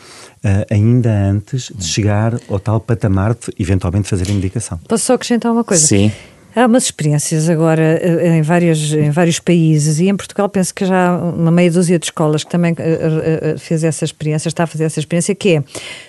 ainda 0.70 1.10
antes 1.10 1.72
de 1.76 1.86
chegar 1.86 2.40
ao 2.48 2.60
tal 2.60 2.80
patamar 2.80 3.34
de 3.34 3.52
eventualmente 3.58 4.08
fazer 4.08 4.30
a 4.30 4.34
medicação. 4.34 4.80
Posso 4.88 5.06
só 5.06 5.14
acrescentar 5.14 5.52
uma 5.52 5.64
coisa? 5.64 5.88
Sim. 5.88 6.12
Há 6.56 6.66
umas 6.66 6.84
experiências 6.84 7.50
agora 7.50 7.82
eh, 7.82 8.38
em 8.38 8.42
vários, 8.42 8.94
em 8.94 9.10
vários 9.10 9.40
países 9.40 10.00
e 10.00 10.10
em 10.10 10.16
Portugal 10.16 10.50
penso 10.50 10.74
que 10.74 10.86
já 10.86 11.10
há 11.10 11.18
uma 11.18 11.52
meia 11.52 11.72
dúzia 11.72 11.98
de 11.98 12.06
escolas 12.06 12.44
que 12.44 12.50
também 12.50 12.74
uh, 12.74 13.56
uh, 13.56 13.60
fez 13.60 13.84
essa 13.84 14.04
experiência, 14.04 14.50
está 14.50 14.64
a 14.64 14.68
fazer 14.68 14.84
essa 14.84 15.00
experiência, 15.00 15.34
que 15.34 15.56
é, 15.56 15.64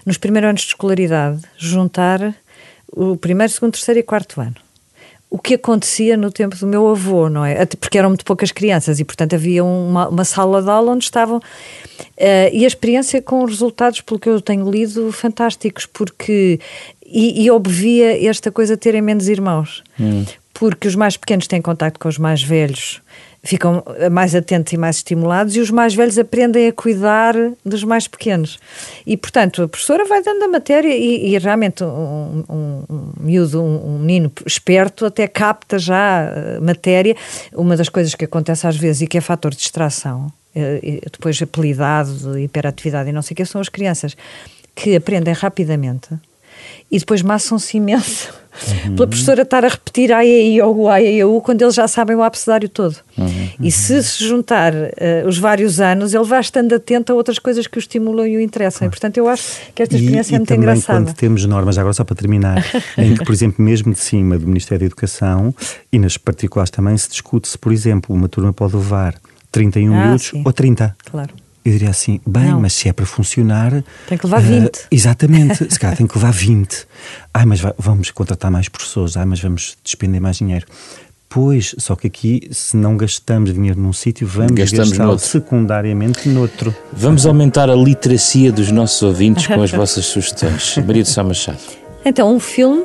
nos 0.04 0.18
primeiros 0.18 0.48
anos 0.48 0.62
de 0.62 0.68
escolaridade, 0.68 1.40
juntar 1.56 2.34
o 2.90 3.16
primeiro, 3.16 3.52
segundo, 3.52 3.72
terceiro 3.72 4.00
e 4.00 4.02
quarto 4.02 4.40
ano 4.40 4.56
o 5.32 5.38
que 5.38 5.54
acontecia 5.54 6.14
no 6.14 6.30
tempo 6.30 6.54
do 6.56 6.66
meu 6.66 6.86
avô, 6.86 7.30
não 7.30 7.42
é? 7.42 7.62
Até 7.62 7.74
porque 7.74 7.96
eram 7.96 8.10
muito 8.10 8.22
poucas 8.22 8.52
crianças 8.52 9.00
e, 9.00 9.04
portanto, 9.04 9.34
havia 9.34 9.64
uma, 9.64 10.06
uma 10.06 10.24
sala 10.26 10.60
de 10.60 10.68
aula 10.68 10.92
onde 10.92 11.04
estavam. 11.04 11.38
Uh, 11.38 12.52
e 12.52 12.64
a 12.64 12.66
experiência 12.66 13.22
com 13.22 13.42
resultados, 13.46 14.02
pelo 14.02 14.20
que 14.20 14.28
eu 14.28 14.42
tenho 14.42 14.70
lido, 14.70 15.10
fantásticos, 15.10 15.86
porque. 15.86 16.60
E, 17.12 17.44
e 17.44 17.50
obvia 17.50 18.26
esta 18.26 18.50
coisa 18.50 18.74
de 18.74 18.80
terem 18.80 19.02
menos 19.02 19.28
irmãos. 19.28 19.82
Hum. 20.00 20.24
Porque 20.54 20.88
os 20.88 20.94
mais 20.94 21.16
pequenos 21.16 21.46
têm 21.46 21.60
contato 21.60 21.98
com 21.98 22.08
os 22.08 22.18
mais 22.18 22.42
velhos 22.42 23.02
ficam 23.44 23.82
mais 24.10 24.34
atentos 24.34 24.72
e 24.72 24.76
mais 24.76 24.96
estimulados 24.96 25.56
e 25.56 25.60
os 25.60 25.70
mais 25.70 25.94
velhos 25.94 26.16
aprendem 26.16 26.68
a 26.68 26.72
cuidar 26.72 27.34
dos 27.64 27.82
mais 27.82 28.06
pequenos. 28.06 28.58
E, 29.04 29.16
portanto, 29.16 29.62
a 29.62 29.68
professora 29.68 30.04
vai 30.04 30.22
dando 30.22 30.44
a 30.44 30.48
matéria 30.48 30.94
e, 30.94 31.34
e 31.34 31.38
realmente 31.38 31.82
um, 31.82 32.44
um, 32.48 32.84
um 32.88 33.12
miúdo, 33.20 33.60
um, 33.60 33.94
um, 33.94 33.98
menino 33.98 34.30
esperto 34.46 35.04
até 35.04 35.26
capta 35.26 35.78
já 35.78 36.28
a 36.56 36.60
matéria. 36.60 37.16
Uma 37.52 37.76
das 37.76 37.88
coisas 37.88 38.14
que 38.14 38.24
acontece 38.24 38.66
às 38.66 38.76
vezes 38.76 39.02
e 39.02 39.06
que 39.08 39.18
é 39.18 39.20
fator 39.20 39.50
de 39.50 39.58
distração, 39.58 40.32
eh, 40.54 41.00
depois 41.10 41.40
apelidado, 41.42 42.38
hiperatividade 42.38 43.10
e 43.10 43.12
não 43.12 43.22
sei 43.22 43.34
o 43.34 43.36
que, 43.36 43.44
são 43.44 43.60
as 43.60 43.68
crianças 43.68 44.16
que 44.74 44.94
aprendem 44.94 45.34
rapidamente 45.34 46.08
e 46.90 46.98
depois 46.98 47.22
maçam-se 47.22 47.76
imenso 47.76 48.32
uhum. 48.84 48.96
pela 48.96 49.08
professora 49.08 49.42
estar 49.42 49.64
a 49.64 49.68
repetir 49.68 50.12
a 50.12 50.24
e 50.24 50.60
o 50.60 50.88
a 50.88 51.00
e 51.00 51.24
o 51.24 51.40
quando 51.40 51.62
eles 51.62 51.74
já 51.74 51.88
sabem 51.88 52.16
o 52.16 52.22
abecedário 52.22 52.68
todo. 52.68 52.96
Uhum. 53.16 53.48
E 53.60 53.70
se 53.70 54.02
se 54.02 54.24
juntar 54.24 54.72
uh, 54.74 55.26
os 55.26 55.38
vários 55.38 55.80
anos, 55.80 56.14
ele 56.14 56.24
vai 56.24 56.40
estando 56.40 56.74
atento 56.74 57.12
a 57.12 57.14
outras 57.14 57.38
coisas 57.38 57.66
que 57.66 57.78
o 57.78 57.80
estimulam 57.80 58.26
e 58.26 58.36
o 58.36 58.40
interessam. 58.40 58.80
Claro. 58.80 58.88
E, 58.88 58.90
portanto, 58.90 59.16
eu 59.18 59.28
acho 59.28 59.44
que 59.74 59.82
esta 59.82 59.96
experiência 59.96 60.32
e, 60.32 60.36
é 60.36 60.38
muito 60.38 60.48
e 60.48 60.54
também 60.54 60.70
engraçada. 60.70 61.04
quando 61.04 61.14
temos 61.14 61.44
normas, 61.44 61.78
agora 61.78 61.92
só 61.92 62.04
para 62.04 62.16
terminar, 62.16 62.64
em 62.98 63.14
que, 63.14 63.24
por 63.24 63.32
exemplo, 63.32 63.64
mesmo 63.64 63.92
de 63.92 64.00
cima 64.00 64.38
do 64.38 64.46
Ministério 64.46 64.80
da 64.80 64.86
Educação 64.86 65.54
e 65.92 65.98
nas 65.98 66.16
particulares 66.16 66.70
também 66.70 66.96
se 66.96 67.08
discute-se, 67.08 67.56
por 67.58 67.72
exemplo, 67.72 68.14
uma 68.14 68.28
turma 68.28 68.52
pode 68.52 68.76
levar 68.76 69.14
31 69.50 69.94
ah, 69.94 70.04
minutos 70.04 70.26
sim. 70.28 70.42
ou 70.44 70.52
30. 70.52 70.96
Claro. 71.10 71.41
Eu 71.64 71.72
diria 71.72 71.90
assim, 71.90 72.20
bem, 72.26 72.50
não. 72.50 72.60
mas 72.60 72.72
se 72.72 72.88
é 72.88 72.92
para 72.92 73.06
funcionar. 73.06 73.84
Tem 74.08 74.18
que 74.18 74.26
levar 74.26 74.40
20. 74.40 74.64
Uh, 74.64 74.66
eh, 74.66 74.86
exatamente, 74.90 75.72
se 75.72 75.78
calhar 75.78 75.96
tem 75.96 76.06
que 76.06 76.16
levar 76.16 76.32
20. 76.34 76.86
Ai, 77.32 77.46
mas 77.46 77.60
vai, 77.60 77.72
vamos 77.78 78.10
contratar 78.10 78.50
mais 78.50 78.68
professores, 78.68 79.16
ai, 79.16 79.24
mas 79.24 79.40
vamos 79.40 79.76
despender 79.84 80.20
mais 80.20 80.38
dinheiro. 80.38 80.66
Pois, 81.28 81.74
só 81.78 81.96
que 81.96 82.08
aqui, 82.08 82.48
se 82.50 82.76
não 82.76 82.94
gastamos 82.94 83.54
dinheiro 83.54 83.80
num 83.80 83.92
sítio, 83.92 84.26
vamos 84.26 84.52
gastá-lo 84.52 85.18
secundariamente 85.18 86.28
noutro. 86.28 86.74
Vamos 86.92 87.24
aumentar 87.24 87.70
a 87.70 87.74
literacia 87.74 88.52
dos 88.52 88.70
nossos 88.70 89.00
ouvintes 89.00 89.46
com 89.46 89.62
as 89.62 89.70
vossas 89.72 90.04
sugestões. 90.04 90.76
Maria 90.86 91.02
de 91.02 91.08
Sá 91.08 91.24
Machado. 91.24 91.60
Então, 92.04 92.34
um 92.34 92.40
filme 92.40 92.84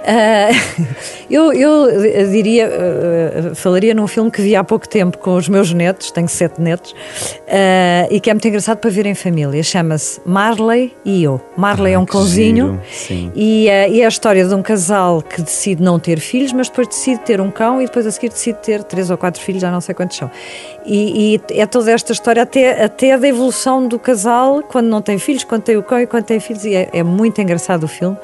Uh, 0.00 0.86
eu, 1.30 1.52
eu 1.52 2.30
diria, 2.30 2.68
uh, 2.68 3.54
falaria 3.54 3.94
num 3.94 4.06
filme 4.06 4.30
que 4.30 4.40
vi 4.40 4.56
há 4.56 4.64
pouco 4.64 4.88
tempo 4.88 5.18
com 5.18 5.36
os 5.36 5.48
meus 5.48 5.72
netos, 5.72 6.10
tenho 6.10 6.28
sete 6.28 6.60
netos, 6.60 6.92
uh, 6.92 8.08
e 8.10 8.18
que 8.20 8.30
é 8.30 8.34
muito 8.34 8.48
engraçado 8.48 8.78
para 8.78 8.90
ver 8.90 9.06
em 9.06 9.14
família. 9.14 9.62
Chama-se 9.62 10.20
Marley 10.24 10.94
e 11.04 11.22
eu. 11.22 11.40
Marley 11.56 11.92
ah, 11.92 11.96
é 11.96 11.98
um 11.98 12.06
cãozinho 12.06 12.80
e, 13.34 13.66
e, 13.66 14.00
é 14.00 14.04
a 14.04 14.08
história 14.08 14.44
de 14.44 14.54
um 14.54 14.62
casal 14.62 15.22
que 15.22 15.42
decide 15.42 15.82
não 15.82 15.98
ter 15.98 16.18
filhos, 16.18 16.52
mas 16.52 16.68
depois 16.68 16.88
decide 16.88 17.20
ter 17.20 17.40
um 17.40 17.50
cão 17.50 17.80
e 17.80 17.86
depois 17.86 18.06
a 18.06 18.10
seguir 18.10 18.30
decide 18.30 18.58
ter 18.58 18.82
três 18.82 19.10
ou 19.10 19.18
quatro 19.18 19.40
filhos, 19.40 19.60
já 19.60 19.70
não 19.70 19.80
sei 19.80 19.94
quantos 19.94 20.16
são. 20.16 20.30
E, 20.86 21.36
e 21.50 21.60
é 21.60 21.66
toda 21.66 21.90
esta 21.90 22.12
história 22.12 22.42
até, 22.42 22.84
até 22.84 23.16
da 23.16 23.28
evolução 23.28 23.86
do 23.86 23.98
casal 23.98 24.62
quando 24.62 24.86
não 24.86 25.02
tem 25.02 25.18
filhos, 25.18 25.44
quando 25.44 25.62
tem 25.62 25.76
o 25.76 25.82
cão 25.82 26.00
e 26.00 26.06
quando 26.06 26.24
tem 26.24 26.40
filhos, 26.40 26.64
e 26.64 26.74
é, 26.74 26.88
é 26.92 27.02
muito 27.02 27.40
engraçado 27.40 27.84
o 27.84 27.88
filme 27.88 28.16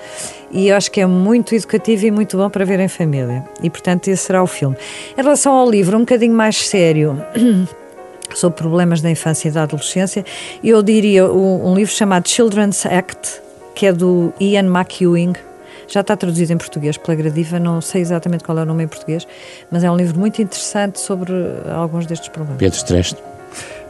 e 0.51 0.71
acho 0.71 0.91
que 0.91 1.01
é 1.01 1.07
muito 1.07 1.55
educativo 1.55 2.07
e 2.07 2.11
muito 2.11 2.37
bom 2.37 2.49
para 2.49 2.65
ver 2.65 2.81
em 2.81 2.89
família. 2.89 3.45
E 3.63 3.71
portanto, 3.71 4.09
esse 4.09 4.25
será 4.25 4.43
o 4.43 4.47
filme. 4.47 4.77
Em 5.17 5.23
relação 5.23 5.55
ao 5.55 5.71
livro, 5.71 5.97
um 5.97 6.01
bocadinho 6.01 6.35
mais 6.35 6.69
sério. 6.69 7.23
sobre 8.35 8.59
problemas 8.59 9.01
da 9.01 9.11
infância 9.11 9.49
e 9.49 9.51
da 9.51 9.63
adolescência, 9.63 10.25
eu 10.63 10.83
diria 10.83 11.27
um, 11.31 11.71
um 11.71 11.75
livro 11.75 11.93
chamado 11.95 12.29
Children's 12.29 12.85
Act, 12.85 13.41
que 13.75 13.87
é 13.87 13.93
do 13.93 14.33
Ian 14.41 14.67
McEwing, 14.67 15.33
já 15.89 16.01
está 16.01 16.17
traduzido 16.17 16.53
em 16.53 16.59
português 16.59 16.97
pela 16.97 17.15
Gradiva, 17.15 17.59
não 17.59 17.81
sei 17.81 18.01
exatamente 18.01 18.45
qual 18.45 18.59
é 18.59 18.63
o 18.63 18.67
nome 18.67 18.85
em 18.85 18.89
português, 18.89 19.27
mas 19.71 19.85
é 19.85 19.91
um 19.91 19.97
livro 19.97 20.19
muito 20.19 20.43
interessante 20.43 20.99
sobre 21.01 21.33
alguns 21.73 22.07
destes 22.07 22.29
problemas. 22.29 22.59
Pedro 22.59 22.77
Streste. 22.77 23.36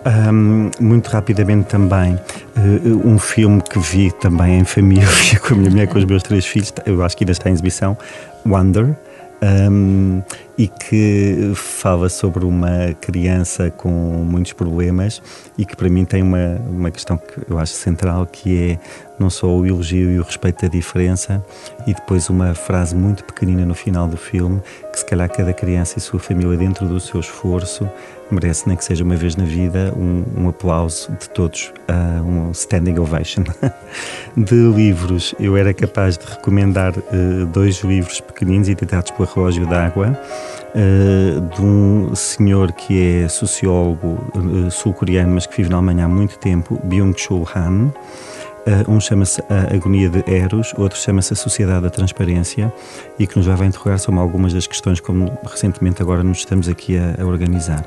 Um, 0.07 0.71
muito 0.79 1.09
rapidamente 1.09 1.67
também, 1.67 2.15
uh, 2.15 3.09
um 3.09 3.19
filme 3.19 3.61
que 3.61 3.77
vi 3.81 4.13
também 4.13 4.61
em 4.61 4.65
família, 4.65 5.05
com 5.43 5.55
a 5.55 5.57
minha 5.57 5.71
mulher, 5.71 5.89
com 5.89 5.99
os 5.99 6.05
meus 6.05 6.23
três 6.23 6.47
filhos, 6.47 6.73
eu 6.85 7.03
acho 7.03 7.17
que 7.17 7.25
ainda 7.25 7.33
está 7.33 7.51
em 7.51 7.53
exibição, 7.53 7.99
Wonder, 8.47 8.95
um, 9.43 10.23
e 10.59 10.69
que 10.69 11.53
fala 11.55 12.09
sobre 12.09 12.45
uma 12.45 12.95
criança 13.01 13.71
com 13.71 13.91
muitos 13.91 14.53
problemas 14.53 15.23
e 15.59 15.65
que 15.65 15.77
para 15.77 15.89
mim 15.89 16.05
tem 16.05 16.23
uma, 16.23 16.61
uma 16.69 16.91
questão 16.91 17.19
que 17.19 17.51
eu 17.51 17.59
acho 17.59 17.75
central 17.75 18.27
que 18.27 18.73
é 18.73 18.79
não 19.19 19.31
só 19.31 19.49
o 19.49 19.67
elogio 19.67 20.11
e 20.11 20.19
o 20.19 20.23
respeito 20.23 20.63
da 20.63 20.69
diferença 20.69 21.45
e 21.87 21.95
depois 21.95 22.29
uma 22.31 22.55
frase 22.55 22.95
muito 22.95 23.25
pequenina 23.25 23.65
no 23.65 23.75
final 23.75 24.09
do 24.09 24.17
filme 24.17 24.63
que 24.93 24.99
se 24.99 25.05
calhar 25.05 25.29
cada 25.31 25.53
criança 25.53 25.99
e 25.99 26.01
sua 26.01 26.19
família 26.19 26.57
dentro 26.57 26.87
do 26.87 26.99
seu 27.01 27.21
esforço 27.21 27.89
merece 28.31 28.67
nem 28.67 28.77
que 28.77 28.85
seja 28.85 29.05
uma 29.05 29.17
vez 29.17 29.37
na 29.37 29.45
vida 29.45 29.93
um, 29.97 30.25
um 30.37 30.49
aplauso 30.49 31.11
de 31.13 31.29
todos, 31.31 31.73
uh, 31.89 32.23
um 32.23 32.51
standing 32.51 32.99
ovation. 32.99 33.45
de 34.37 34.55
livros, 34.55 35.35
eu 35.39 35.57
era 35.57 35.73
capaz 35.73 36.19
de 36.19 36.27
recomendar 36.27 36.93
uh, 36.99 37.47
dois 37.53 37.83
livros 37.83 38.21
pequeninos 38.21 38.69
editados 38.69 39.11
pelo 39.13 39.29
Relógio 39.29 39.67
d'Água 39.67 40.19
de 41.55 41.63
um 41.63 42.15
senhor 42.15 42.73
que 42.73 43.23
é 43.23 43.29
sociólogo 43.29 44.19
uh, 44.35 44.71
sul-coreano, 44.71 45.35
mas 45.35 45.47
que 45.47 45.57
vive 45.57 45.71
na 45.71 45.77
Alemanha 45.77 46.05
há 46.05 46.09
muito 46.09 46.39
tempo, 46.39 46.81
Byung-Chul 46.85 47.49
Han. 47.55 47.93
Uh, 48.67 48.91
um 48.91 48.99
chama-se 48.99 49.41
A 49.49 49.75
Agonia 49.75 50.09
de 50.09 50.25
Eros, 50.27 50.75
outro 50.77 50.99
chama-se 50.99 51.33
A 51.33 51.37
Sociedade 51.37 51.83
da 51.83 51.91
Transparência 51.91 52.73
e 53.19 53.27
que 53.27 53.37
nos 53.37 53.47
vai 53.47 53.69
interrogar 53.69 53.99
sobre 53.99 54.21
algumas 54.21 54.53
das 54.53 54.67
questões 54.67 54.99
como 54.99 55.39
recentemente 55.45 56.03
agora 56.03 56.23
nos 56.23 56.39
estamos 56.39 56.69
aqui 56.69 56.99
a, 56.99 57.15
a 57.23 57.25
organizar. 57.25 57.85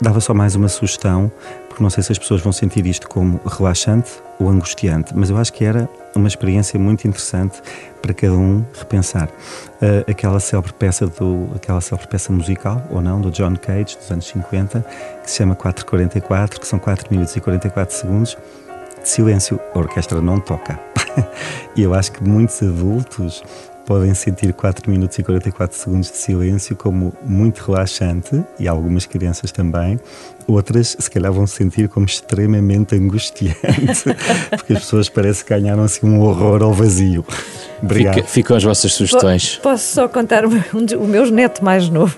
Dava 0.00 0.20
só 0.20 0.32
mais 0.32 0.54
uma 0.54 0.68
sugestão, 0.68 1.32
porque 1.76 1.82
não 1.82 1.90
sei 1.90 2.02
se 2.02 2.10
as 2.10 2.18
pessoas 2.18 2.40
vão 2.40 2.52
sentir 2.52 2.86
isto 2.86 3.06
como 3.06 3.38
relaxante 3.46 4.10
ou 4.38 4.48
angustiante, 4.48 5.12
mas 5.14 5.28
eu 5.28 5.36
acho 5.36 5.52
que 5.52 5.62
era 5.62 5.86
uma 6.14 6.26
experiência 6.26 6.80
muito 6.80 7.06
interessante 7.06 7.60
para 8.00 8.14
cada 8.14 8.32
um 8.32 8.64
repensar. 8.78 9.28
Uh, 9.28 10.10
aquela 10.10 10.40
célebre 10.40 10.72
peça 10.72 11.06
do, 11.06 11.50
aquela 11.54 11.82
célebre 11.82 12.08
peça 12.08 12.32
musical, 12.32 12.82
ou 12.90 13.02
não, 13.02 13.20
do 13.20 13.30
John 13.30 13.54
Cage, 13.56 13.94
dos 13.98 14.10
anos 14.10 14.26
50, 14.26 14.86
que 15.22 15.30
se 15.30 15.36
chama 15.36 15.54
444, 15.54 16.58
que 16.58 16.66
são 16.66 16.78
4 16.78 17.08
minutos 17.10 17.36
e 17.36 17.40
44 17.42 17.94
segundos 17.94 18.38
de 19.02 19.08
silêncio. 19.10 19.60
A 19.74 19.78
orquestra 19.78 20.22
não 20.22 20.40
toca. 20.40 20.80
e 21.76 21.82
eu 21.82 21.92
acho 21.92 22.10
que 22.10 22.24
muitos 22.24 22.62
adultos 22.62 23.44
podem 23.86 24.12
sentir 24.14 24.52
4 24.52 24.90
minutos 24.90 25.18
e 25.18 25.22
44 25.22 25.76
segundos 25.76 26.10
de 26.10 26.16
silêncio 26.16 26.74
como 26.74 27.14
muito 27.22 27.58
relaxante, 27.60 28.42
e 28.58 28.66
algumas 28.66 29.04
crianças 29.04 29.52
também. 29.52 30.00
Outras, 30.48 30.96
se 30.98 31.10
calhar, 31.10 31.32
vão 31.32 31.46
sentir 31.46 31.88
como 31.88 32.06
extremamente 32.06 32.94
angustiante, 32.94 33.56
porque 34.50 34.74
as 34.74 34.78
pessoas 34.80 35.08
parece 35.08 35.44
que 35.44 35.50
ganharam 35.50 35.82
assim 35.82 36.06
um 36.06 36.20
horror 36.20 36.62
ao 36.62 36.72
vazio. 36.72 37.24
Obrigado. 37.82 38.14
Fica, 38.14 38.28
ficam 38.28 38.56
as 38.56 38.62
vossas 38.62 38.92
sugestões. 38.92 39.56
Posso 39.62 39.94
só 39.94 40.08
contar 40.08 40.46
um, 40.46 40.62
o 40.98 41.06
meu 41.06 41.28
neto 41.30 41.64
mais 41.64 41.88
novo, 41.88 42.16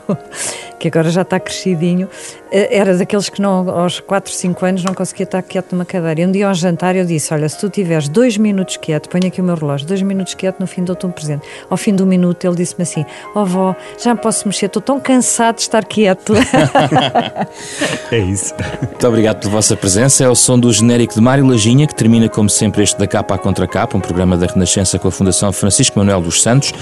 que 0.79 0.89
agora 0.89 1.11
já 1.11 1.23
está 1.23 1.41
crescidinho, 1.41 2.09
eh, 2.51 2.77
era 2.79 2.97
daqueles 2.97 3.29
que 3.29 3.41
não, 3.41 3.69
aos 3.69 4.01
4, 4.01 4.33
5 4.33 4.65
anos 4.65 4.85
não 4.85 4.95
conseguia 4.95 5.25
estar 5.25 5.43
quieto 5.43 5.73
numa 5.73 5.85
cadeira. 5.85 6.21
E 6.21 6.27
um 6.27 6.31
dia 6.31 6.49
ao 6.49 6.55
jantar 6.55 6.97
eu 6.97 7.05
disse: 7.05 7.33
Olha, 7.33 7.49
se 7.49 7.59
tu 7.59 7.69
tiveres 7.69 8.09
dois 8.09 8.37
minutos 8.37 8.77
quieto, 8.77 9.09
ponho 9.09 9.27
aqui 9.27 9.41
o 9.41 9.45
meu 9.45 9.55
relógio, 9.55 9.87
dois 9.87 10.03
minutos 10.03 10.35
quieto, 10.35 10.61
no 10.61 10.67
fim 10.67 10.85
dou-te 10.85 11.07
um 11.07 11.11
presente. 11.11 11.47
Ao 11.69 11.77
fim 11.77 11.95
do 11.95 12.07
minuto 12.07 12.45
ele 12.47 12.57
disse-me 12.57 12.83
assim: 12.83 13.05
Ó 13.35 13.43
oh, 13.43 13.45
vó, 13.45 13.77
já 14.03 14.15
me 14.15 14.21
posso 14.21 14.47
mexer, 14.47 14.67
estou 14.67 14.83
tão 14.83 15.01
cansado 15.01 15.57
de 15.57 15.63
estar 15.63 15.85
quieto. 15.85 16.35
é 18.11 18.19
isso. 18.19 18.55
Muito 18.81 19.07
obrigado 19.07 19.41
pela 19.41 19.53
vossa 19.53 19.77
presença. 19.77 20.25
É 20.25 20.29
o 20.29 20.35
som 20.35 20.59
do 20.59 20.73
genérico 20.73 21.15
de 21.15 21.21
Mário 21.21 21.47
Lajinha, 21.47 21.87
que 21.87 21.95
termina, 21.95 22.29
como 22.29 22.49
sempre, 22.49 22.83
este 22.83 22.99
da 22.99 23.07
capa 23.07 23.35
à 23.35 23.39
contra 23.39 23.67
capa, 23.67 23.97
um 23.97 24.01
programa 24.01 24.37
da 24.37 24.47
Renascença 24.47 24.99
com 24.99 25.09
a 25.09 25.11
Fundação 25.11 25.53
Francisco 25.53 25.99
Manuel 25.99 26.21
dos 26.21 26.43
Santos, 26.43 26.73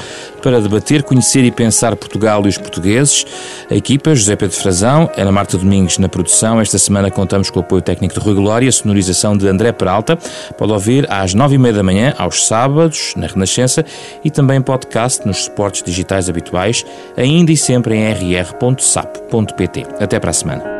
para 0.42 0.60
debater, 0.60 1.02
conhecer 1.02 1.44
e 1.44 1.50
pensar 1.50 1.96
Portugal 1.96 2.44
e 2.44 2.48
os 2.48 2.58
portugueses. 2.58 3.24
A 3.70 3.74
equipa, 3.86 4.16
José 4.16 4.34
Pedro 4.34 4.56
Frazão, 4.56 5.08
Ana 5.16 5.30
Marta 5.30 5.56
Domingos 5.56 5.96
na 5.98 6.08
produção. 6.08 6.60
Esta 6.60 6.76
semana 6.76 7.08
contamos 7.08 7.50
com 7.50 7.60
o 7.60 7.62
apoio 7.62 7.80
técnico 7.80 8.14
de 8.14 8.20
Rui 8.20 8.34
Glória, 8.34 8.70
sonorização 8.72 9.36
de 9.36 9.46
André 9.46 9.70
Peralta. 9.70 10.18
Pode 10.58 10.72
ouvir 10.72 11.06
às 11.08 11.34
nove 11.34 11.54
e 11.54 11.58
meia 11.58 11.74
da 11.74 11.84
manhã, 11.84 12.12
aos 12.18 12.48
sábados, 12.48 13.14
na 13.16 13.28
Renascença, 13.28 13.84
e 14.24 14.30
também 14.30 14.60
podcast 14.60 15.24
nos 15.24 15.44
suportes 15.44 15.84
digitais 15.84 16.28
habituais, 16.28 16.84
ainda 17.16 17.52
e 17.52 17.56
sempre 17.56 17.94
em 17.94 18.12
rr.sap.pt. 18.12 19.86
Até 20.00 20.18
para 20.18 20.30
a 20.30 20.34
semana. 20.34 20.75